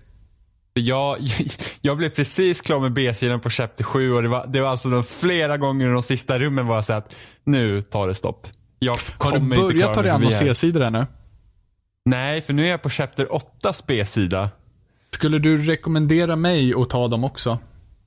[0.80, 1.18] Jag,
[1.81, 4.89] jag blev precis klar med B-sidan på Chapter 7 och det var, det var alltså
[4.89, 7.11] de flera gånger i de sista rummen var jag så att
[7.43, 8.47] nu tar det stopp.
[8.80, 10.53] Jag Har du kommer inte börjat klara ta dig mig an förbi och här.
[10.53, 11.06] C-sidor ännu?
[12.06, 14.49] Nej, för nu är jag på Chapter 8s B-sida.
[15.10, 17.60] Skulle du rekommendera mig att ta dem också?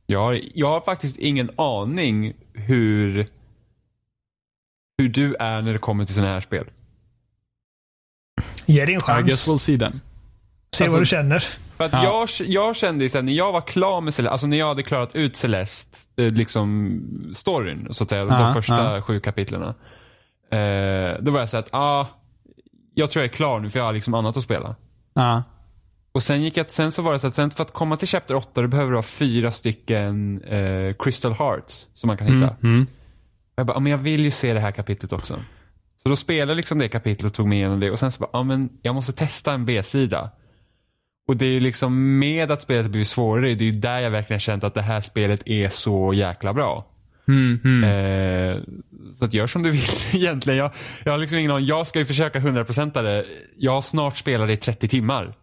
[0.06, 3.26] Jag har, jag har faktiskt ingen aning hur,
[4.98, 6.66] hur du är när det kommer till sådana här spel.
[8.66, 9.26] Ge det en I chans.
[9.26, 10.00] guess we'll see then.
[10.76, 11.44] Se Alltså- vad du känner.
[11.78, 12.04] För att Ja.
[12.38, 14.82] jag, jag kände ju sen när jag var klar med Celeste, alltså när jag hade
[14.82, 17.00] klarat ut Celeste, eh, liksom
[17.34, 19.02] storyn så att säga, Ja, de första ja.
[19.02, 19.62] sju kapitlen.
[19.62, 22.06] Eh, då var jag så att, ah,
[22.94, 24.76] jag tror jag är klar nu för jag har liksom annat att spela.
[25.14, 25.42] Ja.
[26.12, 28.08] Och sen gick jag, sen så var det så att sen för att komma till
[28.08, 32.56] Chapter 8 då behöver du ha fyra stycken eh, Crystal Hearts som man kan hitta.
[32.62, 32.86] Mm.
[33.56, 35.38] Jag bara, men jag vill ju se det här kapitlet också.
[36.02, 38.20] Så då spelade jag liksom det kapitlet och tog mig igenom det och sen så
[38.20, 40.30] bara, ja men jag måste testa en B-sida.
[41.28, 44.40] Och det är liksom med att spelet blir svårare, det är ju där jag verkligen
[44.40, 46.86] känt att det här spelet är så jäkla bra.
[47.28, 47.84] Mm, mm.
[47.84, 48.56] Eh,
[49.18, 50.58] så att gör som du vill egentligen.
[50.58, 50.70] Jag,
[51.04, 51.66] jag har liksom ingen aning.
[51.66, 53.26] Jag ska ju försöka 100% det.
[53.56, 55.34] Jag snart spelat det i 30 timmar.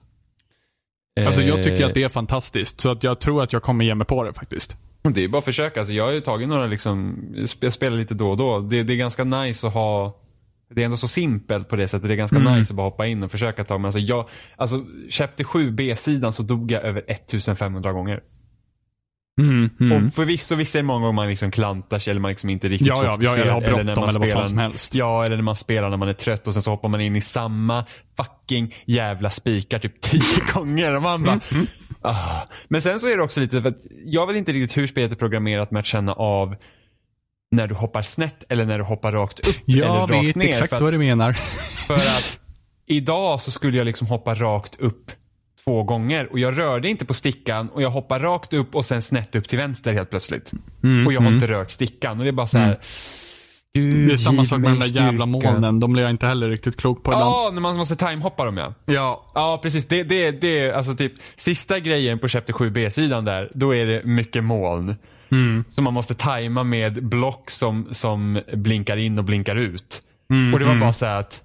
[1.26, 2.82] Alltså jag Eh, tycker att det är fantastiskt.
[2.82, 4.78] Så att jag tror att jag kommer ge mig på det faktiskt.
[5.02, 5.80] Det är bara att försöka.
[5.80, 7.18] Alltså, jag har ju tagit några liksom,
[7.60, 8.60] jag spelar lite då och då.
[8.60, 10.18] Det, det är ganska nice att ha
[10.70, 12.08] det är ändå så simpelt på det sättet.
[12.08, 12.58] Det är ganska Mm.
[12.58, 13.78] nice att bara hoppa in och försöka ta.
[13.78, 18.20] Men alltså jag, alltså Chapter 7 B-sidan så dog jag över 1500 gånger.
[19.42, 20.06] Mm, mm.
[20.08, 22.70] Och förvisso vissa är det många gånger man liksom klantar sig eller man liksom inte
[22.70, 24.96] riktigt Ja, ja, ja, eller har när bråttom man eller vad spelar- fan som helst.
[24.96, 27.16] Ja, eller när man spelar när man är trött och sen så hoppar man in
[27.16, 27.86] i samma
[28.18, 30.22] fucking jävla spikar typ tio
[30.54, 31.68] gånger och man bara Mm,
[32.02, 32.42] ah.
[32.68, 35.12] Men sen så är det också lite för att jag vet inte riktigt hur spelet
[35.12, 36.56] är programmerat med att känna av
[37.56, 40.50] när du hoppar snett eller när du hoppar rakt upp eller Jag rakt vet ner.
[40.50, 41.34] exakt för att, vad du menar.
[41.88, 42.40] för att
[42.88, 45.12] idag så skulle jag liksom hoppa rakt upp
[45.64, 49.02] två gånger och jag rörde inte på stickan och jag hoppar rakt upp och sen
[49.02, 50.52] snett upp till vänster helt plötsligt.
[50.84, 52.80] Mm, och jag har inte rört stickan och det är bara så här.
[53.74, 55.80] Gud, Det är samma sak med de där jävla molnen.
[55.80, 57.26] De blir jag inte heller riktigt klok på ibland.
[57.26, 58.74] Ja, när man måste timehoppa dem ja.
[58.86, 59.32] Ja.
[59.34, 59.88] Ja, precis.
[59.88, 64.02] Det, det, det är alltså typ sista grejen på Chapter 7B-sidan där, då är det
[64.06, 64.96] mycket moln.
[65.32, 65.64] Mm.
[65.70, 70.02] Så man måste tajma med block som, som blinkar in och blinkar ut.
[70.30, 70.82] Mm, och det var mm.
[70.82, 71.44] bara så att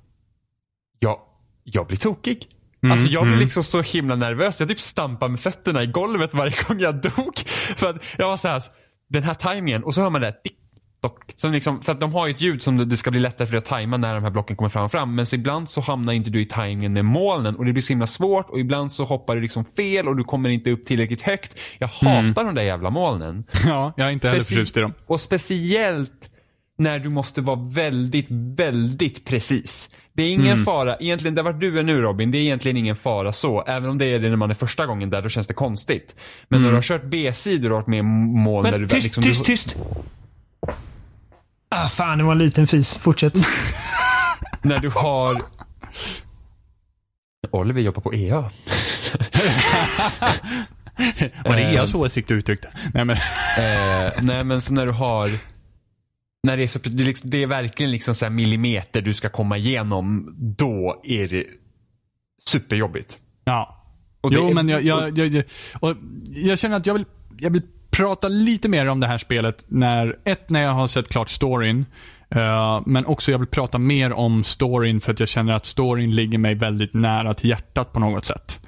[0.98, 1.18] jag,
[1.64, 2.46] jag blir tokig.
[2.82, 3.44] Mm, alltså jag blir mm.
[3.44, 4.60] liksom så himla nervös.
[4.60, 7.38] Jag typ stampar med fötterna i golvet varje gång jag dog.
[7.76, 8.62] För att jag var så här,
[9.08, 10.56] den här tajmingen och så hör man det tick,
[11.00, 11.32] dock.
[11.36, 13.52] Som liksom, för att de har ju ett ljud som det- ska bli lättare för
[13.52, 15.14] dig att tajma när de här blocken kommer fram och fram.
[15.14, 17.92] Men så ibland så hamnar inte du i tajmingen med molnen och det blir så
[17.92, 21.22] himla svårt och ibland så hoppar du liksom fel och du kommer inte upp tillräckligt
[21.22, 21.58] högt.
[21.78, 23.44] Jag hatar de där jävla molnen.
[23.66, 24.92] ja, jag är inte heller Speci- förtjust i dem.
[25.06, 26.12] Och speciellt
[26.78, 29.90] när du måste vara väldigt, väldigt precis.
[30.12, 32.96] Det är ingen fara, egentligen där vart du är nu Robin, det är egentligen ingen
[32.96, 33.62] fara så.
[33.66, 36.14] Även om det är det när man är första gången där, då känns det konstigt.
[36.48, 39.04] Men när du har kört B-sidor och varit med i mål där Men du tyst,
[39.04, 39.22] liksom...
[39.22, 39.76] tyst, du, tyst!
[41.70, 42.94] Ah, fan, det var en liten fis.
[42.94, 43.34] Fortsätt.
[44.62, 45.42] När du har...
[47.50, 48.40] Oliver jobbar på EA.
[51.44, 51.84] Var det Eh.
[51.86, 52.68] så åsikt du uttryckte?
[52.94, 53.16] Nej men,
[53.58, 55.30] Eh, nej men så när du har
[56.42, 59.14] när det är, så, det är, liksom, det är verkligen liksom så här millimeter du
[59.14, 61.44] ska komma igenom, då är det
[62.50, 63.18] superjobbigt.
[63.44, 63.76] ja.
[64.20, 65.44] Och det jo, är- men jag, jag, jag, jag,
[65.80, 65.96] och
[66.28, 67.04] jag känner att jag vill,
[67.38, 71.08] jag vill prata lite mer om det här spelet när, ett, när jag har sett
[71.08, 71.86] klart storyn.
[72.30, 76.14] eh, men också jag vill prata mer om storyn för att jag känner att storyn
[76.14, 78.60] ligger mig väldigt nära till hjärtat på något sätt.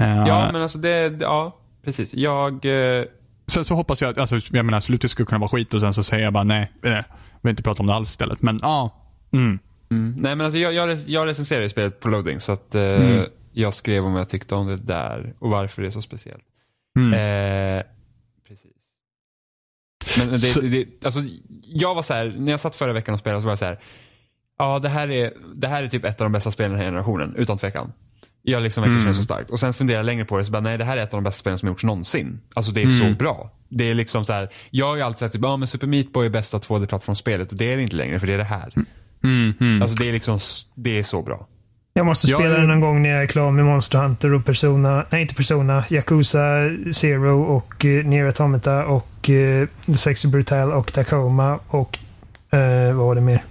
[0.00, 2.14] Eh, Ja men alltså det, ja precis.
[2.14, 3.04] Jag, eh,
[3.48, 5.94] Sen så hoppas jag att, alltså, jag menar slutet skulle kunna vara skit och sen
[5.94, 7.04] så säger jag bara nej, jag
[7.42, 8.42] vill inte prata om det alls istället.
[8.42, 8.90] Men ja,
[9.32, 9.58] mm.
[9.90, 12.74] mm, nej men alltså jag, jag, rec- jag recenserar ju spelet på loading så att
[12.74, 13.24] Mm.
[13.52, 16.42] jag skrev om jag tyckte om det där och varför det är så speciellt.
[16.98, 17.14] Mm.
[20.18, 21.20] Men det, Så- det, alltså,
[21.66, 23.64] jag var så här, när jag satt förra veckan och spelade så var jag så
[23.64, 23.78] här.
[24.58, 26.80] Ja, det här är, det här är typ ett av de bästa spelen i den
[26.80, 27.92] här generationen, utan tvekan.
[28.42, 29.04] Jag liksom verkligen Mm.
[29.04, 29.50] känner så starkt.
[29.50, 31.16] Och sen funderar jag längre på det, så bara, nej det här är ett av
[31.22, 32.40] de bästa spelen som har gjorts någonsin.
[32.54, 32.98] Alltså det är Mm.
[33.12, 33.50] så bra.
[33.68, 36.12] Det är liksom så här, jag har ju alltid sagt typ, ja men Super Meat
[36.12, 38.72] Boy är bästa 2D-plattformsspelet och det är det inte längre för det är det här.
[39.24, 39.82] Mm, mm.
[39.82, 40.38] Alltså det är liksom,
[40.74, 41.48] det är så bra.
[41.96, 44.34] Jag måste Jag spela är- den någon gång när jag är klar med Monster Hunter
[44.34, 45.04] och Persona.
[45.10, 45.84] Nej, inte Persona.
[45.90, 46.40] Yakuza
[46.92, 51.98] Zero och uh, Nier Automata och uh, The Sexy Brutal och Tacoma och
[52.50, 53.42] eh, vad var det mer?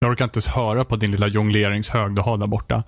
[0.00, 2.82] Jag orkar inte ens höra på din lilla jongleringshög du har där borta.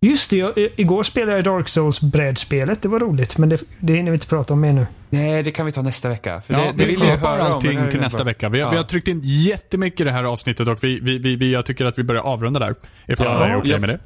[0.00, 2.82] Just det, jag, igår spelade jag Dark Souls brädspelet.
[2.82, 4.86] Det var roligt, men det, det hinner vi inte prata om mer nu.
[5.10, 6.40] Nej, det kan vi ta nästa vecka.
[6.40, 8.24] För Ja, det, det vi vill om, men allting till nästa bra.
[8.24, 8.48] vecka.
[8.48, 8.70] Vi har, Ja.
[8.70, 11.66] vi har tryckt in jättemycket i det här avsnittet och vi, vi, vi, vi, jag
[11.66, 12.74] tycker att vi börjar avrunda där.
[13.08, 13.98] Ifall Ja, alla är okej jag- med det.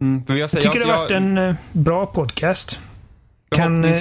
[0.00, 2.78] Mm, jag, Jag säger, tycker jag, det har varit en eh, bra podcast.
[3.56, 3.96] Kan, eh,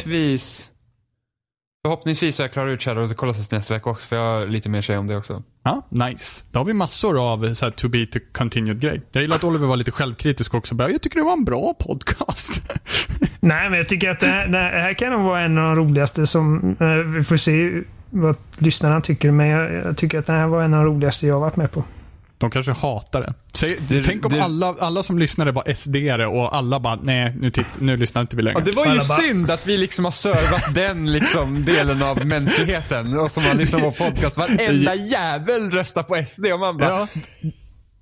[1.88, 2.40] Förhoppningsvis.
[2.40, 4.70] Är jag klar ut Shadow of the Colossus nästa vecka också, för jag har lite
[4.70, 5.44] mer att säga om det också.
[5.64, 6.44] Ja, nice.
[6.52, 9.02] Då har vi massor av så här, to be to continued grej.
[9.12, 10.76] Jag gillar att Oliver var lite självkritisk också.
[10.76, 12.62] Jag tycker det var en bra podcast.
[13.40, 15.84] Nej, men jag tycker att det här, det här kan nog vara en av de
[15.86, 16.76] roligaste som...
[16.80, 20.64] eh, vi får se vad lyssnarna tycker, men jag, jag tycker att det här var
[20.64, 21.84] en av de roligaste jag har varit med på.
[22.44, 23.34] De kanske hatar det.
[23.54, 27.36] Säg, Det- tänk om det- alla, alla som lyssnade var SD-are och alla bara, nej,
[27.40, 28.60] nu, titt, nu lyssnar inte vi längre.
[28.60, 32.04] Ja, det var ju Alla bara- synd att vi liksom har servat den liksom delen
[32.04, 34.38] av mänskligheten och som har lyssnat på podcast.
[34.38, 37.08] Varenda jävel röstar på SD och man bara, Ja,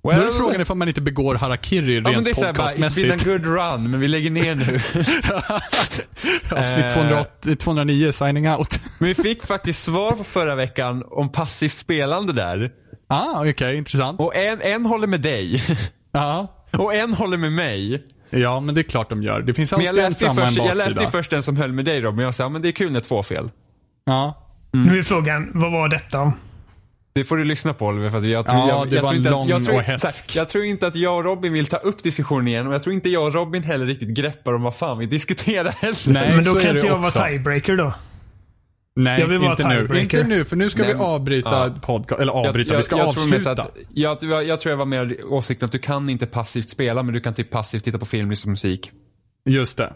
[0.02, 2.52] då well, är frågan ifall man inte begår harakiri Ja men rent det är såhär
[2.52, 3.24] bara, it's been a podcastmässigt.
[3.24, 4.74] good run, men vi lägger ner nu.
[6.60, 6.94] Avsnitt Eh.
[6.94, 8.78] 208, 209, signing out.
[8.98, 12.70] Men vi fick faktiskt svar på förra veckan om passivt spelande där.
[13.12, 14.20] Ah, okej, intressant.
[14.20, 15.62] Och en, en håller med dig.
[16.14, 16.46] Ja.
[16.72, 18.02] Och en håller med mig.
[18.30, 19.40] ja, men det är klart de gör.
[19.42, 20.84] Det finns Men alltid jag en läste, ju fram och en först, jag baksida.
[21.00, 22.92] läste först den som höll med dig Robin, men jag sa, men det är kul
[22.92, 23.50] när två fel.
[24.04, 24.38] Ja.
[24.72, 26.32] Nu är frågan, vad var detta?
[27.14, 29.08] Det får du lyssna på Oliver, för att jag tror, Ja, jag, det jag var
[29.10, 30.36] tror inte lång att, jag tror, och hätsk.
[30.36, 32.94] jag tror inte att jag och Robin vill ta upp diskussionen igen och jag tror
[32.94, 36.12] inte jag och Robin heller riktigt greppar om vad fan vi diskuterar heller.
[36.12, 37.18] Nej, men då kan inte jag också.
[37.20, 37.94] vara tiebreaker då.
[38.96, 40.00] Nej, Jag vill inte nu.
[40.00, 41.80] Inte nu, för nu ska vi Nej, men- avbryta ja.
[41.82, 42.20] podcast.
[42.20, 43.50] Eller avbryta, jag, vi ska jag, tror avsluta.
[43.62, 47.02] att, jag, jag, jag tror jag var mer åsikten att du kan inte passivt spela
[47.02, 48.90] men du kan typ passivt titta på film, lyssna på musik.
[49.44, 49.92] Just det.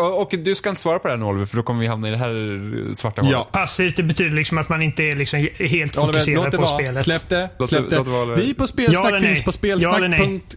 [0.00, 1.86] Och, och du ska inte svara på det här nu Oliver för då kommer vi
[1.86, 3.32] hamna i det här svarta hålet.
[3.32, 3.48] Ja.
[3.52, 6.62] Passivt, det betyder liksom att man inte är liksom helt Oliver, fokuserad låt det på
[6.62, 6.78] vara.
[6.78, 7.04] spelet.
[7.04, 7.50] Släpp det.
[7.58, 7.96] Låt Släpp det- det.
[7.96, 8.36] låt det vara, Oliver.
[8.42, 10.18] Vi på Spelsnack Ja finns på Ja eller nej?
[10.18, 10.28] spelsnack.
[10.28, 10.56] Punkt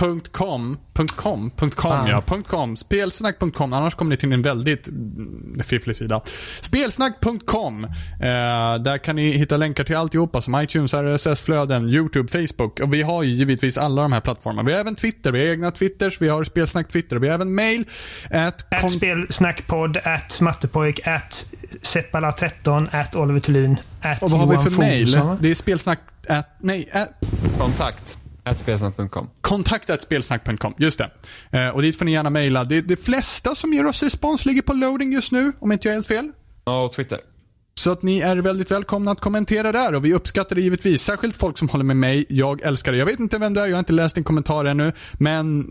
[0.00, 2.08] .com, punkt .com, .com Ah.
[2.08, 4.88] ja, .com, spelsnack.com, annars kommer ni till en väldigt
[5.64, 6.20] fifflig sida.
[6.60, 7.90] Spelsnack.com, eh,
[8.82, 13.22] där kan ni hitta länkar till alltihopa som iTunes, RSS-flöden, YouTube, Facebook och vi har
[13.22, 14.66] ju givetvis alla de här plattformarna.
[14.66, 17.54] Vi har även Twitter, vi har egna Twitters, vi har Spelsnack Twitter vi har även
[17.54, 17.84] mail.
[18.30, 21.46] At At spelsnackpodd, at mattepojk, at
[21.82, 25.20] seppala13, at Oliver Thulin, at och vad har vi för mail?
[25.40, 25.98] Det är spelsnack
[26.28, 27.08] at, nej, at,
[27.58, 28.19] Kontakt.
[28.56, 29.30] spelsnack.com.
[29.40, 31.10] kontaktatspelsnack.com, just det.
[31.58, 32.64] Eh, och dit får ni gärna mejla.
[32.64, 35.92] Det, de flesta som ger oss respons ligger på loading just nu, om inte jag
[35.92, 36.32] är helt fel.
[36.64, 37.18] Ja, och Twitter.
[37.74, 41.02] Så att ni är väldigt välkomna att kommentera där och vi uppskattar det givetvis.
[41.02, 42.26] Särskilt folk som håller med mig.
[42.28, 42.98] Jag älskar det.
[42.98, 44.92] Jag vet inte vem du är, jag har inte läst din kommentar ännu.
[45.12, 45.66] Men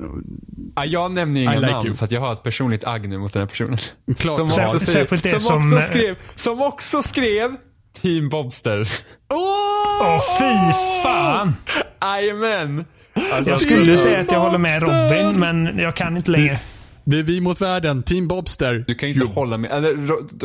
[0.76, 1.96] Ja, jag nämner inga I like namn you.
[1.96, 3.78] för att jag har ett personligt agg nu mot den här personen.
[4.18, 4.38] klart.
[4.38, 7.56] Som också, skrev, det som, också skrev, som också skrev
[8.02, 8.90] Team Bobster.
[9.34, 10.74] Åh, fy
[11.04, 11.56] fan!
[12.02, 12.86] Jajamän!
[13.34, 16.60] Alltså, Jag skulle säga att jag håller med Robin, men jag kan inte längre.
[17.04, 18.04] Det är vi mot världen.
[18.04, 18.84] Team Bobster.
[18.88, 19.34] Du kan ju inte Jo.
[19.34, 19.72] hålla med.
[19.72, 19.92] Eller,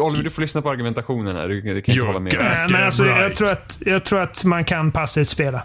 [0.01, 1.49] Oliver, du får lyssna på argumentationen här.
[1.49, 2.67] Du, du kan inte hålla med.
[2.71, 3.37] Men alltså, jag, right.
[3.37, 5.63] tror att, jag tror att man kan passivt spela.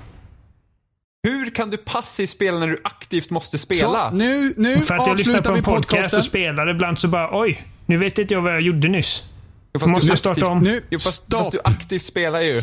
[1.23, 4.09] Hur kan du passivt spela när du aktivt måste spela?
[4.09, 6.19] Så, nu, nu För att jag lyssnar på en podcast podcasten.
[6.19, 9.23] och spelar ibland så bara oj, nu vet inte jag vad jag gjorde nyss.
[9.73, 10.63] Jo, fast måste du starta aktivt- om.
[10.63, 11.39] Nu, Jo, fast, stopp.
[11.39, 12.61] fast du aktivt spelar ju.